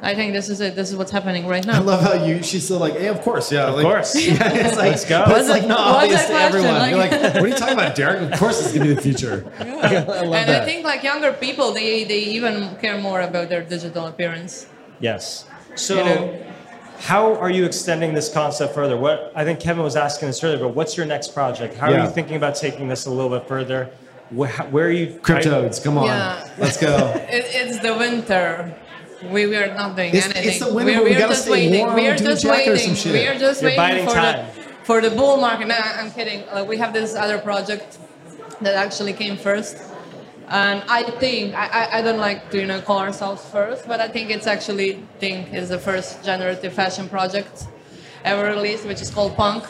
I 0.00 0.14
think 0.14 0.32
this 0.32 0.48
is 0.48 0.60
it. 0.60 0.74
This 0.76 0.90
is 0.90 0.96
what's 0.96 1.10
happening 1.10 1.46
right 1.48 1.66
now. 1.66 1.76
I 1.76 1.78
love 1.80 2.00
how 2.00 2.24
you. 2.24 2.42
She's 2.42 2.64
still 2.64 2.78
like, 2.78 2.94
yeah, 2.94 3.10
of 3.10 3.20
course, 3.22 3.50
yeah, 3.52 3.66
Of 3.66 3.74
like, 3.74 3.84
course. 3.84 4.14
Yeah, 4.26 4.52
it's 4.54 4.76
like, 4.82 4.90
Let's 4.92 5.04
go. 5.04 5.24
But 5.26 5.36
Was 5.36 5.48
it's 5.48 5.58
like 5.58 5.66
not 5.68 5.80
obvious 5.80 6.20
to 6.22 6.26
question? 6.28 6.46
everyone. 6.46 6.88
You're 6.90 6.98
like, 6.98 7.10
Like- 7.10 7.34
what 7.34 7.42
are 7.44 7.48
you 7.48 7.54
talking 7.54 7.74
about, 7.74 7.94
Derek? 7.96 8.32
Of 8.32 8.38
course, 8.38 8.60
it's 8.62 8.72
gonna 8.72 8.86
be 8.86 8.94
the 8.94 9.02
future. 9.02 9.44
I 9.58 9.64
love 9.64 10.08
and 10.22 10.32
that. 10.48 10.62
I 10.62 10.64
think 10.64 10.84
like 10.84 11.02
younger 11.02 11.32
people, 11.32 11.72
they, 11.72 12.04
they 12.04 12.20
even 12.20 12.76
care 12.76 12.98
more 12.98 13.20
about 13.20 13.48
their 13.48 13.62
digital 13.62 14.06
appearance. 14.06 14.66
Yes. 15.00 15.44
So, 15.74 15.98
You 15.98 16.04
know? 16.04 16.46
How 17.00 17.34
are 17.36 17.50
you 17.50 17.64
extending 17.64 18.14
this 18.14 18.32
concept 18.32 18.74
further? 18.74 18.96
What 18.96 19.32
I 19.34 19.44
think 19.44 19.58
Kevin 19.60 19.82
was 19.82 19.96
asking 19.96 20.28
this 20.28 20.42
earlier, 20.44 20.58
but 20.58 20.74
what's 20.74 20.96
your 20.96 21.06
next 21.06 21.28
project? 21.34 21.74
How 21.76 21.90
Yeah. 21.90 22.00
are 22.02 22.04
you 22.04 22.10
thinking 22.10 22.36
about 22.36 22.54
taking 22.56 22.88
this 22.88 23.06
a 23.06 23.10
little 23.10 23.30
bit 23.36 23.48
further? 23.48 23.90
Where, 24.30 24.48
where 24.70 24.86
are 24.86 24.90
you? 24.92 25.18
Cryptodes, 25.22 25.82
come 25.82 25.98
on, 25.98 26.06
Yeah. 26.06 26.48
let's 26.58 26.76
go. 26.76 26.94
It, 27.30 27.44
it's 27.52 27.78
the 27.80 27.94
winter. 27.94 28.74
We, 29.24 29.46
we 29.46 29.56
are 29.56 29.74
not 29.74 29.96
doing 29.96 30.08
It's- 30.10 30.24
anything. 30.26 30.48
it's 30.48 30.58
the 30.60 30.72
winter, 30.72 30.92
We're, 30.92 31.04
we 31.04 31.10
we're 31.10 31.18
gotta 31.18 31.32
just 31.32 31.42
stay 31.42 31.50
waiting. 31.52 31.80
warm, 31.80 31.94
we 31.94 32.06
are 32.08 32.16
do 32.16 32.24
just 32.24 32.44
waiting. 32.44 32.76
some 32.78 32.94
shit. 32.94 33.12
We 33.12 33.26
are 33.26 33.38
just 33.38 33.60
You're 33.62 33.76
waiting 33.76 34.06
for 34.06 34.14
time. 34.14 34.46
the 34.54 34.60
for 34.84 35.00
the 35.00 35.10
bull 35.10 35.36
market. 35.36 35.68
No, 35.68 35.74
I'm 35.76 36.10
kidding. 36.10 36.44
Like, 36.52 36.66
we 36.68 36.76
have 36.78 36.92
this 36.92 37.14
other 37.14 37.38
project 37.38 37.98
that 38.60 38.74
actually 38.74 39.12
came 39.12 39.36
first. 39.36 39.76
And 40.50 40.82
I 40.88 41.04
think 41.04 41.54
I, 41.54 41.66
I, 41.66 41.98
I 41.98 42.02
don't 42.02 42.18
like 42.18 42.50
to 42.50 42.60
you 42.60 42.66
know 42.66 42.80
call 42.80 42.98
ourselves 42.98 43.44
first, 43.50 43.86
but 43.86 44.00
I 44.00 44.08
think 44.08 44.30
it's 44.30 44.48
actually 44.48 44.94
think 45.20 45.54
is 45.54 45.68
the 45.68 45.78
first 45.78 46.24
generative 46.24 46.72
fashion 46.72 47.08
project 47.08 47.66
ever 48.24 48.44
released, 48.46 48.84
which 48.84 49.00
is 49.00 49.10
called 49.10 49.36
Punk. 49.36 49.64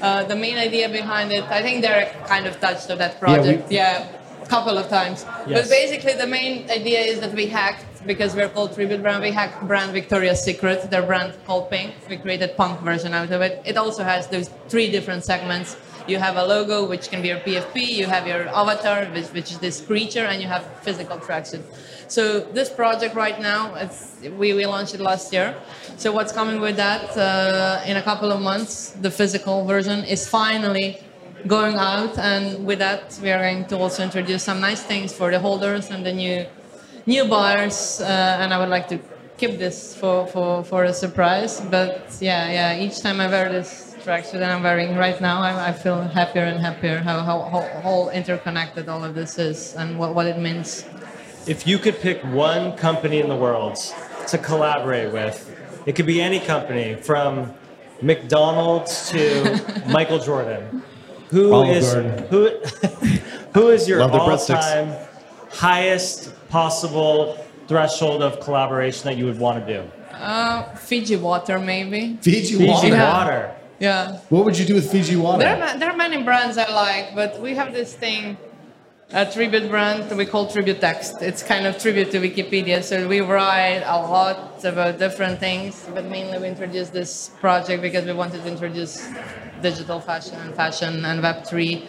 Uh, 0.00 0.22
the 0.24 0.36
main 0.36 0.58
idea 0.58 0.88
behind 0.88 1.32
it, 1.32 1.44
I 1.44 1.60
think 1.62 1.82
Derek 1.82 2.12
kind 2.26 2.46
of 2.46 2.60
touched 2.60 2.90
on 2.90 2.98
that 2.98 3.14
we- 3.14 3.20
project. 3.20 3.72
Yeah, 3.72 4.06
a 4.42 4.46
couple 4.46 4.78
of 4.78 4.88
times. 4.88 5.24
Yes. 5.46 5.62
But 5.62 5.70
basically, 5.70 6.14
the 6.14 6.26
main 6.26 6.70
idea 6.70 7.00
is 7.00 7.18
that 7.20 7.32
we 7.34 7.46
hacked 7.46 8.06
because 8.06 8.34
we're 8.36 8.48
called 8.48 8.74
Tribute 8.74 9.02
Brand. 9.02 9.22
We 9.22 9.30
hacked 9.30 9.66
brand 9.66 9.92
Victoria's 9.92 10.42
Secret, 10.42 10.90
their 10.90 11.02
brand 11.02 11.34
called 11.46 11.70
Pink. 11.70 11.94
We 12.08 12.16
created 12.16 12.56
Punk 12.56 12.80
version 12.80 13.12
out 13.14 13.30
of 13.32 13.40
it. 13.42 13.60
It 13.64 13.76
also 13.76 14.02
has 14.04 14.28
those 14.28 14.50
three 14.68 14.90
different 14.90 15.24
segments. 15.24 15.76
You 16.06 16.18
have 16.18 16.36
a 16.36 16.44
logo, 16.44 16.86
which 16.86 17.10
can 17.10 17.22
be 17.22 17.28
your 17.28 17.38
PFP. 17.38 17.88
You 17.88 18.06
have 18.06 18.26
your 18.26 18.48
avatar, 18.48 19.06
which, 19.06 19.26
which 19.28 19.50
is 19.52 19.58
this 19.58 19.80
creature, 19.80 20.26
and 20.26 20.40
you 20.42 20.48
have 20.48 20.64
physical 20.82 21.18
traction. 21.18 21.62
So 22.08 22.40
this 22.40 22.68
project 22.68 23.14
right 23.14 23.40
now, 23.40 23.74
we, 24.22 24.52
we 24.52 24.66
launched 24.66 24.94
it 24.94 25.00
last 25.00 25.32
year. 25.32 25.54
So 25.96 26.12
what's 26.12 26.32
coming 26.32 26.60
with 26.60 26.76
that 26.76 27.16
uh, 27.16 27.82
in 27.86 27.96
a 27.96 28.02
couple 28.02 28.32
of 28.32 28.40
months? 28.40 28.90
The 29.00 29.10
physical 29.10 29.64
version 29.64 30.04
is 30.04 30.28
finally 30.28 30.98
going 31.46 31.76
out, 31.76 32.18
and 32.18 32.66
with 32.66 32.78
that, 32.80 33.18
we 33.22 33.30
are 33.30 33.40
going 33.40 33.64
to 33.66 33.78
also 33.78 34.02
introduce 34.02 34.42
some 34.42 34.60
nice 34.60 34.82
things 34.82 35.12
for 35.12 35.30
the 35.30 35.38
holders 35.38 35.90
and 35.90 36.04
the 36.04 36.12
new 36.12 36.46
new 37.06 37.24
buyers. 37.24 38.00
Uh, 38.00 38.38
and 38.40 38.52
I 38.54 38.58
would 38.58 38.68
like 38.68 38.88
to 38.88 38.98
keep 39.38 39.58
this 39.58 39.94
for, 39.96 40.26
for, 40.28 40.62
for 40.62 40.84
a 40.84 40.92
surprise. 40.92 41.60
But 41.60 42.16
yeah, 42.20 42.50
yeah, 42.50 42.84
each 42.84 43.00
time 43.00 43.20
I 43.20 43.26
wear 43.26 43.50
this 43.50 43.91
tracksuit 44.04 44.40
that 44.40 44.50
I'm 44.50 44.62
wearing 44.62 44.96
right 44.96 45.20
now, 45.20 45.40
I, 45.40 45.68
I 45.68 45.72
feel 45.72 46.00
happier 46.02 46.42
and 46.44 46.60
happier 46.60 46.98
how, 46.98 47.20
how, 47.22 47.42
how, 47.42 47.80
how 47.82 48.08
interconnected 48.10 48.88
all 48.88 49.04
of 49.04 49.14
this 49.14 49.38
is 49.38 49.74
and 49.74 49.98
what, 49.98 50.14
what 50.14 50.26
it 50.26 50.38
means. 50.38 50.84
If 51.46 51.66
you 51.66 51.78
could 51.78 51.98
pick 52.00 52.22
one 52.24 52.76
company 52.76 53.20
in 53.20 53.28
the 53.28 53.36
world 53.36 53.76
to 54.28 54.38
collaborate 54.38 55.12
with, 55.12 55.48
it 55.86 55.96
could 55.96 56.06
be 56.06 56.20
any 56.20 56.40
company 56.40 56.94
from 56.94 57.52
McDonald's 58.00 59.10
to 59.10 59.82
Michael 59.88 60.18
Jordan. 60.18 60.82
Who 61.30 61.52
Olive 61.52 61.76
is 61.76 61.92
Garden. 61.94 62.26
who? 62.28 62.48
who 63.54 63.68
is 63.70 63.88
your 63.88 64.00
Love 64.00 64.12
their 64.12 64.20
breadsticks. 64.20 64.56
all-time 64.56 65.06
highest 65.50 66.32
possible 66.48 67.36
threshold 67.68 68.22
of 68.22 68.40
collaboration 68.40 69.04
that 69.04 69.16
you 69.16 69.24
would 69.26 69.38
want 69.38 69.66
to 69.66 69.74
do? 69.82 69.90
Uh, 70.14 70.62
Fiji 70.74 71.16
water, 71.16 71.58
maybe. 71.58 72.16
Fiji, 72.20 72.56
Fiji 72.58 72.66
water. 72.68 72.88
Yeah. 72.88 73.12
water. 73.18 73.56
Yeah. 73.82 74.18
What 74.28 74.44
would 74.44 74.56
you 74.56 74.64
do 74.64 74.74
with 74.74 74.92
Fiji 74.92 75.16
water? 75.16 75.42
There 75.42 75.60
are, 75.60 75.76
there 75.76 75.90
are 75.90 75.96
many 75.96 76.22
brands 76.22 76.56
I 76.56 76.70
like, 76.72 77.16
but 77.16 77.40
we 77.40 77.56
have 77.56 77.72
this 77.72 77.92
thing, 77.92 78.36
a 79.10 79.26
tribute 79.26 79.68
brand 79.68 80.16
we 80.16 80.24
call 80.24 80.46
Tribute 80.46 80.80
Text. 80.80 81.20
It's 81.20 81.42
kind 81.42 81.66
of 81.66 81.78
tribute 81.78 82.12
to 82.12 82.20
Wikipedia, 82.20 82.84
so 82.84 83.08
we 83.08 83.20
write 83.22 83.82
a 83.84 83.98
lot 83.98 84.64
about 84.64 85.00
different 85.00 85.40
things, 85.40 85.84
but 85.92 86.04
mainly 86.04 86.38
we 86.38 86.46
introduced 86.46 86.92
this 86.92 87.30
project 87.40 87.82
because 87.82 88.04
we 88.04 88.12
wanted 88.12 88.44
to 88.44 88.48
introduce 88.48 89.10
digital 89.62 89.98
fashion 89.98 90.36
and 90.36 90.54
fashion 90.54 91.04
and 91.04 91.20
Web3, 91.20 91.84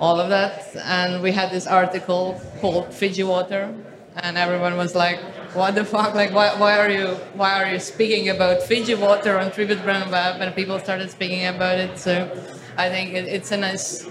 all 0.00 0.20
of 0.20 0.28
that. 0.28 0.76
And 0.84 1.24
we 1.24 1.32
had 1.32 1.50
this 1.50 1.66
article 1.66 2.40
called 2.60 2.94
Fiji 2.94 3.24
Water, 3.24 3.74
and 4.14 4.38
everyone 4.38 4.76
was 4.76 4.94
like, 4.94 5.18
what 5.56 5.74
the 5.74 5.84
fuck? 5.84 6.14
Like, 6.14 6.32
why, 6.32 6.54
why 6.58 6.78
are 6.78 6.90
you 6.90 7.06
why 7.34 7.62
are 7.62 7.72
you 7.72 7.80
speaking 7.80 8.28
about 8.28 8.62
Fiji 8.62 8.94
water 8.94 9.38
on 9.38 9.50
Tribute 9.50 9.82
Brand 9.82 10.10
Web? 10.10 10.40
And 10.40 10.54
people 10.54 10.78
started 10.78 11.10
speaking 11.10 11.46
about 11.46 11.78
it. 11.78 11.98
So 11.98 12.30
I 12.76 12.88
think 12.88 13.14
it, 13.14 13.24
it's 13.26 13.50
a 13.52 13.56
nice. 13.56 14.06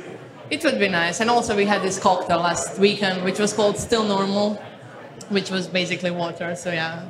It 0.49 0.63
would 0.63 0.79
be 0.79 0.89
nice. 0.89 1.21
And 1.21 1.29
also 1.29 1.55
we 1.55 1.65
had 1.65 1.81
this 1.81 1.99
cocktail 1.99 2.39
last 2.39 2.77
weekend, 2.79 3.23
which 3.23 3.39
was 3.39 3.53
called 3.53 3.77
Still 3.77 4.03
Normal, 4.03 4.55
which 5.29 5.49
was 5.49 5.67
basically 5.67 6.11
water. 6.11 6.55
So 6.55 6.71
yeah, 6.71 7.05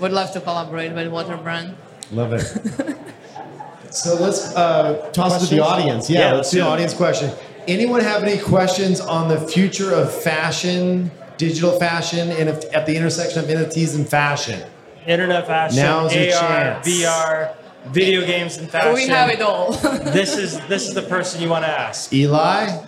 would 0.00 0.12
love 0.12 0.32
to 0.32 0.40
collaborate 0.40 0.92
with 0.92 1.08
Water 1.08 1.36
Brand. 1.36 1.76
Love 2.12 2.32
it. 2.32 2.40
so 3.90 4.14
let's 4.14 4.54
uh, 4.54 5.10
toss 5.12 5.42
it 5.42 5.48
to 5.48 5.54
the 5.54 5.62
audience. 5.62 6.08
Yeah, 6.08 6.20
Yeah, 6.20 6.26
let's 6.26 6.36
let's 6.36 6.50
do 6.50 6.58
do 6.58 6.62
an 6.62 6.68
audience 6.68 6.94
question. 6.94 7.30
Anyone 7.66 8.00
have 8.00 8.22
any 8.22 8.40
questions 8.40 9.00
on 9.00 9.28
the 9.28 9.38
future 9.38 9.92
of 9.92 10.12
fashion, 10.22 11.10
digital 11.38 11.78
fashion, 11.78 12.30
and 12.30 12.50
if, 12.50 12.64
at 12.74 12.84
the 12.84 12.94
intersection 12.94 13.42
of 13.42 13.48
NFTs 13.48 13.94
and 13.94 14.06
fashion? 14.06 14.68
Internet 15.06 15.46
fashion, 15.46 15.78
Now's 15.78 16.14
AR, 16.14 16.18
your 16.22 16.32
chance. 16.32 16.86
VR, 16.86 17.54
video 17.86 18.26
games 18.26 18.58
and 18.58 18.68
fashion. 18.68 18.92
We 18.92 19.06
have 19.08 19.30
it 19.30 19.40
all. 19.40 19.72
this 20.12 20.36
is 20.36 20.60
this 20.66 20.86
is 20.86 20.94
the 20.94 21.02
person 21.02 21.40
you 21.40 21.48
want 21.48 21.64
to 21.64 21.70
ask. 21.70 22.12
Eli, 22.12 22.84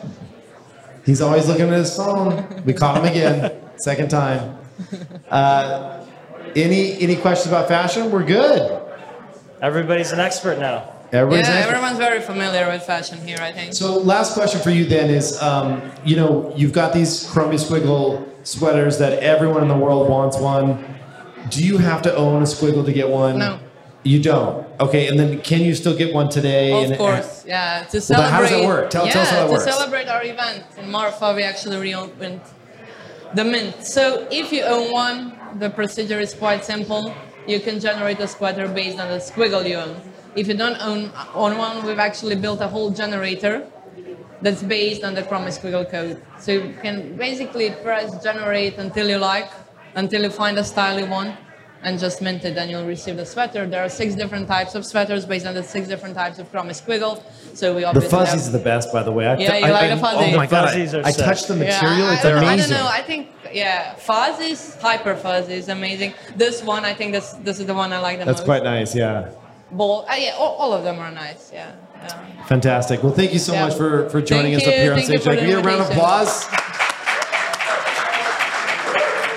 he's 1.06 1.22
always 1.22 1.48
looking 1.48 1.68
at 1.68 1.72
his 1.72 1.96
phone. 1.96 2.62
We 2.64 2.74
caught 2.74 2.98
him 2.98 3.06
again, 3.06 3.58
second 3.76 4.10
time. 4.10 4.58
Uh, 5.30 6.04
any 6.54 7.00
any 7.00 7.16
questions 7.16 7.52
about 7.52 7.68
fashion? 7.68 8.10
We're 8.10 8.24
good. 8.24 8.82
Everybody's 9.62 10.12
an 10.12 10.20
expert 10.20 10.58
now. 10.58 10.92
Everybody's 11.12 11.48
yeah, 11.48 11.66
everyone's 11.66 11.98
very 11.98 12.20
familiar 12.20 12.68
with 12.68 12.82
fashion 12.84 13.18
here, 13.26 13.38
I 13.40 13.50
think. 13.52 13.74
So, 13.74 13.98
last 13.98 14.34
question 14.34 14.60
for 14.60 14.70
you 14.70 14.84
then 14.84 15.10
is, 15.10 15.40
um, 15.42 15.82
you 16.04 16.14
know, 16.16 16.52
you've 16.56 16.72
got 16.72 16.92
these 16.92 17.26
Chromie 17.28 17.54
Squiggle 17.58 18.26
sweaters 18.44 18.98
that 18.98 19.18
everyone 19.18 19.62
in 19.62 19.68
the 19.68 19.76
world 19.76 20.08
wants 20.08 20.38
one. 20.38 20.84
Do 21.48 21.64
you 21.64 21.78
have 21.78 22.00
to 22.02 22.14
own 22.14 22.42
a 22.42 22.46
Squiggle 22.46 22.84
to 22.84 22.92
get 22.92 23.08
one? 23.08 23.38
No. 23.38 23.58
You 24.04 24.22
don't. 24.22 24.66
Okay, 24.78 25.08
and 25.08 25.18
then 25.18 25.40
can 25.42 25.60
you 25.60 25.74
still 25.74 25.96
get 25.96 26.14
one 26.14 26.28
today? 26.30 26.72
Of 26.84 26.90
and- 26.90 26.98
course, 26.98 27.44
yeah. 27.46 27.84
To 27.90 27.96
Well, 27.96 28.00
celebrate. 28.02 28.30
how 28.30 28.40
does 28.40 28.50
that 28.50 28.64
work? 28.66 28.90
Tell- 28.90 29.06
yeah, 29.06 29.12
tell 29.12 29.22
us 29.22 29.30
how 29.30 29.36
that 29.40 29.46
to 29.46 29.52
works. 29.52 29.64
celebrate 29.64 30.08
our 30.08 30.22
event 30.24 30.64
in 30.78 30.90
Marfa, 30.90 31.34
we 31.34 31.42
actually 31.42 31.76
reopened 31.78 32.40
the 33.34 33.44
mint. 33.44 33.84
So 33.84 34.26
if 34.30 34.52
you 34.52 34.62
own 34.62 34.92
one, 34.92 35.32
the 35.58 35.70
procedure 35.70 36.20
is 36.20 36.32
quite 36.34 36.64
simple. 36.64 37.12
You 37.46 37.58
can 37.60 37.80
generate 37.80 38.20
a 38.20 38.28
sweater 38.28 38.68
based 38.68 38.98
on 38.98 39.08
the 39.10 39.18
squiggle 39.18 39.68
you 39.68 39.76
own. 39.76 39.96
If 40.36 40.46
you 40.48 40.54
don't 40.54 40.78
own 40.80 41.10
own 41.34 41.58
one, 41.58 41.84
we've 41.86 41.98
actually 41.98 42.36
built 42.36 42.60
a 42.60 42.68
whole 42.68 42.90
generator 42.90 43.66
that's 44.42 44.62
based 44.62 45.02
on 45.04 45.14
the 45.14 45.22
Chromie 45.22 45.52
Squiggle 45.58 45.90
code. 45.90 46.22
So 46.38 46.52
you 46.52 46.74
can 46.82 47.16
basically 47.16 47.70
press 47.82 48.22
generate 48.22 48.78
until 48.78 49.08
you 49.08 49.18
like, 49.18 49.50
until 49.94 50.22
you 50.22 50.30
find 50.30 50.58
a 50.58 50.64
style 50.64 50.98
you 50.98 51.06
want, 51.06 51.36
and 51.82 51.98
just 51.98 52.22
mint 52.22 52.44
it, 52.44 52.56
and 52.56 52.70
you'll 52.70 52.86
receive 52.86 53.16
the 53.16 53.26
sweater. 53.26 53.66
There 53.66 53.82
are 53.84 53.88
six 53.88 54.14
different 54.14 54.46
types 54.48 54.74
of 54.74 54.86
sweaters 54.86 55.24
based 55.26 55.46
on 55.46 55.54
the 55.54 55.62
six 55.62 55.88
different 55.88 56.14
types 56.14 56.38
of 56.38 56.50
Chromie 56.52 56.76
Squiggle. 56.80 57.22
So 57.54 57.74
we 57.74 57.82
The 57.82 58.00
fuzzies 58.00 58.44
have- 58.46 58.54
are 58.54 58.58
the 58.58 58.64
best, 58.64 58.92
by 58.92 59.02
the 59.02 59.12
way. 59.12 59.26
I, 59.26 59.36
Yeah, 59.36 59.56
you 59.56 59.66
I- 59.66 59.70
like 59.70 59.90
I- 59.90 59.94
the 59.94 60.00
fuzzy. 60.00 60.32
Oh 60.34 60.36
my 60.36 60.46
god! 60.46 60.68
Fuzzies 60.68 60.94
are 60.94 61.04
I, 61.04 61.08
I 61.08 61.12
touched 61.12 61.48
the 61.48 61.56
material. 61.56 62.06
I, 62.06 62.14
it's 62.14 62.24
I 62.24 62.30
don't, 62.30 62.38
amazing. 62.44 62.74
I 62.74 62.76
don't 62.78 62.84
know. 62.86 62.90
I 62.90 63.02
think 63.02 63.28
yeah, 63.52 63.94
fuzzies, 63.94 64.76
hyper 64.80 65.16
fuzzy 65.16 65.54
is 65.54 65.68
amazing. 65.68 66.14
This 66.36 66.62
one, 66.62 66.84
I 66.84 66.94
think 66.94 67.12
this 67.12 67.32
this 67.42 67.58
is 67.60 67.66
the 67.66 67.74
one 67.74 67.92
I 67.92 67.98
like 67.98 68.18
the 68.20 68.24
That's 68.26 68.40
most. 68.40 68.46
That's 68.46 68.60
quite 68.60 68.64
nice. 68.64 68.94
Yeah. 68.94 69.30
Ball, 69.72 70.04
uh, 70.10 70.14
yeah, 70.16 70.34
all, 70.38 70.54
all 70.56 70.72
of 70.72 70.82
them 70.84 70.98
are 70.98 71.10
nice. 71.10 71.50
Yeah. 71.52 71.72
yeah. 72.02 72.44
Fantastic. 72.46 73.02
Well, 73.02 73.12
thank 73.12 73.32
you 73.32 73.38
so 73.38 73.52
Yeah. 73.52 73.66
much 73.68 73.76
for, 73.76 74.08
for 74.10 74.20
joining 74.20 74.52
Thank 74.58 74.62
us 74.62 74.68
up 74.68 74.74
here 74.74 74.92
on 74.92 74.98
Thank 74.98 75.10
you 75.10 75.18
stage. 75.18 75.22
for 75.24 75.36
Can 75.36 75.46
the 75.48 75.56
we 75.56 75.62
get 75.62 75.64
a 75.64 75.68
round 75.68 75.80
of 75.82 75.90
applause? 75.90 76.46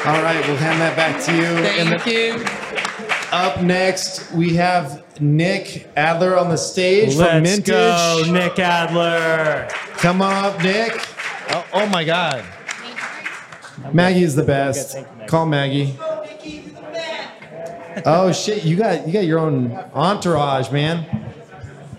All 0.05 0.21
right, 0.21 0.45
we'll 0.47 0.57
hand 0.57 0.81
that 0.81 0.97
back 0.97 1.23
to 1.25 1.33
you. 1.33 1.45
And 1.45 1.89
Thank 2.01 2.05
you. 2.07 2.45
Up 3.31 3.61
next, 3.61 4.31
we 4.33 4.53
have 4.55 5.01
Nick 5.21 5.87
Adler 5.95 6.37
on 6.37 6.49
the 6.49 6.57
stage 6.57 7.11
from 7.15 7.19
Let's 7.43 7.59
MNTGE. 7.59 7.65
go, 7.67 8.31
Nick 8.33 8.59
Adler. 8.59 9.67
Come 9.97 10.21
on 10.21 10.43
up, 10.45 10.61
Nick. 10.61 10.91
Oh, 11.51 11.65
oh 11.73 11.85
my 11.87 12.03
God. 12.03 12.43
Maggie 13.93 14.23
is 14.23 14.35
the 14.35 14.43
best. 14.43 14.91
thank 14.93 15.07
you, 15.07 15.13
Maggie. 15.15 15.27
Call 15.29 15.45
Maggie. 15.45 15.97
Oh 18.05 18.31
shit! 18.31 18.63
You 18.63 18.75
got 18.75 19.05
you 19.07 19.13
got 19.13 19.25
your 19.25 19.39
own 19.39 19.71
entourage, 19.93 20.71
man. 20.71 21.05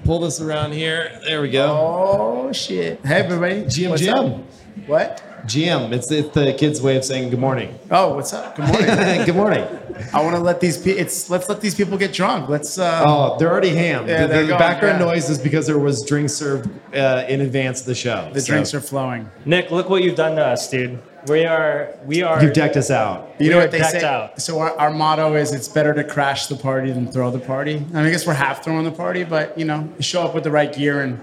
Pull 0.05 0.20
this 0.20 0.40
around 0.40 0.72
here. 0.72 1.18
There 1.26 1.40
we 1.42 1.51
go. 1.51 1.66
Oh 1.68 2.53
shit! 2.53 3.01
Hey 3.05 3.20
everybody, 3.20 3.62
GM 3.64 3.90
What's 3.90 4.03
Jim. 4.03 4.14
up? 4.14 4.40
What? 4.86 5.22
GM. 5.47 5.92
It's 5.92 6.11
it's 6.11 6.30
the 6.30 6.53
kids' 6.55 6.80
way 6.80 6.97
of 6.97 7.05
saying 7.05 7.30
good 7.30 7.38
morning. 7.38 7.78
Oh, 7.90 8.14
what's 8.14 8.32
up? 8.32 8.57
Good 8.57 8.66
morning. 8.68 8.86
good 9.26 9.36
morning. 9.36 9.64
I 10.12 10.22
want 10.22 10.34
to 10.36 10.42
let 10.42 10.61
these 10.61 10.76
pe- 10.82 10.92
it's 10.92 11.30
let's 11.30 11.49
let 11.49 11.61
these 11.61 11.74
people 11.74 11.97
get 11.99 12.12
drunk. 12.12 12.49
Let's. 12.49 12.78
Uh, 12.78 13.03
Oh, 13.07 13.36
they're 13.38 13.51
already 13.51 13.70
ham. 13.70 14.09
Yeah, 14.09 14.26
the 14.26 14.38
the 14.40 14.47
going, 14.47 14.59
background 14.59 15.01
yeah. 15.01 15.07
noise 15.07 15.28
is 15.30 15.38
because 15.38 15.66
there 15.66 15.78
was 15.78 16.05
drinks 16.05 16.32
served 16.34 16.70
uh, 16.95 17.24
in 17.28 17.40
advance 17.42 17.80
of 17.80 17.86
the 17.86 17.95
show. 17.95 18.30
the 18.32 18.40
So 18.40 18.53
drinks 18.53 18.74
are 18.74 18.80
flowing. 18.80 19.30
Nick, 19.45 19.70
look 19.70 19.88
what 19.90 20.03
you've 20.03 20.16
done 20.16 20.36
to 20.36 20.45
us, 20.47 20.68
dude. 20.70 21.01
We 21.27 21.45
are 21.45 21.95
we 22.05 22.22
are 22.22 22.43
You've 22.43 22.53
decked 22.53 22.77
us 22.77 22.91
out. 22.91 23.35
You 23.39 23.51
know 23.51 23.59
what 23.59 23.70
they 23.70 23.79
decked 23.79 23.93
say? 23.93 24.05
out. 24.05 24.41
So 24.43 24.59
our, 24.61 24.77
our 24.79 24.91
motto 24.91 25.35
is 25.35 25.53
it's 25.53 25.68
better 25.68 25.95
to 25.95 26.05
crash 26.05 26.47
the 26.49 26.57
party 26.57 26.93
than 26.93 27.11
throw 27.11 27.31
the 27.31 27.39
party. 27.39 27.77
I, 27.77 27.79
mean, 27.79 27.97
I 27.97 28.11
guess 28.11 28.27
we're 28.27 28.35
half 28.35 28.62
throwing 28.62 28.85
the 28.85 28.91
party, 28.93 29.25
but 29.25 29.57
you 29.59 29.64
know, 29.64 29.89
you 29.97 30.03
show 30.03 30.22
up 30.22 30.35
with 30.35 30.45
the 30.45 30.51
right 30.51 30.72
gear 30.72 31.01
and 31.03 31.20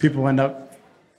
people 0.00 0.26
end 0.28 0.40
up 0.40 0.76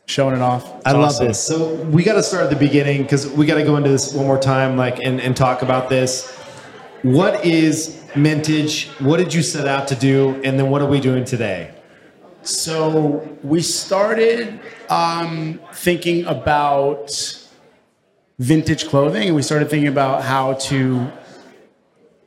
showing 0.07 0.35
it 0.35 0.41
off. 0.41 0.65
I 0.65 0.77
It's 0.77 0.85
love 0.93 1.03
awesome. 1.05 1.27
this. 1.27 1.41
So 1.43 1.75
we 1.85 2.03
got 2.03 2.13
to 2.13 2.23
start 2.23 2.43
at 2.43 2.49
the 2.49 2.55
beginning 2.57 3.03
because 3.03 3.27
we 3.29 3.45
got 3.45 3.55
to 3.55 3.63
go 3.63 3.77
into 3.77 3.89
this 3.89 4.13
one 4.13 4.25
more 4.27 4.39
time, 4.39 4.75
like 4.77 4.99
and, 4.99 5.21
and 5.21 5.35
talk 5.35 5.61
about 5.61 5.89
this. 5.89 6.31
What 7.03 7.45
is 7.45 8.03
MNTGE? 8.13 9.01
What 9.01 9.17
did 9.17 9.33
you 9.33 9.41
set 9.43 9.67
out 9.67 9.87
to 9.89 9.95
do, 9.95 10.41
and 10.43 10.59
then 10.59 10.69
what 10.69 10.81
are 10.81 10.87
we 10.87 10.99
doing 10.99 11.23
today? 11.23 11.71
So 12.41 13.27
we 13.43 13.61
started 13.61 14.59
um, 14.89 15.59
thinking 15.73 16.25
about 16.25 17.09
vintage 18.39 18.87
clothing, 18.87 19.27
and 19.27 19.35
we 19.35 19.41
started 19.41 19.69
thinking 19.69 19.87
about 19.87 20.23
how 20.23 20.53
to 20.53 21.11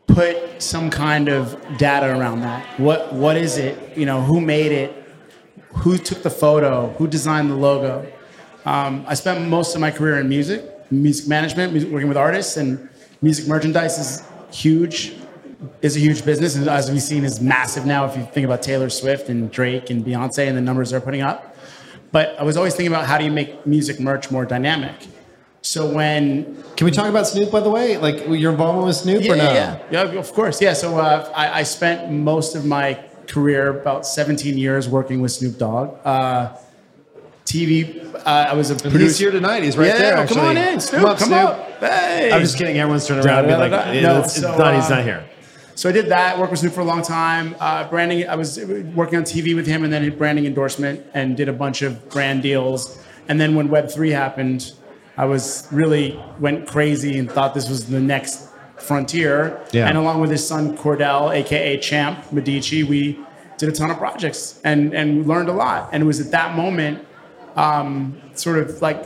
put 0.06 0.62
some 0.62 0.90
kind 0.90 1.28
of 1.28 1.56
data 1.76 2.06
around 2.06 2.40
that. 2.40 2.64
What 2.78 3.12
what 3.12 3.36
is 3.36 3.59
it? 3.59 3.96
You 3.96 4.06
know, 4.06 4.22
who 4.22 4.40
made 4.40 4.72
it? 4.72 4.94
Who 5.74 5.98
took 5.98 6.22
the 6.22 6.30
photo? 6.30 6.88
Who 6.98 7.06
designed 7.06 7.50
the 7.50 7.56
logo? 7.56 8.11
Um, 8.64 9.04
I 9.06 9.14
spent 9.14 9.46
most 9.48 9.74
of 9.74 9.80
my 9.80 9.90
career 9.90 10.18
in 10.18 10.28
music, 10.28 10.64
music 10.90 11.28
management, 11.28 11.72
music, 11.72 11.90
working 11.90 12.09
with 12.09 12.16
artists, 12.16 12.56
and 12.56 12.88
music 13.22 13.46
merchandise 13.46 13.98
is 13.98 14.22
huge. 14.50 15.14
Is 15.82 15.96
a 15.96 15.98
huge 15.98 16.24
business, 16.24 16.54
and 16.54 16.68
as 16.68 16.88
we've 16.88 17.02
seen, 17.02 17.24
is 17.24 17.40
massive 17.40 17.84
now. 17.84 18.04
If 18.04 18.16
you 18.16 18.24
think 18.32 18.44
about 18.44 18.62
Taylor 18.62 18.88
Swift 18.88 19.28
and 19.28 19.50
Drake 19.50 19.90
and 19.90 20.04
Beyonce 20.04 20.46
and 20.46 20.56
the 20.56 20.61
numbers 20.61 20.90
they're 20.90 21.00
putting 21.00 21.20
up, 21.20 21.56
but 22.12 22.38
I 22.38 22.44
was 22.44 22.56
always 22.56 22.76
thinking 22.76 22.92
about 22.92 23.06
how 23.06 23.18
do 23.18 23.24
you 23.24 23.32
make 23.32 23.66
music 23.66 23.98
merch 23.98 24.30
more 24.30 24.44
dynamic. 24.44 24.94
So 25.62 25.92
when 25.92 26.62
Can 26.76 26.84
we 26.84 26.90
talk 26.90 27.09
about 27.09 27.26
Snoop, 27.26 27.50
by 27.50 27.61
the 27.61 27.70
way? 27.70 27.96
Like 27.96 28.26
your 28.28 28.52
involvement 28.52 28.86
with 28.86 28.96
Snoop, 28.96 29.22
yeah, 29.22 29.32
or 29.32 29.36
no? 29.36 29.42
yeah, 29.44 29.82
yeah, 29.90 30.12
yeah, 30.12 30.18
of 30.18 30.32
course. 30.32 30.61
Yeah, 30.62 30.72
so 30.72 30.98
uh, 30.98 31.30
I, 31.34 31.61
I 31.61 31.62
spent 31.64 32.12
most 32.12 32.54
of 32.54 32.64
my 32.64 33.04
career, 33.26 33.80
about 33.80 34.06
17 34.06 34.56
years, 34.56 34.88
working 34.88 35.20
with 35.20 35.32
Snoop 35.32 35.59
Dogg. 35.59 35.98
Uh, 36.04 36.56
TV, 37.44 38.14
uh, 38.14 38.20
I 38.24 38.54
was 38.54 38.70
a 38.70 38.76
producer. 38.76 38.98
He's 38.98 39.18
here 39.18 39.30
tonight. 39.30 39.62
He's 39.62 39.76
right 39.76 39.88
yeah, 39.88 40.16
there. 40.16 40.26
come 40.26 40.38
on 40.38 40.56
in, 40.56 40.80
Snoop. 40.80 41.00
Come 41.00 41.11
up, 41.11 41.18
come 41.18 41.28
Snoop. 41.28 41.40
up. 41.40 41.80
Hey. 41.80 42.30
I'm 42.30 42.42
just 42.42 42.59
kidding. 42.59 42.78
Everyone's 42.78 43.06
turning 43.06 43.26
around 43.26 43.46
and 43.46 43.48
be 43.48 43.54
like. 43.54 44.02
No, 44.02 44.20
it's, 44.20 44.36
it's 44.36 44.42
not. 44.42 44.74
He's 44.74 44.90
not 44.90 45.02
here. 45.02 45.24
So 45.74 45.88
I 45.88 45.92
did 45.92 46.06
that, 46.06 46.36
worked 46.38 46.50
with 46.50 46.59
Snoop 46.59 46.72
for 46.72 46.80
a 46.80 46.84
long 46.84 47.02
time. 47.02 47.54
Uh, 47.61 47.88
branding, 47.88 48.28
I 48.28 48.34
was 48.34 48.59
working 48.59 49.16
on 49.16 49.22
TV 49.22 49.54
with 49.54 49.66
him 49.66 49.84
and 49.84 49.92
then 49.92 50.18
branding 50.18 50.44
endorsement 50.44 51.06
and 51.14 51.36
did 51.36 51.48
a 51.48 51.52
bunch 51.52 51.82
of 51.82 52.11
brand 52.11 52.42
deals. 52.42 53.00
And 53.28 53.40
then 53.40 53.54
when 53.54 53.68
Web3 53.68 54.11
happened, 54.11 54.72
I 55.18 55.24
was 55.24 55.66
really 55.72 56.18
went 56.38 56.68
crazy 56.68 57.18
and 57.18 57.28
thought 57.28 57.52
this 57.52 57.68
was 57.68 57.86
the 57.86 57.98
next 58.00 58.48
frontier. 58.76 59.60
Yeah. 59.72 59.88
And 59.88 59.98
along 59.98 60.20
with 60.20 60.30
his 60.30 60.46
son 60.46 60.78
Cordell, 60.78 61.34
AKA 61.34 61.78
Champ 61.78 62.32
Medici, 62.32 62.84
we 62.84 63.18
did 63.56 63.68
a 63.68 63.72
ton 63.72 63.90
of 63.90 63.98
projects 63.98 64.60
and, 64.62 64.94
and 64.94 65.26
learned 65.26 65.48
a 65.48 65.52
lot. 65.52 65.90
And 65.92 66.04
it 66.04 66.06
was 66.06 66.20
at 66.20 66.30
that 66.30 66.56
moment, 66.56 67.04
um, 67.56 68.22
sort 68.34 68.58
of 68.58 68.80
like, 68.80 69.04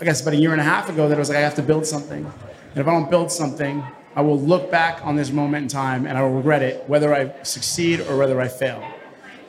I 0.00 0.04
guess 0.04 0.22
about 0.22 0.32
a 0.32 0.38
year 0.38 0.52
and 0.52 0.60
a 0.62 0.64
half 0.64 0.88
ago 0.88 1.08
that 1.08 1.14
I 1.14 1.18
was 1.18 1.28
like, 1.28 1.36
I 1.36 1.42
have 1.42 1.56
to 1.56 1.62
build 1.62 1.84
something. 1.84 2.24
And 2.24 2.78
if 2.78 2.88
I 2.88 2.90
don't 2.90 3.10
build 3.10 3.30
something, 3.30 3.84
I 4.16 4.22
will 4.22 4.40
look 4.40 4.70
back 4.70 5.04
on 5.04 5.14
this 5.14 5.30
moment 5.30 5.64
in 5.64 5.68
time 5.68 6.06
and 6.06 6.16
I 6.16 6.22
will 6.22 6.32
regret 6.32 6.62
it, 6.62 6.88
whether 6.88 7.14
I 7.14 7.34
succeed 7.42 8.00
or 8.00 8.16
whether 8.16 8.40
I 8.40 8.48
fail. 8.48 8.82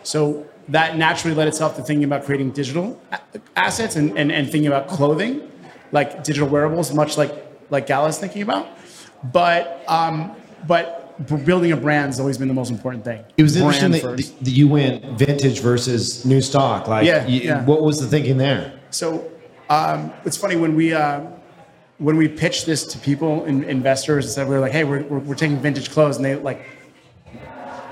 So 0.04 0.46
that 0.68 0.98
naturally 0.98 1.36
led 1.36 1.48
itself 1.48 1.78
to 1.78 1.84
thinking 1.84 2.04
about 2.04 2.26
creating 2.26 2.52
digital 2.52 3.00
assets 3.56 3.96
and, 3.96 4.18
and, 4.18 4.32
and 4.32 4.52
thinking 4.52 4.68
about 4.68 4.88
clothing, 4.88 5.50
like 5.92 6.24
digital 6.24 6.48
wearables, 6.50 6.94
much 6.94 7.18
like 7.18 7.34
like 7.70 7.88
Gala's 7.88 8.18
thinking 8.18 8.42
about. 8.42 8.68
But 9.32 9.84
um, 9.88 10.36
but 10.68 11.02
building 11.46 11.72
a 11.72 11.78
brand 11.78 12.08
has 12.08 12.20
always 12.20 12.38
been 12.38 12.48
the 12.50 12.54
most 12.54 12.70
important 12.72 13.04
thing. 13.06 13.24
It 13.38 13.44
was 13.44 13.58
Brand 13.58 13.94
interesting 13.96 14.16
that, 14.36 14.46
that 14.46 14.52
you 14.52 14.68
went 14.68 15.18
vintage 15.18 15.62
versus 15.62 16.26
new 16.26 16.42
stock. 16.42 16.88
Like, 16.88 17.06
Yeah, 17.06 17.26
you- 17.26 17.42
yeah. 17.42 17.64
what 17.64 17.82
was 17.84 18.00
the 18.02 18.08
thinking 18.08 18.38
there? 18.38 18.78
So 18.90 19.32
um, 19.70 20.12
it's 20.26 20.36
funny 20.38 20.58
when 20.58 20.76
we 20.76 20.94
uh, 20.94 21.22
when 21.98 22.18
we 22.18 22.28
pitched 22.28 22.66
this 22.66 22.86
to 22.88 22.98
people, 23.00 23.46
and 23.46 23.64
investors, 23.64 24.26
and 24.26 24.34
said 24.34 24.48
we 24.48 24.56
were 24.56 24.60
like, 24.62 24.74
"Hey, 24.74 24.84
we're, 24.84 25.04
we're, 25.04 25.20
we're 25.20 25.36
taking 25.36 25.58
vintage 25.58 25.90
clothes," 25.92 26.18
and 26.18 26.26
they 26.26 26.36
like, 26.36 26.62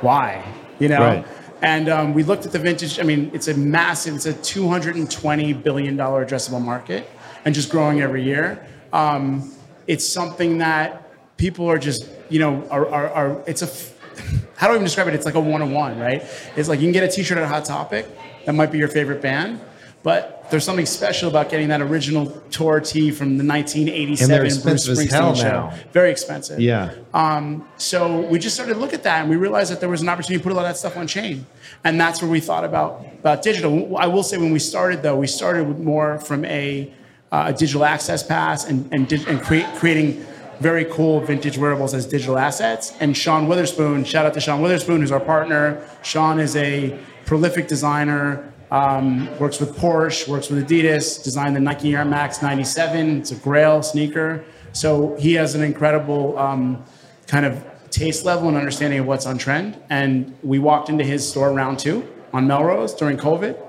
"Why?" 0.01 0.43
You 0.79 0.89
know. 0.89 0.99
Right. 0.99 1.25
And 1.61 1.87
um, 1.87 2.13
we 2.13 2.23
looked 2.23 2.45
at 2.45 2.51
the 2.51 2.59
vintage. 2.59 2.99
I 2.99 3.03
mean, 3.03 3.31
it's 3.33 3.47
a 3.47 3.53
massive. 3.55 4.15
It's 4.15 4.25
a 4.25 4.33
220 4.33 5.53
billion 5.53 5.95
dollar 5.95 6.25
addressable 6.25 6.61
market, 6.61 7.09
and 7.45 7.53
just 7.53 7.69
growing 7.69 8.01
every 8.01 8.23
year. 8.23 8.65
Um, 8.91 9.51
it's 9.87 10.07
something 10.07 10.59
that 10.59 11.09
people 11.37 11.69
are 11.69 11.77
just, 11.77 12.07
you 12.29 12.39
know, 12.39 12.67
are, 12.69 12.87
are, 12.87 13.09
are 13.09 13.43
it's 13.47 13.61
a, 13.61 13.93
How 14.55 14.67
do 14.67 14.73
I 14.73 14.75
even 14.75 14.85
describe 14.85 15.07
it? 15.07 15.15
It's 15.15 15.25
like 15.25 15.35
a 15.35 15.39
one-on-one, 15.39 15.99
right? 15.99 16.23
It's 16.55 16.69
like 16.69 16.79
you 16.79 16.85
can 16.85 16.93
get 16.93 17.03
a 17.03 17.07
T-shirt 17.07 17.37
at 17.37 17.47
Hot 17.47 17.65
Topic. 17.65 18.07
That 18.45 18.53
might 18.53 18.71
be 18.71 18.77
your 18.77 18.87
favorite 18.87 19.21
band, 19.21 19.59
but 20.03 20.45
there's 20.51 20.63
something 20.63 20.85
special 20.85 21.29
about 21.29 21.49
getting 21.49 21.69
that 21.69 21.81
original 21.81 22.27
tour 22.51 22.79
tee 22.79 23.09
from 23.11 23.37
the 23.37 23.45
1987 23.45 24.39
Bruce 24.61 24.87
Springsteen 24.87 25.35
show. 25.35 25.43
now. 25.43 25.73
Very 25.91 26.11
expensive. 26.11 26.59
Yeah. 26.59 26.93
Um, 27.13 27.67
so 27.77 28.21
we 28.21 28.37
just 28.37 28.55
started 28.55 28.75
to 28.75 28.79
look 28.79 28.93
at 28.93 29.03
that, 29.03 29.21
and 29.21 29.29
we 29.29 29.35
realized 29.35 29.71
that 29.71 29.79
there 29.79 29.89
was 29.89 30.01
an 30.01 30.09
opportunity 30.09 30.37
to 30.37 30.43
put 30.43 30.51
a 30.51 30.55
lot 30.55 30.65
of 30.65 30.69
that 30.69 30.77
stuff 30.77 30.97
on 30.97 31.07
chain, 31.07 31.45
and 31.83 31.99
that's 31.99 32.21
where 32.21 32.29
we 32.29 32.39
thought 32.39 32.63
about 32.65 33.05
about 33.19 33.41
digital. 33.41 33.97
I 33.97 34.07
will 34.07 34.23
say, 34.23 34.37
when 34.37 34.51
we 34.51 34.59
started 34.59 35.01
though, 35.01 35.15
we 35.15 35.27
started 35.27 35.67
with 35.67 35.79
more 35.79 36.19
from 36.19 36.45
a, 36.45 36.93
uh, 37.33 37.45
a 37.47 37.53
digital 37.53 37.83
access 37.83 38.21
pass 38.23 38.65
and 38.69 38.77
and, 38.93 39.11
and 39.11 39.41
creating 39.41 40.25
very 40.59 40.85
cool 40.85 41.19
vintage 41.19 41.57
wearables 41.57 41.93
as 41.93 42.05
digital 42.05 42.37
assets. 42.37 42.93
And 42.99 43.17
Sean 43.17 43.47
Wotherspoon, 43.47 44.05
shout 44.05 44.25
out 44.25 44.33
to 44.35 44.39
Sean 44.39 44.61
Wotherspoon, 44.61 45.01
who's 45.01 45.11
our 45.11 45.19
partner. 45.19 45.85
Sean 46.03 46.39
is 46.39 46.55
a 46.55 46.97
prolific 47.25 47.67
designer. 47.67 48.53
Um, 48.71 49.27
works 49.39 49.59
with 49.59 49.75
Porsche, 49.75 50.27
works 50.27 50.49
with 50.49 50.67
Adidas, 50.67 51.23
designed 51.23 51.55
the 51.55 51.59
Nike 51.59 51.95
Air 51.95 52.05
Max 52.05 52.41
97. 52.41 53.19
It's 53.19 53.31
a 53.31 53.35
grail 53.35 53.83
sneaker. 53.83 54.43
So 54.71 55.15
he 55.17 55.33
has 55.33 55.53
an 55.53 55.61
incredible 55.61 56.37
um, 56.39 56.83
kind 57.27 57.45
of 57.45 57.63
taste 57.91 58.25
level 58.25 58.47
and 58.47 58.57
understanding 58.57 58.99
of 58.99 59.05
what's 59.05 59.25
on 59.25 59.37
trend. 59.37 59.77
And 59.89 60.35
we 60.41 60.57
walked 60.59 60.89
into 60.89 61.03
his 61.03 61.29
store 61.29 61.51
round 61.53 61.77
two 61.77 62.07
on 62.31 62.47
Melrose 62.47 62.95
during 62.95 63.17
COVID. 63.17 63.61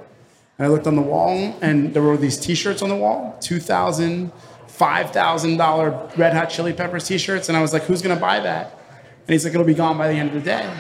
And 0.59 0.67
I 0.67 0.71
looked 0.71 0.87
on 0.87 0.95
the 0.95 1.03
wall 1.03 1.57
and 1.61 1.93
there 1.93 2.03
were 2.03 2.17
these 2.17 2.39
t-shirts 2.39 2.81
on 2.83 2.89
the 2.89 2.97
wall, 2.97 3.37
$2,000, 3.41 4.31
$5,000 4.69 6.17
Red 6.19 6.33
Hot 6.33 6.47
Chili 6.51 6.73
Peppers 6.73 7.07
t-shirts. 7.07 7.49
And 7.49 7.59
I 7.59 7.63
was 7.63 7.73
like, 7.73 7.83
who's 7.83 8.03
gonna 8.03 8.21
buy 8.21 8.41
that? 8.41 8.79
And 9.27 9.33
he's 9.33 9.45
like, 9.45 9.55
it'll 9.55 9.67
be 9.67 9.75
gone 9.75 9.99
by 9.99 10.09
the 10.09 10.15
end 10.15 10.29
of 10.29 10.35
the 10.35 10.41
day. 10.41 10.71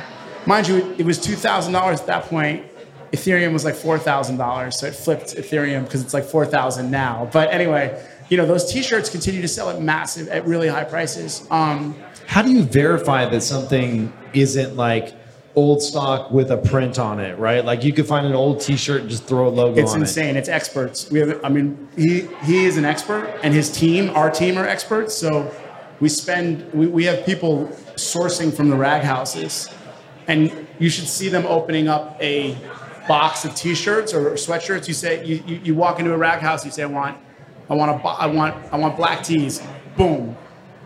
Mind 0.47 0.68
you, 0.68 0.95
it 0.99 1.05
was 1.05 1.18
$2,000 1.18 1.75
at 1.75 2.07
that 2.07 2.25
point. 2.25 2.66
Ethereum 3.12 3.53
was 3.53 3.64
like 3.64 3.75
$4,000. 3.75 4.72
So 4.72 4.87
it 4.87 4.95
flipped 4.95 5.35
Ethereum 5.37 5.85
because 5.85 6.03
it's 6.03 6.14
like 6.14 6.25
4,000 6.25 6.91
now. 6.91 7.29
But 7.33 7.53
anyway, 7.53 8.01
you 8.29 8.37
know, 8.37 8.47
those 8.47 8.70
t-shirts 8.70 9.09
continue 9.09 9.41
to 9.41 9.49
sell 9.49 9.70
at 9.70 9.81
massive, 9.81 10.29
at 10.29 10.47
really 10.47 10.68
high 10.68 10.85
prices. 10.85 11.47
Um, 11.51 11.97
How 12.27 12.43
do 12.43 12.51
you 12.51 12.62
verify 12.62 13.27
that 13.27 13.43
something 13.43 14.12
isn't 14.33 14.77
like 14.77 15.14
old 15.57 15.82
stock 15.82 16.30
with 16.30 16.50
a 16.50 16.57
print 16.57 16.98
on 16.98 17.20
it, 17.20 17.38
right? 17.38 17.64
Like 17.64 17.84
you 17.84 17.92
could 17.92 18.07
find 18.07 18.26
an 18.26 18.34
old 18.34 18.61
T-shirt 18.61 19.02
and 19.02 19.11
just 19.11 19.24
throw 19.24 19.48
a 19.48 19.50
logo 19.50 19.80
It's 19.80 19.94
insane. 19.94 20.36
It's 20.36 20.48
experts. 20.48 21.11
We 21.11 21.20
have, 21.20 21.44
I 21.44 21.48
mean, 21.48 21.88
he 21.96 22.28
he 22.42 22.64
is 22.64 22.76
an 22.76 22.84
expert, 22.84 23.38
and 23.42 23.55
his 23.55 23.70
team, 23.70 24.11
our 24.11 24.30
team, 24.30 24.59
are 24.59 24.66
experts. 24.66 25.14
So 25.14 25.50
we 26.00 26.09
spend, 26.09 26.72
we, 26.72 26.86
we 26.86 27.05
have 27.05 27.24
people 27.24 27.68
sourcing 27.94 28.52
from 28.52 28.68
the 28.68 28.76
rag 28.76 29.02
houses, 29.02 29.68
and 30.26 30.66
you 30.78 30.90
should 30.90 31.07
see 31.07 31.28
them 31.28 31.46
opening 31.46 31.88
up 31.88 32.16
a 32.20 32.57
box 33.07 33.44
of 33.44 33.55
T-shirts 33.55 34.12
or 34.12 34.32
sweatshirts. 34.32 34.88
You 34.88 34.94
say, 34.94 35.24
you, 35.24 35.42
you, 35.46 35.61
you 35.62 35.74
walk 35.74 36.00
into 36.00 36.12
a 36.12 36.18
rag 36.18 36.40
house, 36.40 36.64
you 36.64 36.72
say, 36.72 36.82
I 36.82 36.86
want, 36.86 37.16
I 37.70 37.74
want 37.74 37.90
a 37.92 38.09
I 38.09 38.26
want, 38.26 38.72
I 38.72 38.76
want 38.76 38.96
black 38.96 39.22
tees. 39.22 39.62
Boom, 39.96 40.36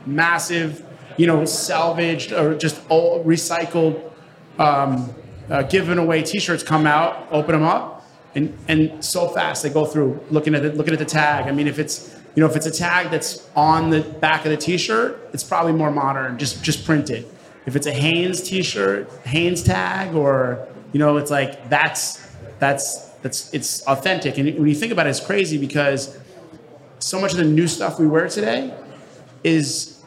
massive, 0.05 0.85
you 1.17 1.27
know, 1.27 1.47
salvaged 1.47 2.33
or 2.33 2.55
just 2.55 2.83
all 2.91 3.25
recycled 3.25 4.13
um, 4.59 5.15
uh, 5.51 5.63
giving 5.63 5.99
away 5.99 6.23
T-shirts 6.23 6.63
come 6.63 6.87
out, 6.87 7.27
open 7.31 7.53
them 7.53 7.65
up, 7.65 8.07
and 8.35 8.57
and 8.69 9.05
so 9.05 9.29
fast 9.29 9.63
they 9.63 9.71
go 9.71 9.85
through 9.85 10.21
looking 10.31 10.55
at 10.55 10.65
it, 10.65 10.77
looking 10.77 10.93
at 10.93 10.99
the 10.99 11.05
tag. 11.05 11.47
I 11.47 11.53
mean, 11.53 11.67
if 11.67 11.79
it's 11.79 12.15
you 12.35 12.43
know 12.43 12.49
if 12.49 12.57
it's 12.57 12.67
a 12.67 12.71
tag 12.71 13.11
that's 13.11 13.49
on 13.57 13.91
the 13.91 14.01
back 14.01 14.45
of 14.45 14.51
the 14.51 14.57
T-shirt, 14.57 15.31
it's 15.33 15.45
probably 15.45 15.73
more 15.73 15.91
modern, 15.91 16.39
just 16.39 16.63
just 16.63 16.85
printed. 16.85 17.27
if 17.67 17.77
it's 17.77 17.87
a 17.87 17.93
Hanes 17.93 18.43
T-shirt, 18.43 19.11
Hanes 19.25 19.63
tag, 19.63 20.15
or 20.15 20.69
you 20.93 20.99
know, 20.99 21.17
it's 21.17 21.31
like 21.31 21.69
that's 21.69 22.27
that's 22.59 23.09
that's 23.23 23.53
it's 23.53 23.87
authentic. 23.87 24.39
And 24.39 24.59
when 24.59 24.69
you 24.69 24.75
think 24.75 24.93
about 24.93 25.07
it, 25.07 25.11
it's 25.11 25.21
crazy 25.21 25.59
because 25.59 26.19
so 26.99 27.21
much 27.21 27.33
of 27.33 27.39
the 27.39 27.45
new 27.45 27.67
stuff 27.67 27.99
we 27.99 28.07
wear 28.07 28.29
today 28.29 28.75
is 29.45 29.98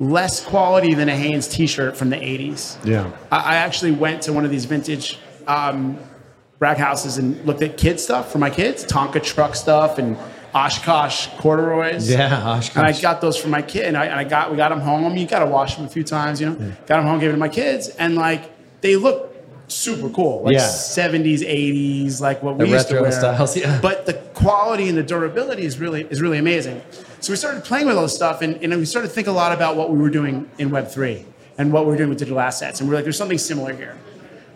less 0.00 0.44
quality 0.44 0.94
than 0.94 1.08
a 1.08 1.14
Hanes 1.16 1.46
T-shirt 1.46 1.96
from 1.96 2.10
the 2.10 2.16
'80s. 2.16 2.84
Yeah. 2.84 3.12
I, 3.30 3.36
I 3.38 3.54
actually 3.56 3.92
went 3.92 4.22
to 4.22 4.32
one 4.32 4.44
of 4.44 4.50
these 4.50 4.64
vintage 4.64 5.18
um, 5.46 5.98
rack 6.58 6.78
houses 6.78 7.18
and 7.18 7.44
looked 7.46 7.62
at 7.62 7.76
kid 7.76 8.00
stuff 8.00 8.32
for 8.32 8.38
my 8.38 8.50
kids, 8.50 8.84
Tonka 8.84 9.22
truck 9.22 9.54
stuff 9.54 9.98
and 9.98 10.16
Oshkosh 10.54 11.28
corduroys. 11.38 12.10
Yeah, 12.10 12.34
Oshkosh. 12.58 12.76
And 12.76 12.86
I 12.86 13.00
got 13.00 13.20
those 13.20 13.36
for 13.36 13.48
my 13.48 13.62
kid, 13.62 13.84
and 13.84 13.96
I, 13.96 14.06
and 14.06 14.14
I 14.14 14.24
got 14.24 14.50
we 14.50 14.56
got 14.56 14.70
them 14.70 14.80
home. 14.80 15.16
You 15.16 15.26
got 15.26 15.38
to 15.40 15.46
wash 15.46 15.76
them 15.76 15.84
a 15.84 15.88
few 15.88 16.02
times, 16.02 16.40
you 16.40 16.46
know. 16.50 16.54
Got 16.86 16.96
them 16.96 17.04
home, 17.04 17.20
gave 17.20 17.30
them 17.30 17.36
to 17.36 17.40
my 17.40 17.48
kids, 17.48 17.88
and 17.90 18.16
like 18.16 18.50
they 18.80 18.96
look 18.96 19.28
super 19.68 20.08
cool, 20.08 20.42
like 20.42 20.54
Yeah. 20.54 20.60
70s, 20.66 21.40
80s, 21.42 22.20
like 22.20 22.42
what 22.42 22.58
The 22.58 22.64
we 22.64 22.72
used 22.72 22.88
to 22.88 23.00
wear. 23.00 23.12
styles, 23.12 23.56
yeah. 23.56 23.78
But 23.80 24.06
the 24.06 24.14
quality 24.14 24.88
and 24.88 24.98
the 24.98 25.02
durability 25.04 25.62
is 25.64 25.78
really 25.78 26.02
is 26.10 26.20
really 26.20 26.38
amazing. 26.38 26.82
So 27.20 27.34
we 27.34 27.36
started 27.36 27.64
playing 27.64 27.86
with 27.86 27.96
all 27.96 28.04
this 28.04 28.14
stuff, 28.14 28.40
and, 28.40 28.56
and 28.62 28.74
we 28.74 28.86
started 28.86 29.08
to 29.08 29.14
think 29.14 29.26
a 29.26 29.32
lot 29.32 29.52
about 29.52 29.76
what 29.76 29.90
we 29.90 29.98
were 29.98 30.08
doing 30.08 30.50
in 30.56 30.70
Web 30.70 30.88
three 30.88 31.26
and 31.58 31.70
what 31.70 31.84
we 31.84 31.90
were 31.90 31.96
doing 31.98 32.08
with 32.08 32.18
digital 32.18 32.40
assets, 32.40 32.80
and 32.80 32.88
we 32.88 32.94
are 32.94 32.96
like, 32.98 33.04
there's 33.04 33.18
something 33.18 33.36
similar 33.36 33.74
here. 33.74 33.98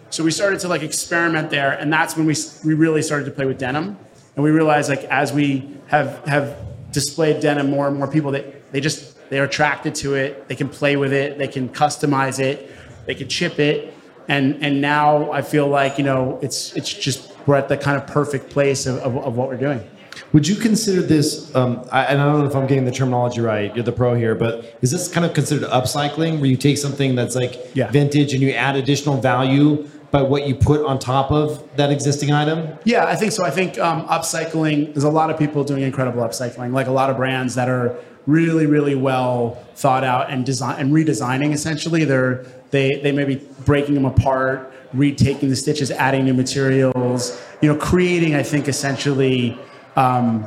So 0.08 0.24
we 0.24 0.30
started 0.30 0.60
to 0.60 0.68
like 0.68 0.82
experiment 0.82 1.50
there, 1.50 1.72
and 1.72 1.92
that's 1.92 2.16
when 2.16 2.24
we 2.24 2.34
we 2.64 2.72
really 2.72 3.02
started 3.02 3.26
to 3.26 3.32
play 3.32 3.44
with 3.44 3.58
denim, 3.58 3.98
and 4.34 4.42
we 4.42 4.50
realized 4.50 4.88
like 4.88 5.04
as 5.04 5.30
we 5.30 5.76
have 5.88 6.24
have 6.26 6.56
displayed 6.90 7.40
denim 7.40 7.68
more 7.68 7.86
and 7.86 7.98
more 7.98 8.08
people 8.08 8.30
that 8.30 8.72
they 8.72 8.80
just 8.80 9.14
they're 9.28 9.44
attracted 9.44 9.94
to 9.96 10.14
it, 10.14 10.48
they 10.48 10.56
can 10.56 10.70
play 10.70 10.96
with 10.96 11.12
it, 11.12 11.36
they 11.36 11.48
can 11.48 11.68
customize 11.68 12.38
it, 12.38 12.70
they 13.04 13.14
can 13.14 13.28
chip 13.28 13.58
it, 13.58 13.92
and 14.28 14.64
and 14.64 14.80
now 14.80 15.30
I 15.32 15.42
feel 15.42 15.68
like 15.68 15.98
you 15.98 16.04
know 16.04 16.38
it's 16.40 16.74
it's 16.74 16.90
just 16.90 17.30
we're 17.46 17.56
at 17.56 17.68
the 17.68 17.76
kind 17.76 18.00
of 18.00 18.06
perfect 18.06 18.48
place 18.48 18.86
of, 18.86 18.96
of, 19.00 19.18
of 19.18 19.36
what 19.36 19.48
we're 19.48 19.58
doing. 19.58 19.86
Would 20.34 20.48
you 20.48 20.56
consider 20.56 21.00
this, 21.00 21.54
um, 21.54 21.86
I, 21.92 22.06
and 22.06 22.20
I 22.20 22.24
don't 22.24 22.40
know 22.40 22.46
if 22.46 22.56
I'm 22.56 22.66
getting 22.66 22.84
the 22.84 22.90
terminology 22.90 23.40
right, 23.40 23.72
you're 23.72 23.84
the 23.84 23.92
pro 23.92 24.14
here, 24.16 24.34
but 24.34 24.76
is 24.82 24.90
this 24.90 25.06
kind 25.06 25.24
of 25.24 25.32
considered 25.32 25.68
upcycling 25.70 26.40
where 26.40 26.50
you 26.50 26.56
take 26.56 26.76
something 26.76 27.14
that's 27.14 27.36
like 27.36 27.70
Yeah. 27.72 27.88
vintage 27.92 28.34
and 28.34 28.42
you 28.42 28.50
add 28.50 28.74
additional 28.74 29.20
value 29.20 29.86
by 30.10 30.22
what 30.22 30.48
you 30.48 30.56
put 30.56 30.84
on 30.84 30.98
top 30.98 31.30
of 31.30 31.62
that 31.76 31.92
existing 31.92 32.32
item? 32.32 32.66
Yeah, 32.82 33.04
I 33.04 33.14
think 33.14 33.30
so. 33.30 33.44
I 33.44 33.50
think 33.50 33.78
um, 33.78 34.08
upcycling, 34.08 34.92
there's 34.92 35.04
a 35.04 35.08
lot 35.08 35.30
of 35.30 35.38
people 35.38 35.62
doing 35.62 35.82
incredible 35.84 36.20
upcycling, 36.24 36.72
like 36.72 36.88
a 36.88 36.92
lot 36.92 37.10
of 37.10 37.16
brands 37.16 37.54
that 37.54 37.68
are 37.68 37.94
really, 38.26 38.66
really 38.66 38.96
well 38.96 39.56
thought 39.76 40.02
out 40.02 40.30
and 40.30 40.44
design 40.44 40.80
and 40.80 40.92
redesigning 40.92 41.52
essentially. 41.52 42.04
They're 42.04 42.44
they 42.72 42.96
they 43.04 43.12
may 43.12 43.22
be 43.24 43.36
breaking 43.64 43.94
them 43.94 44.04
apart, 44.04 44.72
retaking 44.92 45.48
the 45.48 45.54
stitches, 45.54 45.92
adding 45.92 46.24
new 46.24 46.34
materials, 46.34 47.40
you 47.60 47.68
know, 47.72 47.78
creating, 47.78 48.34
I 48.34 48.42
think, 48.42 48.66
essentially 48.66 49.56
um, 49.96 50.46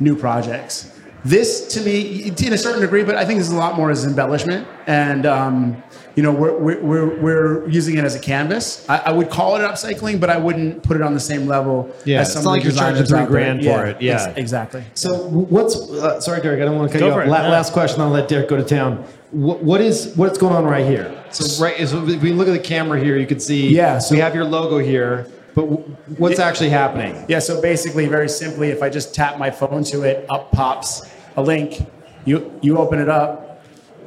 new 0.00 0.16
projects. 0.16 0.92
This, 1.24 1.66
to 1.74 1.80
me, 1.80 2.28
in 2.28 2.52
a 2.52 2.58
certain 2.58 2.80
degree, 2.80 3.02
but 3.02 3.16
I 3.16 3.24
think 3.24 3.38
this 3.38 3.48
is 3.48 3.52
a 3.52 3.56
lot 3.56 3.76
more 3.76 3.90
as 3.90 4.04
embellishment, 4.04 4.66
and 4.86 5.26
um, 5.26 5.82
you 6.14 6.22
know, 6.22 6.32
we're, 6.32 6.56
we're, 6.56 6.80
we're, 6.80 7.20
we're 7.20 7.68
using 7.68 7.98
it 7.98 8.04
as 8.04 8.14
a 8.14 8.20
canvas. 8.20 8.88
I, 8.88 8.98
I 9.06 9.12
would 9.12 9.28
call 9.28 9.56
it 9.56 9.60
upcycling, 9.60 10.20
but 10.20 10.30
I 10.30 10.36
wouldn't 10.36 10.82
put 10.84 10.96
it 10.96 11.02
on 11.02 11.14
the 11.14 11.20
same 11.20 11.46
level 11.46 11.92
Yeah, 12.04 12.20
as 12.20 12.34
it's 12.34 12.44
not 12.44 12.50
like 12.52 12.62
you're 12.64 12.72
charging 12.72 13.04
three 13.04 13.18
out 13.18 13.22
there. 13.22 13.30
grand 13.30 13.64
for 13.64 13.84
it. 13.86 14.00
Yeah. 14.00 14.26
ex- 14.28 14.38
exactly. 14.38 14.84
So 14.94 15.28
what's, 15.28 15.76
uh, 15.90 16.20
sorry, 16.20 16.40
Derek, 16.40 16.60
I 16.62 16.64
don't 16.64 16.76
want 16.76 16.90
to 16.90 16.92
cut 16.92 17.00
Go 17.00 17.06
you 17.08 17.20
off. 17.20 17.26
it. 17.26 17.30
La- 17.30 17.42
No. 17.42 17.50
Last 17.50 17.72
question, 17.72 18.00
I'll 18.00 18.08
let 18.10 18.28
Derek 18.28 18.48
go 18.48 18.56
to 18.56 18.64
town. 18.64 19.04
What, 19.32 19.62
what 19.62 19.80
is, 19.80 20.12
what's 20.16 20.38
going 20.38 20.54
on 20.54 20.64
right 20.64 20.86
here? 20.86 21.24
So 21.30 21.62
right, 21.62 21.78
is, 21.78 21.92
if 21.92 22.22
we 22.22 22.32
look 22.32 22.48
at 22.48 22.52
the 22.52 22.58
camera 22.58 22.98
here, 22.98 23.16
you 23.16 23.26
can 23.26 23.38
see, 23.40 23.68
Yeah, 23.74 23.98
so- 23.98 24.14
we 24.14 24.20
have 24.20 24.34
your 24.34 24.44
logo 24.44 24.78
here, 24.78 25.28
but 25.58 25.66
w- 25.70 25.96
what's 26.18 26.38
actually 26.38 26.70
happening? 26.70 27.24
Yeah, 27.28 27.40
so 27.40 27.60
basically, 27.60 28.06
very 28.06 28.28
simply, 28.28 28.68
if 28.70 28.80
I 28.82 28.88
just 28.88 29.12
tap 29.14 29.38
my 29.38 29.50
phone 29.50 29.82
to 29.84 30.02
it, 30.02 30.24
up 30.30 30.52
pops 30.52 31.02
a 31.36 31.42
link. 31.42 31.84
You 32.24 32.36
you 32.62 32.78
open 32.78 32.98
it 33.00 33.08
up, 33.08 33.64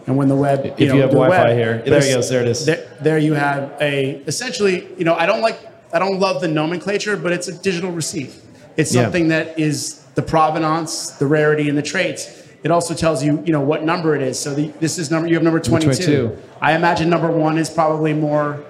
and 0.07 0.15
when 0.15 0.29
the 0.29 0.35
web, 0.35 0.65
If 0.65 0.79
you 0.79 1.01
have 1.01 1.09
the 1.11 1.17
Wi-Fi 1.17 1.43
web- 1.49 1.57
here. 1.57 1.81
There 1.85 1.97
it 1.99 2.13
goes, 2.13 2.29
there 2.29 2.41
it 2.41 2.47
is. 2.47 2.65
There, 2.65 2.87
there 3.01 3.17
you 3.17 3.33
have 3.33 3.73
a 3.81 4.21
essentially, 4.27 4.87
you 4.97 5.03
know, 5.03 5.15
I 5.15 5.25
don't 5.25 5.41
like, 5.41 5.59
I 5.93 5.99
don't 5.99 6.19
love 6.19 6.39
the 6.41 6.47
nomenclature, 6.47 7.17
but 7.17 7.31
it's 7.33 7.47
a 7.49 7.53
digital 7.69 7.91
receipt. 7.91 8.31
It's 8.77 8.93
Yeah. 8.93 9.03
something 9.03 9.27
that 9.29 9.59
is 9.59 10.01
the 10.15 10.21
provenance, 10.21 11.11
the 11.11 11.25
rarity, 11.27 11.67
and 11.67 11.77
the 11.77 11.81
traits. 11.81 12.29
It 12.63 12.71
also 12.71 12.93
tells 12.93 13.23
you, 13.23 13.41
you 13.45 13.51
know, 13.51 13.59
what 13.71 13.83
number 13.83 14.15
it 14.15 14.21
is. 14.21 14.39
So 14.39 14.53
the, 14.53 14.67
this 14.79 14.97
is 14.99 15.09
number. 15.11 15.27
You 15.27 15.33
have 15.35 15.43
number 15.43 15.59
22. 15.59 15.93
22. 15.95 16.37
I 16.61 16.75
imagine 16.75 17.09
number 17.09 17.29
one 17.31 17.57
is 17.57 17.69
probably 17.69 18.13
more 18.13 18.63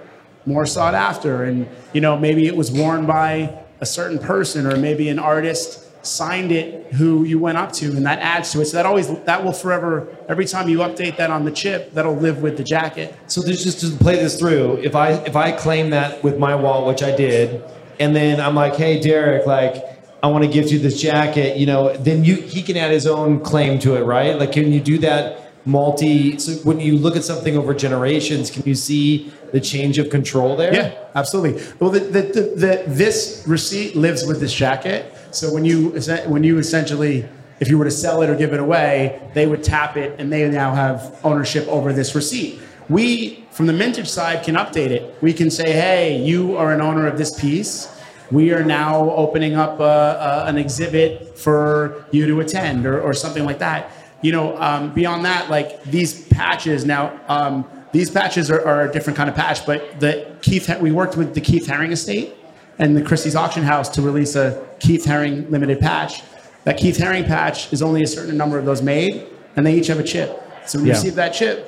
more 0.45 0.65
sought 0.65 0.93
after 0.93 1.43
and 1.43 1.67
you 1.93 2.01
know 2.01 2.17
maybe 2.17 2.47
it 2.47 2.55
was 2.55 2.71
worn 2.71 3.05
by 3.05 3.63
a 3.79 3.85
certain 3.85 4.19
person 4.19 4.65
or 4.65 4.77
maybe 4.77 5.09
an 5.09 5.19
artist 5.19 5.87
signed 6.05 6.51
it 6.51 6.91
who 6.93 7.23
you 7.23 7.37
went 7.37 7.57
up 7.57 7.71
to 7.71 7.85
and 7.95 8.05
that 8.05 8.17
adds 8.19 8.51
to 8.51 8.61
it 8.61 8.65
so 8.65 8.77
that 8.77 8.85
always 8.87 9.07
that 9.25 9.43
will 9.43 9.53
forever 9.53 10.07
every 10.27 10.45
time 10.45 10.67
you 10.67 10.79
update 10.79 11.15
that 11.17 11.29
on 11.29 11.45
the 11.45 11.51
chip 11.51 11.93
that'll 11.93 12.15
live 12.15 12.41
with 12.41 12.57
the 12.57 12.63
jacket 12.63 13.15
So 13.27 13.41
there's 13.41 13.63
just 13.63 13.81
to 13.81 13.95
play 13.97 14.15
this 14.15 14.39
through. 14.39 14.77
If 14.77 14.95
I 14.95 15.11
if 15.25 15.35
I 15.35 15.51
claim 15.51 15.91
that 15.91 16.23
with 16.23 16.37
my 16.39 16.55
wall 16.55 16.87
which 16.87 17.03
I 17.03 17.15
did, 17.15 17.63
and 17.99 18.15
then 18.15 18.41
I'm 18.41 18.55
like, 18.55 18.75
hey 18.75 18.99
Derek, 18.99 19.45
like 19.45 19.75
I 20.23 20.27
want 20.27 20.43
to 20.43 20.49
gift 20.49 20.71
you 20.71 20.79
this 20.79 20.99
jacket, 21.01 21.57
you 21.57 21.65
know, 21.65 21.95
then 21.97 22.23
you 22.23 22.35
he 22.35 22.63
can 22.63 22.77
add 22.77 22.91
his 22.91 23.05
own 23.05 23.41
claim 23.41 23.77
to 23.79 23.95
it, 23.95 24.01
right? 24.01 24.37
Like 24.37 24.53
can 24.53 24.71
you 24.71 24.79
do 24.79 24.97
that 24.99 25.50
multi 25.65 26.37
so 26.39 26.53
when 26.63 26.79
you 26.79 26.97
look 26.97 27.15
at 27.15 27.23
something 27.23 27.57
over 27.57 27.73
generations, 27.73 28.49
can 28.49 28.63
you 28.65 28.75
see 28.75 29.31
the 29.51 29.59
change 29.59 29.97
of 29.97 30.09
control 30.09 30.55
there? 30.55 30.73
yeah 30.73 30.93
absolutely. 31.15 31.61
Well 31.79 31.89
the, 31.89 31.99
the, 31.99 32.21
the, 32.21 32.41
the, 32.41 32.83
this 32.87 33.43
receipt 33.47 33.95
lives 33.95 34.25
with 34.25 34.39
this 34.39 34.53
jacket. 34.53 35.13
So 35.31 35.53
when 35.53 35.65
you 35.65 35.89
when 36.27 36.43
you 36.43 36.57
essentially 36.57 37.27
if 37.59 37.69
you 37.69 37.77
were 37.77 37.85
to 37.85 37.91
sell 37.91 38.21
it 38.23 38.29
or 38.29 38.35
give 38.35 38.53
it 38.53 38.59
away 38.59 39.29
they 39.33 39.45
would 39.45 39.63
tap 39.63 39.97
it 39.97 40.19
and 40.19 40.31
they 40.31 40.49
now 40.49 40.73
have 40.73 41.19
ownership 41.23 41.67
over 41.67 41.93
this 41.93 42.15
receipt. 42.15 42.59
We 42.89 43.45
from 43.51 43.67
the 43.67 43.73
MNTGE 43.73 44.07
side 44.07 44.43
can 44.43 44.55
update 44.55 44.89
it. 44.89 45.15
We 45.21 45.33
can 45.33 45.51
say 45.51 45.71
hey 45.71 46.21
you 46.23 46.57
are 46.57 46.73
an 46.73 46.81
owner 46.81 47.07
of 47.07 47.17
this 47.17 47.39
piece. 47.39 47.87
We 48.31 48.53
are 48.53 48.63
now 48.63 49.11
opening 49.11 49.55
up 49.55 49.81
a, 49.81 49.83
a, 49.83 50.45
an 50.47 50.57
exhibit 50.57 51.37
for 51.37 52.05
you 52.11 52.25
to 52.27 52.39
attend 52.39 52.85
or, 52.85 53.01
or 53.01 53.13
something 53.13 53.43
like 53.43 53.59
that 53.59 53.91
you 54.21 54.31
know 54.31 54.57
um, 54.57 54.93
beyond 54.93 55.25
that 55.25 55.49
like 55.49 55.83
these 55.83 56.25
patches 56.27 56.85
now 56.85 57.19
um, 57.27 57.65
these 57.91 58.09
patches 58.09 58.49
are, 58.51 58.65
are 58.65 58.87
a 58.87 58.91
different 58.91 59.17
kind 59.17 59.29
of 59.29 59.35
patch 59.35 59.65
but 59.65 59.99
the 59.99 60.33
keith 60.41 60.69
we 60.79 60.91
worked 60.91 61.17
with 61.17 61.33
the 61.33 61.41
keith 61.41 61.67
haring 61.67 61.91
estate 61.91 62.33
and 62.79 62.95
the 62.95 63.01
christie's 63.01 63.35
auction 63.35 63.63
house 63.63 63.89
to 63.89 64.01
release 64.01 64.35
a 64.35 64.65
keith 64.79 65.05
haring 65.05 65.49
limited 65.49 65.79
patch 65.79 66.23
that 66.63 66.77
keith 66.77 66.97
haring 66.97 67.25
patch 67.25 67.71
is 67.73 67.81
only 67.81 68.03
a 68.03 68.07
certain 68.07 68.37
number 68.37 68.57
of 68.57 68.65
those 68.65 68.81
made 68.81 69.27
and 69.55 69.65
they 69.65 69.73
each 69.75 69.87
have 69.87 69.99
a 69.99 70.03
chip 70.03 70.41
so 70.65 70.77
when 70.77 70.85
you 70.87 70.91
Yeah. 70.91 70.97
receive 70.97 71.15
that 71.15 71.29
chip 71.33 71.67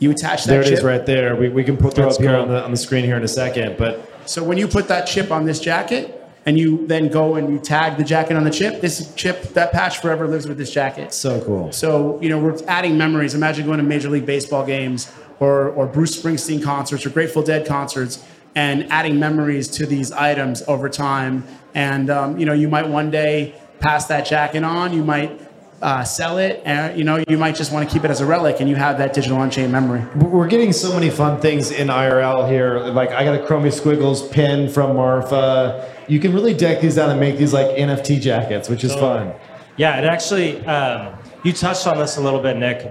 you 0.00 0.10
attach 0.10 0.44
that 0.44 0.50
There 0.50 0.60
it 0.60 0.64
chip 0.64 0.78
is 0.78 0.82
right 0.84 1.06
there. 1.06 1.36
We, 1.36 1.48
we 1.50 1.62
can 1.62 1.76
put 1.76 1.94
That's 1.94 2.16
up 2.16 2.20
here 2.20 2.32
cool. 2.32 2.42
on 2.42 2.48
the 2.48 2.64
on 2.64 2.72
the 2.72 2.76
screen 2.76 3.04
here 3.04 3.16
in 3.16 3.22
a 3.22 3.28
second. 3.28 3.76
But 3.78 4.10
So 4.28 4.42
when 4.42 4.58
you 4.58 4.66
put 4.66 4.88
that 4.88 5.06
chip 5.06 5.30
on 5.30 5.46
this 5.46 5.60
jacket 5.60 6.13
and 6.46 6.58
you 6.58 6.86
then 6.86 7.08
go 7.08 7.36
and 7.36 7.50
you 7.50 7.58
tag 7.58 7.96
the 7.96 8.04
jacket 8.04 8.36
on 8.36 8.44
the 8.44 8.50
chip, 8.50 8.80
this 8.80 9.14
chip, 9.14 9.42
that 9.54 9.72
patch 9.72 9.98
forever 9.98 10.28
lives 10.28 10.46
with 10.46 10.58
this 10.58 10.70
jacket. 10.70 11.12
so 11.12 11.42
cool. 11.44 11.72
So, 11.72 12.20
you 12.20 12.28
know, 12.28 12.38
we're 12.38 12.58
adding 12.66 12.98
memories. 12.98 13.34
Imagine 13.34 13.66
going 13.66 13.78
to 13.78 13.84
Major 13.84 14.10
League 14.10 14.26
Baseball 14.26 14.66
games 14.66 15.10
or, 15.40 15.70
or 15.70 15.86
Bruce 15.86 16.20
Springsteen 16.20 16.62
concerts 16.62 17.06
or 17.06 17.10
Grateful 17.10 17.42
Dead 17.42 17.66
concerts 17.66 18.24
and 18.54 18.90
adding 18.92 19.18
memories 19.18 19.68
to 19.68 19.86
these 19.86 20.12
items 20.12 20.62
over 20.68 20.88
time. 20.88 21.44
And, 21.74 22.10
um, 22.10 22.38
you 22.38 22.46
know, 22.46 22.52
you 22.52 22.68
might 22.68 22.88
one 22.88 23.10
day 23.10 23.54
pass 23.80 24.06
that 24.06 24.26
jacket 24.26 24.62
on, 24.62 24.92
you 24.92 25.02
might 25.02 25.40
uh, 25.84 26.02
sell 26.02 26.38
it, 26.38 26.62
and, 26.64 26.96
you 26.96 27.04
know, 27.04 27.22
you 27.28 27.36
might 27.36 27.54
just 27.54 27.70
want 27.70 27.86
to 27.86 27.92
keep 27.92 28.06
it 28.06 28.10
as 28.10 28.22
a 28.22 28.26
relic 28.26 28.56
and 28.60 28.70
you 28.70 28.74
have 28.74 28.96
that 28.96 29.12
digital 29.12 29.36
on-chain 29.36 29.70
memory. 29.70 30.02
We're 30.16 30.48
getting 30.48 30.72
so 30.72 30.94
many 30.94 31.10
fun 31.10 31.42
things 31.42 31.70
in 31.70 31.88
IRL 31.88 32.48
here. 32.48 32.78
Like 32.78 33.10
I 33.10 33.22
got 33.22 33.34
a 33.34 33.44
Chromie 33.44 33.70
Squiggles 33.70 34.26
pin 34.30 34.70
from 34.70 34.96
Marfa. 34.96 35.94
You 36.08 36.20
can 36.20 36.32
really 36.32 36.54
deck 36.54 36.80
these 36.80 36.96
out 36.96 37.10
and 37.10 37.20
make 37.20 37.36
these 37.36 37.52
like 37.52 37.76
NFT 37.76 38.18
jackets, 38.18 38.70
which 38.70 38.82
is 38.82 38.94
fun. 38.94 39.34
Yeah, 39.76 39.98
it 39.98 40.04
actually, 40.04 40.64
um, 40.64 41.18
you 41.42 41.52
touched 41.52 41.86
on 41.86 41.98
this 41.98 42.16
a 42.16 42.22
little 42.22 42.40
bit, 42.40 42.56
Nick, 42.56 42.90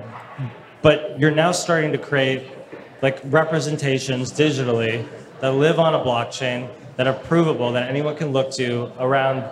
but 0.83 1.19
you're 1.19 1.31
now 1.31 1.51
starting 1.51 1.91
to 1.93 1.97
create 1.97 2.43
like 3.01 3.19
representations 3.25 4.31
digitally 4.31 5.07
that 5.39 5.53
live 5.53 5.79
on 5.79 5.95
a 5.95 5.99
blockchain 5.99 6.69
that 6.97 7.07
are 7.07 7.13
provable 7.13 7.71
that 7.71 7.89
anyone 7.89 8.15
can 8.15 8.31
look 8.31 8.51
to 8.51 8.91
around 8.99 9.43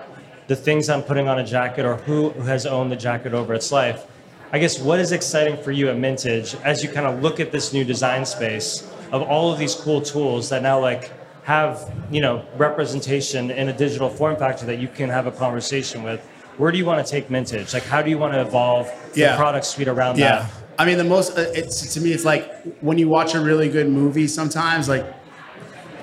the 0.52 0.56
things 0.58 0.90
I'm 0.90 1.02
putting 1.02 1.30
on 1.30 1.40
a 1.40 1.46
jacket 1.46 1.86
or 1.86 1.96
who 1.96 2.32
has 2.52 2.66
owned 2.66 2.92
the 2.92 2.98
jacket 2.98 3.34
over 3.34 3.54
its 3.54 3.72
life. 3.72 4.06
I 4.52 4.60
guess 4.60 4.80
what 4.80 5.00
is 5.00 5.14
exciting 5.14 5.56
for 5.64 5.72
you 5.72 5.88
at 5.88 5.96
MNTGE 5.96 6.62
as 6.66 6.84
you 6.84 6.90
kind 6.90 7.08
of 7.08 7.24
look 7.24 7.40
at 7.40 7.54
this 7.54 7.72
new 7.72 7.86
design 7.86 8.26
space 8.26 8.92
of 9.14 9.22
all 9.22 9.50
of 9.54 9.58
these 9.58 9.74
cool 9.74 10.02
tools 10.02 10.50
that 10.50 10.62
now 10.62 10.78
like 10.78 11.10
have 11.44 11.90
you 12.12 12.20
know 12.20 12.46
representation 12.58 13.50
in 13.50 13.70
a 13.70 13.74
digital 13.86 14.10
form 14.10 14.36
factor 14.36 14.66
that 14.66 14.78
you 14.78 14.90
can 14.90 15.08
have 15.10 15.26
a 15.26 15.32
conversation 15.32 16.04
with. 16.04 16.20
Where 16.58 16.70
do 16.70 16.78
you 16.78 16.84
want 16.86 17.00
to 17.06 17.10
take 17.10 17.30
MNTGE? 17.30 17.74
Like 17.74 17.84
how 17.84 18.02
do 18.02 18.10
you 18.10 18.18
want 18.18 18.34
to 18.34 18.42
evolve 18.42 18.92
the 19.14 19.22
Yeah. 19.22 19.38
product 19.38 19.66
suite 19.66 19.88
around 19.88 20.18
Yeah. 20.20 20.40
that? 20.40 20.52
I 20.78 20.84
mean, 20.84 20.98
the 20.98 21.06
most, 21.06 21.38
uh, 21.38 21.46
it's, 21.56 21.94
to 21.94 22.02
me, 22.02 22.12
it's 22.12 22.26
like 22.26 22.52
when 22.82 22.98
you 22.98 23.08
watch 23.08 23.36
a 23.36 23.40
really 23.40 23.70
good 23.70 23.88
movie 23.88 24.28
sometimes, 24.28 24.90
like, 24.90 25.06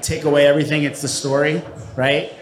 take 0.01 0.25
away 0.25 0.47
everything, 0.47 0.85
it's 0.85 1.03
the 1.03 1.09
story, 1.09 1.63
right? 1.97 2.33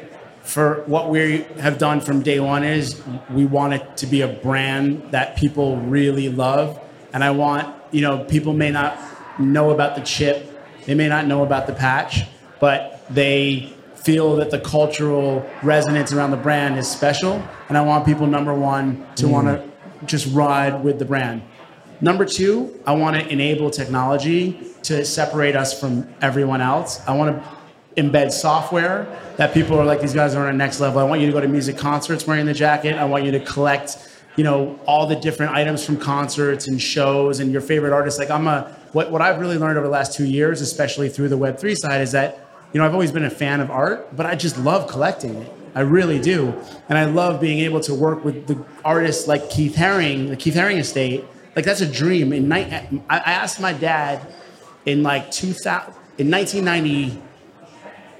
For 0.47 0.85
what 0.87 1.11
we 1.11 1.43
have 1.59 1.77
done 1.77 2.01
from 2.01 2.23
day 2.23 2.39
one 2.39 2.63
is 2.63 3.03
we 3.31 3.45
want 3.45 3.75
it 3.75 3.97
to 3.97 4.07
be 4.07 4.21
a 4.21 4.29
brand 4.29 5.11
that 5.11 5.37
people 5.37 5.77
really 5.79 6.29
love. 6.29 6.81
And 7.13 7.25
I 7.25 7.33
want, 7.33 7.75
you 7.91 8.01
know, 8.01 8.23
people 8.23 8.53
may 8.53 8.71
not 8.71 8.97
know 9.41 9.71
about 9.71 9.97
the 9.97 10.03
chip, 10.03 10.49
they 10.87 10.95
may 10.95 11.09
not 11.09 11.27
know 11.27 11.43
about 11.43 11.67
the 11.67 11.73
patch, 11.73 12.27
but 12.61 13.05
they 13.11 13.75
feel 13.97 14.37
that 14.37 14.53
the 14.53 14.61
cultural 14.61 15.45
resonance 15.65 16.13
around 16.13 16.31
the 16.31 16.37
brand 16.37 16.79
is 16.79 16.89
special. 16.89 17.43
And 17.69 17.77
I 17.77 17.81
want 17.81 18.07
people, 18.07 18.29
number 18.29 18.55
one, 18.55 19.05
to 19.17 19.27
mm. 19.27 19.31
want 19.31 19.49
to 19.49 19.69
just 20.07 20.33
ride 20.33 20.85
with 20.85 21.01
the 21.01 21.05
brand. 21.05 21.43
Number 22.01 22.25
two, 22.25 22.79
I 22.87 22.95
want 22.95 23.17
to 23.17 23.29
enable 23.29 23.71
technology 23.71 24.61
to 24.85 25.05
separate 25.05 25.57
us 25.57 25.79
from 25.79 26.09
everyone 26.23 26.61
else. 26.61 27.01
I 27.09 27.17
want 27.17 27.37
to 27.37 27.56
embed 27.97 28.31
software 28.31 29.07
that 29.37 29.55
people 29.55 29.79
are 29.79 29.85
like, 29.85 30.01
these 30.01 30.15
guys 30.15 30.35
are 30.35 30.47
on 30.47 30.55
a 30.55 30.57
next 30.57 30.81
level. 30.81 31.01
I 31.01 31.05
want 31.05 31.21
you 31.21 31.27
to 31.27 31.33
go 31.33 31.41
to 31.41 31.49
music 31.49 31.79
concerts 31.79 32.27
wearing 32.27 32.47
the 32.47 32.55
jacket. 32.55 32.95
I 32.95 33.05
want 33.05 33.25
you 33.25 33.31
to 33.33 33.41
collect, 33.41 33.97
you 34.37 34.45
know, 34.45 34.79
all 34.87 35.07
the 35.07 35.17
different 35.17 35.53
items 35.53 35.85
from 35.85 35.97
concerts 35.97 36.69
and 36.69 36.81
shows 36.81 37.41
and 37.41 37.51
your 37.51 37.61
favorite 37.61 37.93
artists. 37.93 38.19
Like 38.19 38.31
I'm 38.31 38.47
a, 38.47 38.77
what, 38.93 39.11
what 39.11 39.23
I've 39.23 39.39
really 39.39 39.59
learned 39.59 39.79
over 39.79 39.87
the 39.87 39.93
last 39.93 40.15
two 40.15 40.27
years, 40.27 40.61
especially 40.61 41.09
through 41.09 41.29
the 41.29 41.39
Web3 41.39 41.77
side, 41.77 42.01
is 42.03 42.13
that, 42.13 42.47
you 42.73 42.81
know, 42.81 42.87
I've 42.87 42.93
always 42.93 43.13
been 43.13 43.25
a 43.25 43.31
fan 43.31 43.61
of 43.61 43.71
art, 43.71 44.15
but 44.15 44.27
I 44.27 44.35
just 44.35 44.59
love 44.59 44.89
collecting 44.89 45.35
it. 45.35 45.53
I 45.75 45.81
really 45.81 46.19
do. 46.19 46.55
And 46.89 46.99
I 46.99 47.05
love 47.05 47.41
being 47.41 47.59
able 47.61 47.81
to 47.81 47.95
work 47.95 48.25
with 48.25 48.47
the 48.47 48.63
artists 48.85 49.27
like 49.29 49.51
Keith 49.51 49.75
Haring, 49.75 50.29
the 50.29 50.37
Keith 50.37 50.55
Haring 50.55 50.79
estate. 50.79 51.25
Like 51.55 51.65
that's 51.65 51.83
a 51.83 51.91
dream. 51.91 52.33
In 52.33 52.49
night, 52.49 52.73
I 52.73 52.89
I 53.09 53.33
asked 53.33 53.61
my 53.61 53.73
dad 53.73 54.27
in 54.87 55.03
like 55.03 55.31
2000, 55.31 55.93
in 56.19 56.31
1990, 56.31 57.21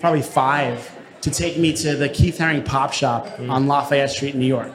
probably 0.01 0.23
five, 0.23 0.91
to 1.23 1.31
take 1.31 1.59
me 1.59 1.73
to 1.73 1.97
the 1.97 2.09
Keith 2.09 2.39
Haring 2.39 2.65
Pop 2.65 2.93
Shop 2.93 3.27
mm-hmm. 3.27 3.51
on 3.51 3.67
Lafayette 3.67 4.11
Street 4.11 4.35
in 4.35 4.41
New 4.41 4.47
York, 4.47 4.73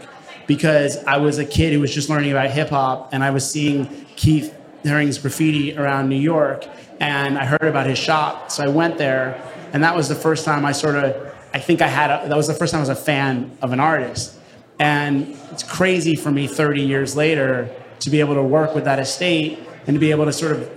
because 0.47 1.03
I 1.05 1.17
was 1.17 1.38
a 1.38 1.45
kid 1.45 1.74
who 1.74 1.80
was 1.80 1.93
just 1.93 2.09
learning 2.09 2.32
about 2.32 2.51
hip 2.51 2.69
hop, 2.69 3.13
and 3.13 3.24
I 3.24 3.32
was 3.32 3.49
seeing 3.49 3.88
Keith 4.15 4.55
Haring's 4.84 5.17
graffiti 5.17 5.78
around 5.78 6.09
New 6.09 6.19
York, 6.19 6.65
and 6.99 7.38
I 7.38 7.45
heard 7.45 7.63
about 7.63 7.88
his 7.88 7.97
shop, 7.97 8.51
so 8.51 8.63
I 8.63 8.67
went 8.67 8.97
there, 8.97 9.41
and 9.74 9.84
that 9.84 9.95
was 9.95 10.09
the 10.09 10.15
first 10.15 10.43
time 10.45 10.65
I 10.65 10.72
sort 10.72 10.95
of, 10.95 11.34
I 11.53 11.59
think 11.59 11.82
I 11.82 11.88
had, 11.88 12.11
a, 12.11 12.28
that 12.28 12.38
was 12.38 12.47
the 12.47 12.53
first 12.53 12.72
time 12.72 12.80
I 12.80 12.82
was 12.82 12.89
a 12.89 12.95
fan 12.95 13.51
of 13.61 13.72
an 13.72 13.80
artist, 13.80 14.38
and 14.80 15.38
it's 15.51 15.63
crazy 15.63 16.15
for 16.15 16.32
me 16.32 16.47
30 16.47 16.82
years 16.82 17.15
later 17.15 17.69
to 17.99 18.09
be 18.09 18.19
able 18.19 18.34
to 18.34 18.43
work 18.43 18.74
with 18.74 18.84
that 18.86 18.99
estate 18.99 19.59
and 19.86 19.95
to 19.95 19.99
be 19.99 20.11
able 20.11 20.26
to 20.26 20.34
sort 20.34 20.53
of 20.53 20.69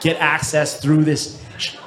get 0.00 0.16
access 0.18 0.80
through 0.80 1.04
this 1.04 1.40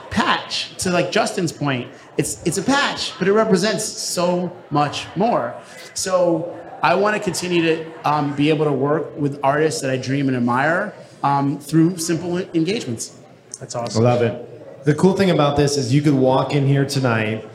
patch 0.09 0.75
to 0.77 0.91
like 0.91 1.11
Justin's 1.11 1.51
point. 1.51 1.91
It's 2.17 2.41
it's 2.45 2.57
a 2.57 2.63
patch, 2.63 3.17
but 3.17 3.27
it 3.27 3.33
represents 3.33 3.83
so 3.83 4.55
much 4.69 5.07
more. 5.15 5.55
So 5.93 6.59
I 6.83 6.95
want 6.95 7.15
to 7.15 7.21
continue 7.21 7.61
to 7.63 8.09
um, 8.09 8.35
be 8.35 8.49
able 8.49 8.65
to 8.65 8.71
work 8.71 9.17
with 9.17 9.39
artists 9.43 9.81
that 9.81 9.89
I 9.89 9.97
dream 9.97 10.27
and 10.27 10.35
admire 10.35 10.93
um, 11.23 11.59
through 11.59 11.97
simple 11.97 12.37
engagements. 12.37 13.17
That's 13.59 13.75
awesome. 13.75 14.05
I 14.05 14.09
love 14.09 14.21
it. 14.21 14.85
The 14.85 14.93
cool 14.93 15.15
thing 15.15 15.31
about 15.31 15.55
this 15.55 15.77
is 15.77 15.93
you 15.93 16.01
could 16.01 16.13
walk 16.13 16.53
in 16.53 16.67
here 16.67 16.85
tonight 16.85 17.47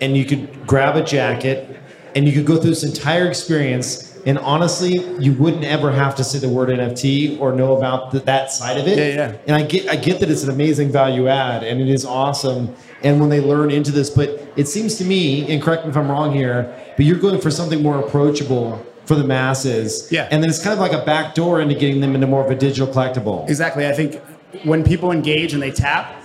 and 0.00 0.16
you 0.16 0.24
could 0.24 0.66
grab 0.66 0.94
a 0.94 1.02
jacket 1.02 1.80
and 2.14 2.26
you 2.26 2.32
could 2.32 2.46
go 2.46 2.60
through 2.60 2.70
this 2.70 2.84
entire 2.84 3.26
experience. 3.26 4.16
And 4.24 4.38
honestly, 4.38 4.92
you 5.18 5.32
wouldn't 5.32 5.64
ever 5.64 5.90
have 5.90 6.14
to 6.16 6.24
say 6.24 6.38
the 6.38 6.48
word 6.48 6.68
NFT 6.68 7.40
or 7.40 7.52
know 7.52 7.76
about 7.76 8.12
th- 8.12 8.24
that 8.24 8.52
side 8.52 8.78
of 8.78 8.86
it. 8.86 8.98
Yeah, 8.98 9.30
yeah. 9.30 9.36
And 9.48 9.56
I 9.56 9.62
get, 9.62 9.88
I 9.88 9.96
get 9.96 10.20
that 10.20 10.30
it's 10.30 10.44
an 10.44 10.50
amazing 10.50 10.92
value 10.92 11.26
add 11.26 11.64
and 11.64 11.80
it 11.80 11.88
is 11.88 12.04
awesome. 12.04 12.74
And 13.06 13.20
when 13.20 13.28
they 13.28 13.40
learn 13.40 13.70
into 13.70 13.92
this, 13.92 14.10
but 14.10 14.42
it 14.56 14.66
seems 14.66 14.96
to 14.96 15.04
me, 15.04 15.48
and 15.48 15.62
correct 15.62 15.84
me 15.84 15.90
if 15.90 15.96
I'm 15.96 16.10
wrong 16.10 16.34
here, 16.34 16.74
but 16.96 17.06
you're 17.06 17.20
going 17.20 17.40
for 17.40 17.52
something 17.52 17.80
more 17.80 18.00
approachable 18.00 18.84
for 19.04 19.14
the 19.14 19.22
masses. 19.22 20.10
Yeah. 20.10 20.28
And 20.32 20.42
then 20.42 20.50
it's 20.50 20.60
kind 20.60 20.72
of 20.72 20.80
like 20.80 20.92
a 20.92 21.04
back 21.04 21.36
door 21.36 21.60
into 21.60 21.76
getting 21.76 22.00
them 22.00 22.16
into 22.16 22.26
more 22.26 22.44
of 22.44 22.50
a 22.50 22.56
digital 22.56 22.92
collectible. 22.92 23.48
Exactly. 23.48 23.86
I 23.86 23.92
think 23.92 24.20
when 24.64 24.82
people 24.82 25.12
engage 25.12 25.54
and 25.54 25.62
they 25.62 25.70
tap, 25.70 26.20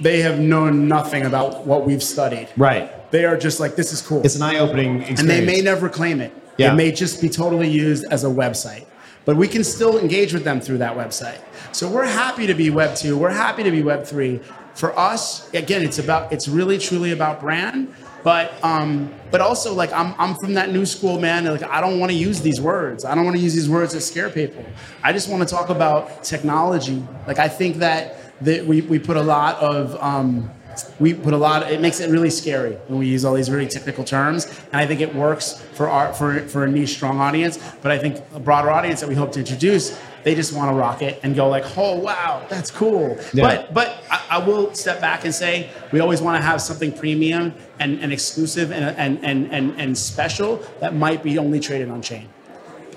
they 0.00 0.22
have 0.22 0.40
known 0.40 0.88
nothing 0.88 1.26
about 1.26 1.66
what 1.66 1.84
we've 1.84 2.02
studied. 2.02 2.48
Right. 2.56 3.10
They 3.10 3.26
are 3.26 3.36
just 3.36 3.60
like, 3.60 3.76
this 3.76 3.92
is 3.92 4.00
cool. 4.00 4.22
It's 4.24 4.36
an 4.36 4.42
eye-opening 4.42 5.02
experience. 5.02 5.20
and 5.20 5.28
they 5.28 5.44
may 5.44 5.60
never 5.60 5.90
claim 5.90 6.22
it. 6.22 6.32
Yeah. 6.56 6.72
It 6.72 6.76
may 6.76 6.92
just 6.92 7.20
be 7.20 7.28
totally 7.28 7.68
used 7.68 8.04
as 8.10 8.24
a 8.24 8.28
website. 8.28 8.86
But 9.24 9.36
we 9.36 9.46
can 9.46 9.62
still 9.62 9.98
engage 9.98 10.32
with 10.32 10.44
them 10.44 10.60
through 10.60 10.78
that 10.78 10.96
website. 10.96 11.38
So 11.72 11.88
we're 11.88 12.06
happy 12.06 12.46
to 12.46 12.54
be 12.54 12.70
Web 12.70 12.96
2. 12.96 13.16
We're 13.16 13.30
happy 13.30 13.62
to 13.62 13.70
be 13.70 13.82
Web 13.82 14.04
3. 14.04 14.40
For 14.74 14.98
us, 14.98 15.52
again, 15.52 15.82
it's 15.82 15.98
about 15.98 16.32
it's 16.32 16.48
really 16.48 16.78
truly 16.78 17.12
about 17.12 17.40
brand. 17.40 17.94
But 18.22 18.52
um, 18.62 19.12
but 19.30 19.40
also 19.40 19.74
like 19.74 19.92
I'm 19.92 20.14
I'm 20.18 20.36
from 20.36 20.54
that 20.54 20.70
new 20.70 20.86
school, 20.86 21.20
man. 21.20 21.44
Like 21.44 21.64
I 21.64 21.80
don't 21.80 21.98
want 21.98 22.12
to 22.12 22.18
use 22.18 22.40
these 22.40 22.60
words. 22.60 23.04
I 23.04 23.14
don't 23.14 23.24
want 23.24 23.36
to 23.36 23.42
use 23.42 23.54
these 23.54 23.68
words 23.68 23.92
that 23.94 24.00
scare 24.00 24.30
people. 24.30 24.64
I 25.02 25.12
just 25.12 25.28
want 25.28 25.46
to 25.46 25.52
talk 25.52 25.70
about 25.70 26.22
technology. 26.22 27.02
Like 27.26 27.38
I 27.38 27.48
think 27.48 27.76
that 27.76 28.18
that 28.44 28.66
we, 28.66 28.80
we 28.82 28.98
put 28.98 29.16
a 29.16 29.22
lot 29.22 29.56
of 29.58 30.00
um, 30.02 30.50
we 30.98 31.14
put 31.14 31.34
a 31.34 31.36
lot 31.36 31.70
it 31.70 31.80
makes 31.80 32.00
it 32.00 32.10
really 32.10 32.30
scary 32.30 32.72
when 32.86 32.98
we 32.98 33.06
use 33.06 33.24
all 33.24 33.34
these 33.34 33.50
really 33.50 33.68
technical 33.68 34.04
terms 34.04 34.46
and 34.72 34.80
i 34.80 34.86
think 34.86 35.00
it 35.00 35.14
works 35.14 35.60
for 35.74 35.88
our 35.88 36.12
for, 36.14 36.40
for 36.48 36.64
a 36.64 36.70
niche 36.70 36.94
strong 36.94 37.20
audience 37.20 37.58
but 37.82 37.92
i 37.92 37.98
think 37.98 38.22
a 38.34 38.40
broader 38.40 38.70
audience 38.70 39.00
that 39.00 39.08
we 39.08 39.14
hope 39.14 39.32
to 39.32 39.40
introduce 39.40 40.00
they 40.24 40.34
just 40.34 40.52
want 40.52 40.70
to 40.70 40.74
rock 40.74 41.02
it 41.02 41.18
and 41.22 41.34
go 41.34 41.48
like 41.48 41.64
oh 41.76 41.96
wow 41.98 42.44
that's 42.48 42.70
cool 42.70 43.18
Yeah. 43.34 43.42
but 43.46 43.74
but 43.74 44.04
I, 44.10 44.20
I 44.30 44.38
will 44.38 44.72
step 44.74 45.00
back 45.00 45.24
and 45.24 45.34
say 45.34 45.70
we 45.92 46.00
always 46.00 46.22
want 46.22 46.40
to 46.40 46.46
have 46.46 46.60
something 46.60 46.92
premium 46.92 47.54
and, 47.80 47.98
and 48.00 48.12
exclusive 48.12 48.70
and, 48.72 48.84
and, 48.96 49.24
and, 49.24 49.52
and, 49.52 49.80
and 49.80 49.98
special 49.98 50.56
that 50.80 50.94
might 50.94 51.22
be 51.22 51.38
only 51.38 51.60
traded 51.60 51.90
on 51.90 52.02
chain 52.02 52.28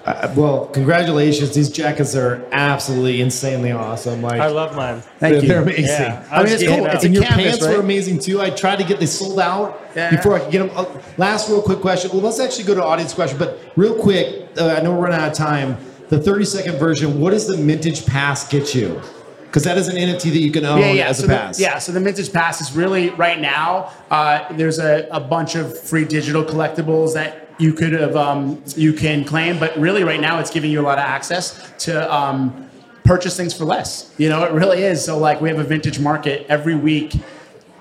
Uh, 0.05 0.32
well, 0.38 0.67
congratulations. 0.67 1.55
These 1.55 1.69
jackets 1.71 2.13
are 2.15 2.45
absolutely 2.51 3.21
insanely 3.21 3.71
awesome. 3.71 4.21
Like 4.21 4.39
I 4.39 4.49
love 4.49 4.76
mine. 4.76 5.01
Thank 5.01 5.19
they're, 5.19 5.41
you. 5.41 5.47
they're 5.47 5.61
amazing. 5.63 5.86
Yeah, 5.86 6.28
I 6.32 6.43
mean, 6.43 6.53
it's 6.53 6.61
cool. 6.63 6.86
out. 6.86 6.93
It's 6.93 7.03
a 7.03 7.07
and 7.07 7.15
your 7.15 7.23
canvas, 7.23 7.45
pants 7.45 7.65
right? 7.65 7.76
were 7.78 7.82
amazing 7.82 8.19
too. 8.19 8.39
I 8.39 8.51
tried 8.51 8.78
to 8.78 8.84
get 8.86 8.99
they 8.99 9.07
sold 9.07 9.39
out 9.39 9.82
Yeah. 9.95 10.11
before 10.15 10.36
I 10.36 10.39
could 10.41 10.51
get 10.51 10.59
them. 10.59 10.69
Uh, 10.78 10.86
last 11.17 11.49
real 11.49 11.63
quick 11.69 11.80
question. 11.82 12.11
Well, 12.11 12.21
let's 12.21 12.39
actually 12.39 12.65
go 12.65 12.76
to 12.76 12.84
audience 12.84 13.13
question, 13.15 13.39
but 13.39 13.57
real 13.76 13.95
quick. 13.99 14.28
Uh, 14.55 14.76
I 14.78 14.82
know 14.84 14.91
we're 14.93 15.05
running 15.09 15.19
out 15.19 15.32
of 15.32 15.38
time. 15.38 15.76
The 16.10 16.20
30 16.20 16.45
second 16.45 16.78
version. 16.78 17.20
What 17.20 17.32
does 17.32 17.47
the 17.47 17.56
MNTGE 17.56 18.06
Pass 18.08 18.47
get 18.47 18.76
you? 18.76 19.01
Because 19.45 19.64
that 19.64 19.78
is 19.78 19.88
an 19.88 19.95
NFT 19.95 20.24
that 20.32 20.39
you 20.39 20.51
can 20.51 20.66
own 20.66 20.82
as 20.82 21.20
so 21.20 21.24
a 21.24 21.28
the- 21.28 21.34
pass. 21.34 21.60
yeah, 21.60 21.80
so 21.80 21.93
the 21.93 21.99
Vintage 22.01 22.34
Pass 22.34 22.60
is 22.60 22.76
really 22.76 23.12
right 23.12 23.39
now. 23.39 23.89
Uh, 24.12 24.51
there's 24.53 24.80
a, 24.80 25.08
a 25.12 25.20
bunch 25.20 25.56
of 25.56 25.80
free 25.80 26.03
digital 26.03 26.43
collectibles 26.43 27.14
that 27.14 27.49
you 27.58 27.72
could 27.72 27.93
have 27.93 28.18
um, 28.18 28.62
you 28.76 28.91
can 28.91 29.24
claim, 29.24 29.58
but 29.58 29.76
really 29.78 30.03
right 30.03 30.20
now 30.20 30.39
it's 30.39 30.51
giving 30.51 30.70
you 30.70 30.82
a 30.82 30.84
lot 30.84 30.97
of 30.97 31.06
access 31.06 31.72
to 31.86 32.14
um, 32.14 32.70
purchase 33.06 33.38
things 33.38 33.53
for 33.53 33.64
less. 33.64 34.14
You 34.18 34.28
know, 34.28 34.43
it 34.43 34.51
really 34.51 34.84
is. 34.84 35.06
So 35.06 35.18
like 35.18 35.39
we 35.39 35.47
have 35.47 35.60
a 35.60 35.64
vintage 35.64 35.99
market 35.99 36.45
every 36.49 36.76
week. 36.76 37.14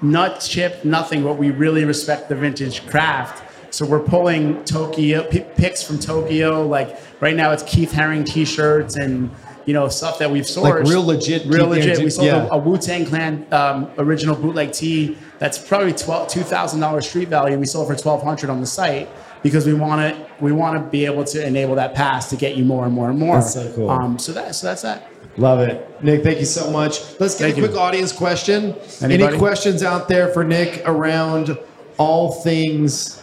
Nut 0.00 0.46
chip, 0.48 0.84
nothing, 0.84 1.24
but 1.24 1.38
we 1.38 1.50
really 1.50 1.84
respect 1.84 2.28
the 2.28 2.36
vintage 2.36 2.86
craft. 2.86 3.42
So 3.74 3.84
we're 3.84 3.98
pulling 3.98 4.62
Tokyo 4.64 5.28
p- 5.28 5.40
picks 5.56 5.82
from 5.82 5.98
Tokyo. 5.98 6.64
Like 6.64 6.96
right 7.20 7.34
now, 7.34 7.50
it's 7.50 7.64
Keith 7.64 7.90
Haring 7.90 8.24
T-shirts 8.24 8.94
and 8.94 9.28
you 9.66 9.74
know 9.74 9.88
stuff 9.88 10.20
that 10.20 10.30
we've 10.30 10.44
sourced. 10.44 10.62
Like 10.62 10.84
real 10.84 11.04
legit 11.04 11.44
real 11.46 11.64
Keith 11.66 11.78
legit. 11.84 11.96
t- 11.96 12.04
We 12.04 12.10
sold 12.10 12.26
yeah. 12.28 12.46
a, 12.46 12.54
a 12.54 12.58
Wu 12.58 12.78
Tang 12.78 13.04
Clan 13.04 13.44
um, 13.50 13.90
original 13.98 14.36
bootleg 14.36 14.70
tee 14.70 15.18
that's 15.40 15.58
probably 15.58 15.92
twelve 15.92 16.28
two 16.28 16.42
thousand 16.42 16.78
dollars 16.78 17.08
street 17.08 17.26
value. 17.26 17.58
We 17.58 17.66
sold 17.66 17.88
for 17.88 17.96
twelve 17.96 18.22
hundred 18.22 18.48
on 18.48 18.60
the 18.60 18.66
site 18.66 19.08
because 19.42 19.66
we 19.66 19.74
want 19.74 20.14
to 20.14 20.26
we 20.40 20.52
want 20.52 20.78
to 20.78 20.88
be 20.88 21.04
able 21.04 21.24
to 21.24 21.44
enable 21.44 21.74
that 21.74 21.94
pass 21.96 22.30
to 22.30 22.36
get 22.36 22.56
you 22.56 22.64
more 22.64 22.84
and 22.84 22.94
more 22.94 23.10
and 23.10 23.18
more. 23.18 23.40
That's 23.40 23.54
so 23.54 23.72
cool. 23.74 23.90
Um, 23.90 24.20
so 24.20 24.32
that 24.34 24.54
so 24.54 24.68
that's 24.68 24.82
that. 24.82 25.08
Love 25.36 25.58
it. 25.58 26.00
Nick, 26.00 26.22
thank 26.22 26.38
you 26.38 26.44
so 26.46 26.70
much. 26.70 27.18
Let's 27.18 27.34
get 27.34 27.46
Thank 27.46 27.56
a 27.56 27.60
you. 27.62 27.66
quick 27.66 27.76
audience 27.76 28.12
question. 28.12 28.76
Anybody? 29.02 29.24
Any 29.24 29.38
questions 29.38 29.82
out 29.82 30.06
there 30.06 30.28
for 30.28 30.44
Nick 30.44 30.84
around 30.86 31.58
all 31.98 32.30
things 32.30 33.20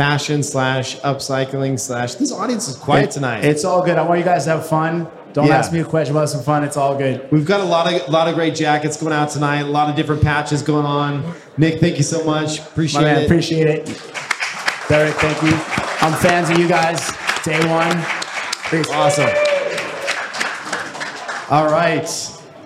fashion 0.00 0.42
slash 0.42 0.96
upcycling 1.00 1.78
slash 1.78 2.14
this 2.14 2.32
audience 2.32 2.68
is 2.68 2.74
quiet 2.76 3.04
It- 3.04 3.10
tonight. 3.10 3.44
It's 3.44 3.66
all 3.66 3.84
good. 3.84 3.98
I 3.98 4.02
want 4.02 4.18
you 4.18 4.24
guys 4.24 4.44
to 4.44 4.50
have 4.52 4.66
fun. 4.66 5.06
Don't 5.34 5.46
Yeah. 5.46 5.58
ask 5.58 5.72
me 5.72 5.80
a 5.80 5.84
question 5.84 6.16
about 6.16 6.30
some 6.30 6.42
fun. 6.42 6.64
It's 6.64 6.78
all 6.78 6.94
good. 6.96 7.28
We've 7.30 7.44
got 7.44 7.60
a 7.60 7.64
lot 7.64 7.92
of 7.92 8.08
lot 8.08 8.26
of 8.26 8.34
great 8.34 8.54
jackets 8.54 8.96
going 8.96 9.12
out 9.12 9.28
tonight, 9.28 9.60
a 9.60 9.64
lot 9.66 9.90
of 9.90 9.96
different 9.96 10.22
patches 10.22 10.62
going 10.62 10.86
on. 10.86 11.22
Nick, 11.58 11.80
thank 11.80 11.98
you 11.98 12.02
so 12.02 12.24
much. 12.24 12.60
Appreciate 12.60 13.02
man, 13.02 13.16
it. 13.18 13.24
appreciate 13.26 13.66
it. 13.66 13.86
Derek, 14.88 15.12
thank 15.16 15.42
you. 15.42 15.52
I'm 16.00 16.14
fans 16.14 16.48
of 16.48 16.56
you 16.58 16.66
guys. 16.66 17.12
Day 17.44 17.60
one. 17.68 17.94
Peace. 18.70 18.90
Awesome. 18.90 19.28
All 21.50 21.70
right. 21.70 22.08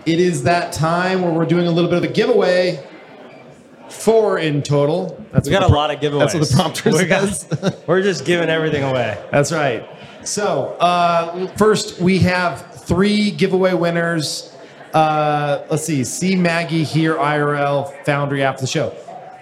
It 0.07 0.21
is 0.21 0.45
that 0.45 0.73
time 0.73 1.21
where 1.23 1.33
we're 1.33 1.47
doing 1.47 1.67
a 1.67 1.71
little 1.73 1.91
bit 1.91 1.99
of 1.99 2.05
a 2.05 2.13
giveaway. 2.13 2.81
Four 3.91 4.39
in 4.39 4.63
total. 4.63 5.23
That's 5.33 5.49
We 5.49 5.53
got 5.53 5.61
the 5.69 5.73
a 5.73 5.75
lot 5.75 5.91
of 5.91 6.01
giveaways. 6.01 6.33
That's 6.33 6.35
what 6.35 6.49
the 6.49 6.55
prompter 6.55 6.91
we 6.93 7.05
got- 7.07 7.29
says. 7.29 7.83
We're 7.87 8.03
just 8.03 8.25
giving 8.25 8.49
everything 8.49 8.83
away. 8.83 9.23
That's 9.31 9.53
right. 9.53 9.89
So, 10.25 10.69
uh, 10.81 11.47
first, 11.57 12.01
we 12.01 12.19
have 12.21 12.75
three 12.87 13.31
giveaway 13.31 13.75
winners. 13.75 14.55
Uh, 14.95 15.65
let's 15.71 15.85
see. 15.85 16.03
See 16.05 16.35
Maggie 16.37 16.85
here, 16.85 17.17
IRL, 17.17 18.05
Foundry 18.05 18.43
after 18.43 18.63
the 18.63 18.67
show. 18.67 18.91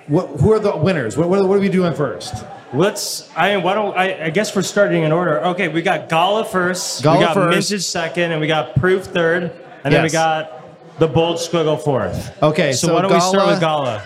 What, 0.09 0.29
who 0.41 0.53
are 0.53 0.59
the 0.59 0.77
winners? 0.77 1.17
What, 1.17 1.29
what, 1.29 1.47
what 1.47 1.57
are 1.57 1.61
we 1.61 1.69
doing 1.69 1.95
first? 1.95 2.45
Let's. 2.75 3.31
I 3.37 3.57
why 3.59 3.75
don't 3.75 3.97
I? 3.97 4.25
I 4.27 4.31
guess 4.31 4.57
we're 4.57 4.63
starting 4.63 5.03
in 5.05 5.13
order. 5.13 5.41
Okay, 5.49 5.69
we 5.69 5.83
got 5.83 6.09
Gala 6.09 6.45
first. 6.45 7.03
Gala 7.03 7.19
we 7.19 7.25
got 7.25 7.35
first. 7.35 7.71
MNTGE 7.71 7.83
second, 7.83 8.33
and 8.33 8.41
we 8.41 8.47
got 8.47 8.75
Proof 8.77 9.05
third, 9.05 9.53
and 9.85 9.93
then 9.95 10.03
we 10.03 10.09
got 10.09 10.99
the 10.99 11.07
Bold 11.07 11.37
Squiggle 11.37 11.79
fourth. 11.83 12.43
Okay, 12.43 12.73
So, 12.73 12.87
so 12.89 12.95
why 12.95 13.03
don't 13.03 13.13
we 13.13 13.21
start 13.21 13.47
with 13.49 13.61
Gala? 13.61 14.03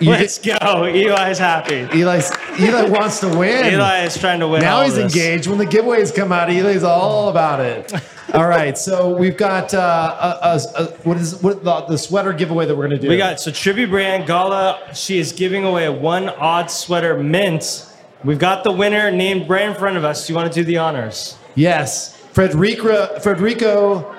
Let's 0.00 0.38
go. 0.38 0.84
Eli's 0.84 1.38
happy. 1.38 1.88
Eli's, 1.92 2.30
Eli 2.58 2.88
wants 2.88 3.20
to 3.20 3.28
win. 3.28 3.66
Eli 3.74 4.04
is 4.04 4.18
trying 4.18 4.40
to 4.40 4.48
win. 4.48 4.60
now 4.60 4.82
he's 4.82 4.96
this. 4.96 5.14
engaged. 5.14 5.46
When 5.46 5.58
the 5.58 5.66
giveaways 5.66 6.14
come 6.14 6.32
out, 6.32 6.50
Eli's 6.50 6.82
all 6.82 7.28
about 7.28 7.60
it. 7.60 7.92
all 8.34 8.46
right, 8.46 8.76
so 8.76 9.16
we've 9.16 9.36
got 9.36 9.72
uh, 9.72 10.38
a, 10.42 10.46
a, 10.48 10.82
a, 10.82 10.86
what 11.04 11.16
is 11.16 11.40
what 11.42 11.62
the, 11.64 11.80
the 11.86 11.98
sweater 11.98 12.32
giveaway 12.32 12.66
that 12.66 12.74
we're 12.76 12.88
going 12.88 13.00
to 13.00 13.02
do? 13.02 13.08
We 13.08 13.16
got 13.16 13.40
so 13.40 13.50
Tribute 13.50 13.90
Brand 13.90 14.26
Gala. 14.26 14.94
She 14.94 15.18
is 15.18 15.32
giving 15.32 15.64
away 15.64 15.88
one 15.88 16.28
odd 16.28 16.70
sweater 16.70 17.18
mint. 17.18 17.86
We've 18.24 18.38
got 18.38 18.64
the 18.64 18.72
winner 18.72 19.10
named 19.10 19.48
right 19.48 19.68
in 19.68 19.74
front 19.74 19.96
of 19.96 20.04
us. 20.04 20.26
Do 20.26 20.32
you 20.32 20.36
want 20.36 20.52
to 20.52 20.60
do 20.60 20.64
the 20.64 20.78
honors? 20.78 21.36
yes, 21.54 22.20
Frederico 22.32 23.22
Federico 23.22 24.15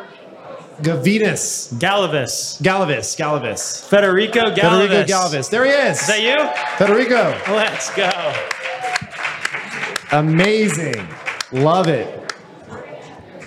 Gavinas 0.81 1.73
Galavis. 1.79 2.61
Galavis 2.61 3.15
Galavis 3.17 3.87
Federico 3.89 4.51
Galavis. 4.51 4.55
Federico 4.55 5.03
Galavis. 5.05 5.49
There 5.49 5.65
he 5.65 5.71
is. 5.71 5.99
Is 6.01 6.07
that 6.07 6.21
you? 6.21 6.37
Federico. 6.77 7.35
Let's 7.53 7.93
go. 7.95 8.11
Amazing. 10.11 11.07
Love 11.51 11.87
it. 11.87 12.13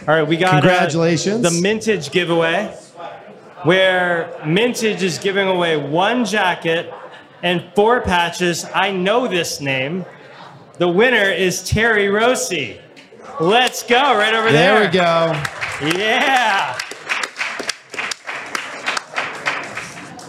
All 0.08 0.14
right, 0.16 0.22
we 0.26 0.36
got 0.36 0.54
uh, 0.54 0.60
Congratulations. 0.60 1.42
the 1.42 1.50
MNTGE 1.68 2.10
giveaway, 2.10 2.66
where 3.62 4.32
MNTGE 4.40 5.02
is 5.02 5.18
giving 5.18 5.46
away 5.46 5.76
one 5.76 6.24
jacket 6.24 6.92
and 7.42 7.64
four 7.76 8.00
patches. 8.00 8.66
I 8.74 8.90
know 8.90 9.28
this 9.28 9.60
name. 9.60 10.04
The 10.78 10.88
winner 10.88 11.30
is 11.30 11.62
Terry 11.62 12.08
Rossi. 12.08 12.80
Let's 13.38 13.82
go, 13.82 14.16
right 14.16 14.34
over 14.34 14.50
There 14.50 14.88
there. 14.90 15.40
we 15.82 15.92
go. 15.92 15.98
Yeah. 15.98 16.78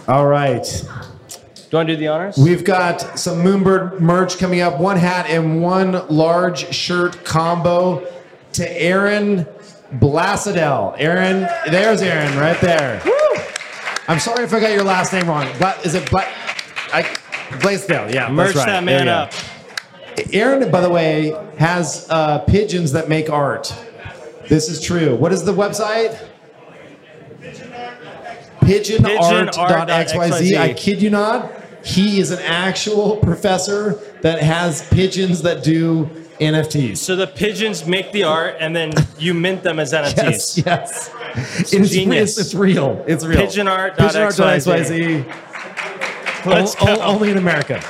All 0.08 0.26
right. 0.26 0.64
Do 0.64 1.38
you 1.70 1.78
want 1.78 1.88
to 1.88 1.94
do 1.94 1.96
the 1.96 2.08
honors? 2.08 2.36
We've 2.36 2.64
got 2.64 3.18
some 3.18 3.38
Moonbird 3.38 4.00
merch 4.00 4.38
coming 4.38 4.60
up. 4.60 4.78
One 4.78 4.96
hat 4.96 5.26
and 5.28 5.62
one 5.62 6.06
large 6.08 6.74
shirt 6.74 7.24
combo 7.24 8.06
to 8.54 8.82
Aaron 8.82 9.46
Blassadell. 9.94 10.94
Aaron, 10.98 11.48
there's 11.70 12.02
Aaron 12.02 12.36
right 12.38 12.60
there. 12.60 13.00
I'm 14.08 14.18
sorry 14.18 14.44
if 14.44 14.52
I 14.52 14.60
got 14.60 14.72
your 14.72 14.84
last 14.84 15.12
name 15.12 15.28
wrong. 15.28 15.48
But 15.58 15.86
is 15.86 15.94
it 15.94 16.10
but 16.10 16.28
I 16.92 17.06
Blaisdell, 17.60 18.12
yeah. 18.12 18.28
Merch 18.28 18.54
that's 18.54 18.56
right. 18.58 18.66
that 18.66 18.84
man 18.84 19.08
up. 19.08 19.32
Aaron, 20.32 20.70
by 20.70 20.80
the 20.80 20.90
way, 20.90 21.34
has 21.58 22.06
uh, 22.10 22.40
pigeons 22.40 22.92
that 22.92 23.08
make 23.08 23.30
art. 23.30 23.74
This 24.48 24.68
is 24.68 24.80
true. 24.80 25.16
What 25.16 25.32
is 25.32 25.44
the 25.44 25.52
website? 25.52 26.18
Pigeonart.xyz. 28.80 30.56
I 30.58 30.72
kid 30.74 31.02
you 31.02 31.10
not. 31.10 31.50
He 31.84 32.20
is 32.20 32.30
an 32.30 32.38
actual 32.40 33.16
professor 33.16 33.94
that 34.22 34.40
has 34.40 34.88
pigeons 34.90 35.42
that 35.42 35.64
do 35.64 36.08
NFTs. 36.40 36.98
So 36.98 37.16
the 37.16 37.26
pigeons 37.26 37.86
make 37.86 38.12
the 38.12 38.22
art, 38.24 38.56
and 38.60 38.74
then 38.74 38.92
you 39.18 39.34
mint 39.34 39.62
them 39.62 39.78
as 39.80 39.92
NFTs. 39.92 40.14
Yes, 40.64 40.64
yes. 40.64 41.10
It 41.72 41.80
is, 41.80 41.90
Genius. 41.90 42.38
It's, 42.38 42.48
it's 42.48 42.54
real. 42.54 43.02
It's 43.08 43.24
real. 43.24 43.40
Pigeonart.xyz. 43.40 43.96
Pigeonart.xyz. 43.96 46.46
Let's 46.46 46.76
O- 46.80 46.86
o- 46.88 47.00
only 47.02 47.30
in 47.30 47.38
America. 47.38 47.80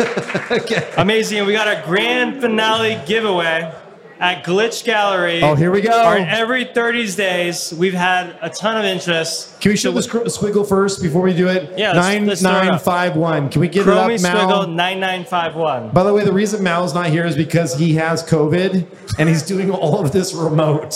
okay. 0.50 0.90
Amazing. 0.96 1.44
We 1.46 1.52
got 1.52 1.68
a 1.68 1.82
grand 1.84 2.40
finale 2.40 3.00
giveaway 3.06 3.72
at 4.20 4.44
Glitch 4.44 4.84
Gallery. 4.84 5.42
Oh, 5.42 5.54
here 5.54 5.70
we 5.70 5.80
go. 5.80 5.90
Our 5.92 6.16
every 6.18 6.64
30s 6.66 7.16
days, 7.16 7.72
we've 7.76 7.94
had 7.94 8.36
a 8.42 8.50
ton 8.50 8.76
of 8.76 8.84
interest. 8.84 9.60
Can 9.60 9.70
we 9.70 9.76
show 9.76 9.92
the 9.92 10.00
squiggle 10.00 10.68
first 10.68 11.00
before 11.02 11.22
we 11.22 11.32
do 11.34 11.48
it? 11.48 11.78
Yeah, 11.78 11.92
let's- 11.92 11.98
Nine 12.06 12.26
let's 12.26 12.40
throw 12.42 12.50
it 12.50 12.56
up. 12.56 12.64
nine 12.64 12.78
five 12.80 13.16
one. 13.16 13.48
Can 13.48 13.60
we 13.60 13.68
get 13.68 13.86
Chromie 13.86 14.14
it 14.18 14.24
up, 14.24 14.34
Mal? 14.34 14.48
Squiggle 14.66 14.74
9951. 14.74 15.90
By 15.90 16.02
the 16.02 16.12
way, 16.12 16.24
the 16.24 16.32
reason 16.32 16.62
Mal's 16.62 16.94
not 16.94 17.06
here 17.08 17.24
is 17.24 17.36
because 17.36 17.74
he 17.78 17.94
has 17.94 18.22
COVID 18.24 18.86
and 19.18 19.28
he's 19.28 19.42
doing 19.42 19.70
all 19.70 20.00
of 20.04 20.12
this 20.12 20.34
remote. 20.34 20.94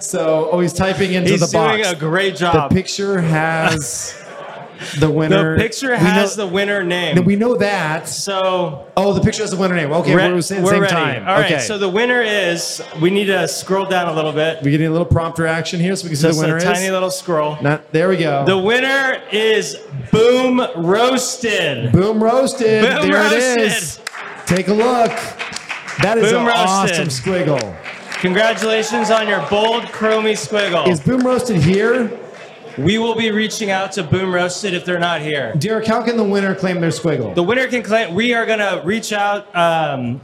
So, 0.00 0.48
oh, 0.52 0.60
he's 0.60 0.72
typing 0.72 1.12
into 1.14 1.30
He's 1.32 1.40
the 1.40 1.46
doing 1.48 1.82
box. 1.82 1.92
a 1.92 1.96
great 1.96 2.36
job. 2.36 2.70
the 2.70 2.74
picture 2.74 3.20
has 3.20 4.14
the 4.98 5.10
winner. 5.10 5.56
The 5.56 5.62
picture 5.62 5.94
has 5.96 6.36
know- 6.36 6.46
the 6.46 6.52
winner 6.52 6.82
name. 6.84 7.24
We 7.24 7.36
know 7.36 7.56
that. 7.56 8.08
So 8.08 8.86
Oh, 8.96 9.12
the 9.12 9.20
picture 9.20 9.42
has 9.42 9.50
the 9.50 9.56
winner 9.56 9.74
name. 9.74 9.92
Okay, 9.92 10.14
re- 10.14 10.28
we're 10.28 10.34
we're 10.36 10.40
same 10.42 10.64
ready. 10.64 10.86
time. 10.86 11.26
All 11.28 11.34
right. 11.36 11.52
okay. 11.52 11.60
So 11.60 11.78
the 11.78 11.88
winner 11.88 12.20
is. 12.22 12.82
We 13.00 13.10
need 13.10 13.26
to 13.26 13.46
scroll 13.48 13.86
down 13.86 14.08
a 14.08 14.12
little 14.14 14.32
bit. 14.32 14.58
We're 14.62 14.70
getting 14.70 14.86
a 14.86 14.90
little 14.90 15.06
prompter 15.06 15.46
action 15.46 15.80
here 15.80 15.94
so 15.96 16.04
we 16.04 16.10
can 16.10 16.16
see 16.16 16.30
the 16.30 16.38
winner 16.38 16.54
a 16.54 16.58
is. 16.58 16.64
tiny 16.64 16.90
little 16.90 17.10
scroll. 17.10 17.58
Not, 17.62 17.90
there 17.92 18.08
we 18.08 18.16
go. 18.16 18.44
The 18.44 18.58
winner 18.58 19.20
is 19.32 19.76
Boom 20.10 20.60
Roasted. 20.76 21.92
Boom 21.92 22.22
roasted. 22.22 22.82
Boom 22.82 23.08
there 23.10 23.20
roasted. 23.22 23.58
it 23.58 23.72
is. 23.72 24.00
Take 24.46 24.68
a 24.68 24.74
look. 24.74 25.10
That 26.02 26.16
is 26.18 26.30
Boom 26.32 26.42
an 26.42 26.46
roasted. 26.46 27.00
awesome 27.00 27.08
squiggle. 27.08 27.76
Congratulations 28.20 29.10
on 29.10 29.28
your 29.28 29.40
bold 29.48 29.84
chromie 29.84 30.32
squiggle. 30.32 30.88
Is 30.88 31.00
Boom 31.00 31.20
roasted 31.20 31.56
here? 31.56 32.10
We 32.78 32.98
will 32.98 33.14
be 33.14 33.30
reaching 33.30 33.70
out 33.70 33.92
to 33.92 34.02
Boom 34.02 34.32
Roasted 34.34 34.74
if 34.74 34.84
they're 34.84 34.98
not 34.98 35.20
here. 35.20 35.54
Derek, 35.58 35.86
how 35.86 36.02
can 36.02 36.16
the 36.16 36.24
winner 36.24 36.54
claim 36.54 36.80
their 36.80 36.90
squiggle? 36.90 37.34
The 37.34 37.42
winner 37.42 37.66
can 37.66 37.82
claim. 37.82 38.14
We 38.14 38.34
are 38.34 38.46
gonna 38.46 38.82
reach 38.84 39.12
out. 39.12 39.54
Um, 39.56 40.20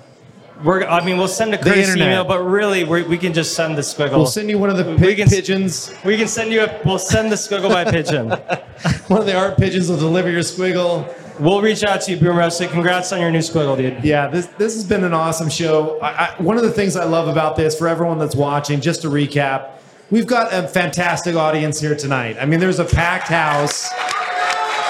we're. 0.63 0.85
I 0.85 1.05
mean, 1.05 1.19
we'll 1.19 1.27
send 1.29 1.53
a 1.53 1.59
courtesy 1.59 1.81
internet. 1.81 2.07
email, 2.09 2.25
but 2.25 2.41
really, 2.43 2.85
we 2.85 3.03
we 3.03 3.19
can 3.19 3.33
just 3.33 3.55
send 3.55 3.77
the 3.77 3.83
squiggle. 3.83 4.13
We'll 4.17 4.27
send 4.27 4.49
you 4.49 4.59
one 4.59 4.71
of 4.71 4.77
the 4.77 4.85
We 5.05 5.15
can- 5.15 5.29
pigeons. 5.29 5.93
we 6.05 6.17
can 6.17 6.29
send 6.29 6.53
you. 6.53 6.63
A, 6.63 6.81
we'll 6.85 6.99
send 6.99 7.31
the 7.33 7.37
squiggle 7.37 7.71
by 7.71 7.85
pigeon. 7.91 8.31
One 9.09 9.21
of 9.21 9.27
the 9.27 9.37
art 9.37 9.57
pigeons 9.59 9.89
will 9.91 9.99
deliver 9.99 10.31
your 10.31 10.41
squiggle. 10.41 11.13
We'll 11.41 11.61
reach 11.61 11.83
out 11.85 12.01
to 12.03 12.13
you, 12.13 12.17
Boom 12.17 12.37
Roasted. 12.39 12.71
Congrats 12.71 13.13
on 13.13 13.21
your 13.21 13.31
new 13.31 13.39
squiggle, 13.41 13.77
dude. 13.77 14.05
Yeah, 14.05 14.29
this 14.29 14.47
this 14.59 14.75
has 14.75 14.85
been 14.85 15.03
an 15.05 15.13
awesome 15.13 15.49
show. 15.51 15.99
I, 16.01 16.09
I, 16.27 16.35
one 16.43 16.57
of 16.57 16.63
the 16.63 16.71
things 16.71 16.95
I 16.97 17.05
love 17.05 17.27
about 17.29 17.57
this, 17.57 17.77
for 17.77 17.89
everyone 17.89 18.19
that's 18.19 18.37
watching, 18.37 18.81
just 18.81 19.03
to 19.03 19.09
recap, 19.09 19.71
we've 20.11 20.27
got 20.27 20.53
a 20.53 20.69
fantastic 20.69 21.35
audience 21.35 21.81
here 21.81 21.95
tonight. 21.95 22.37
I 22.41 22.47
mean, 22.47 22.61
there's 22.61 22.79
a 22.79 22.85
packed 22.85 23.29
house, 23.29 23.91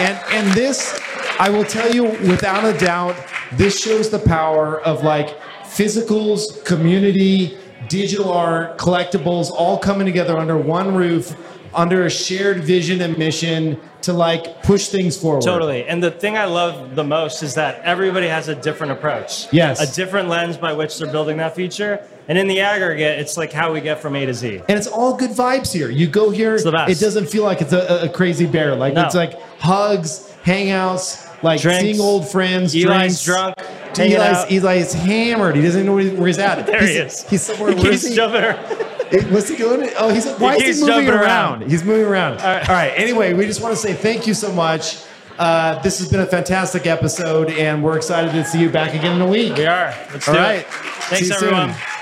and 0.00 0.18
and 0.30 0.52
this, 0.52 1.00
I 1.38 1.50
will 1.50 1.64
tell 1.64 1.94
you 1.94 2.04
without 2.04 2.64
a 2.64 2.78
doubt, 2.78 3.16
this 3.52 3.80
shows 3.80 4.10
the 4.10 4.18
power 4.18 4.80
of 4.80 5.02
like 5.02 5.38
physicals, 5.62 6.64
community, 6.64 7.58
digital 7.88 8.32
art, 8.32 8.78
collectibles, 8.78 9.50
all 9.50 9.78
coming 9.78 10.06
together 10.06 10.36
under 10.36 10.56
one 10.56 10.94
roof, 10.94 11.36
under 11.74 12.06
a 12.06 12.10
shared 12.10 12.64
vision 12.64 13.00
and 13.00 13.18
mission 13.18 13.80
to 14.02 14.12
like 14.12 14.62
push 14.62 14.88
things 14.88 15.16
forward. 15.16 15.42
Totally. 15.42 15.84
And 15.86 16.02
the 16.02 16.10
thing 16.10 16.36
I 16.36 16.44
love 16.44 16.94
the 16.94 17.04
most 17.04 17.42
is 17.42 17.54
that 17.54 17.80
everybody 17.82 18.28
has 18.28 18.48
a 18.48 18.54
different 18.54 18.92
approach. 18.92 19.52
Yes. 19.52 19.80
A 19.80 19.94
different 19.94 20.28
lens 20.28 20.56
by 20.56 20.72
which 20.72 20.98
they're 20.98 21.10
building 21.10 21.38
that 21.38 21.56
feature. 21.56 22.06
And 22.26 22.38
in 22.38 22.48
the 22.48 22.60
aggregate, 22.60 23.18
it's 23.18 23.36
like 23.36 23.52
how 23.52 23.72
we 23.72 23.80
get 23.82 24.00
from 24.00 24.16
A 24.16 24.24
to 24.26 24.32
Z. 24.34 24.62
and 24.68 24.78
it's 24.78 24.86
all 24.86 25.14
good 25.16 25.30
vibes 25.30 25.72
here. 25.72 25.90
You 25.90 26.06
go 26.06 26.30
here, 26.30 26.54
it 26.56 26.98
doesn't 26.98 27.26
feel 27.28 27.44
like 27.44 27.60
it's 27.60 27.72
a, 27.74 28.04
a 28.04 28.08
crazy 28.08 28.46
bear. 28.46 28.74
Like 28.74 28.94
No. 28.94 29.04
it's 29.04 29.14
like 29.14 29.38
hugs, 29.60 30.32
hangouts, 30.44 31.20
like 31.42 31.60
Drinks. 31.60 31.82
seeing 31.82 32.00
old 32.00 32.26
friends. 32.28 32.74
Eli's 32.74 32.86
drinks. 32.86 33.24
drunk, 33.24 33.54
Eli's. 33.98 34.64
Eli's 34.64 34.92
hammered. 34.94 35.56
He 35.56 35.62
doesn't 35.62 35.84
know 35.84 35.94
where, 35.96 36.26
he's 36.26 36.38
at. 36.38 36.66
There 36.66 36.80
he's, 36.80 36.88
he 36.90 36.96
is. 36.96 37.28
He's 37.28 37.42
somewhere. 37.42 37.72
He 37.74 37.82
keeps 37.82 38.06
he? 38.08 38.14
jumping 38.14 38.42
around. 38.42 39.30
What's 39.32 39.48
he 39.48 39.56
doing? 39.56 39.90
Oh, 39.98 40.12
he's 40.12 40.26
why 40.38 40.56
keeps 40.56 40.68
is 40.70 40.80
he 40.80 40.86
moving 40.90 41.10
around? 41.10 41.60
around. 41.62 41.70
He's 41.70 41.84
moving 41.84 42.06
around. 42.06 42.38
All 42.40 42.46
right. 42.46 42.68
All 42.68 42.74
right. 42.74 42.92
Anyway, 42.96 43.34
we 43.34 43.44
just 43.44 43.60
want 43.60 43.72
to 43.74 43.80
say 43.80 43.92
thank 43.92 44.26
you 44.26 44.32
so 44.34 44.50
much. 44.52 45.04
Uh, 45.38 45.78
this 45.82 45.98
has 45.98 46.08
been 46.08 46.20
a 46.20 46.26
fantastic 46.26 46.86
episode, 46.86 47.50
and 47.50 47.82
we're 47.84 47.96
excited 47.96 48.32
to 48.32 48.44
see 48.44 48.60
you 48.60 48.70
back 48.70 48.94
again 48.94 49.16
in 49.16 49.20
a 49.20 49.26
week. 49.28 49.56
We 49.56 49.66
are. 49.66 49.94
Let's 50.12 50.24
do 50.26 50.32
All 50.32 50.38
it. 50.50 50.66
Thanks, 50.66 51.30
everyone. 51.30 51.74
soon. 51.74 51.93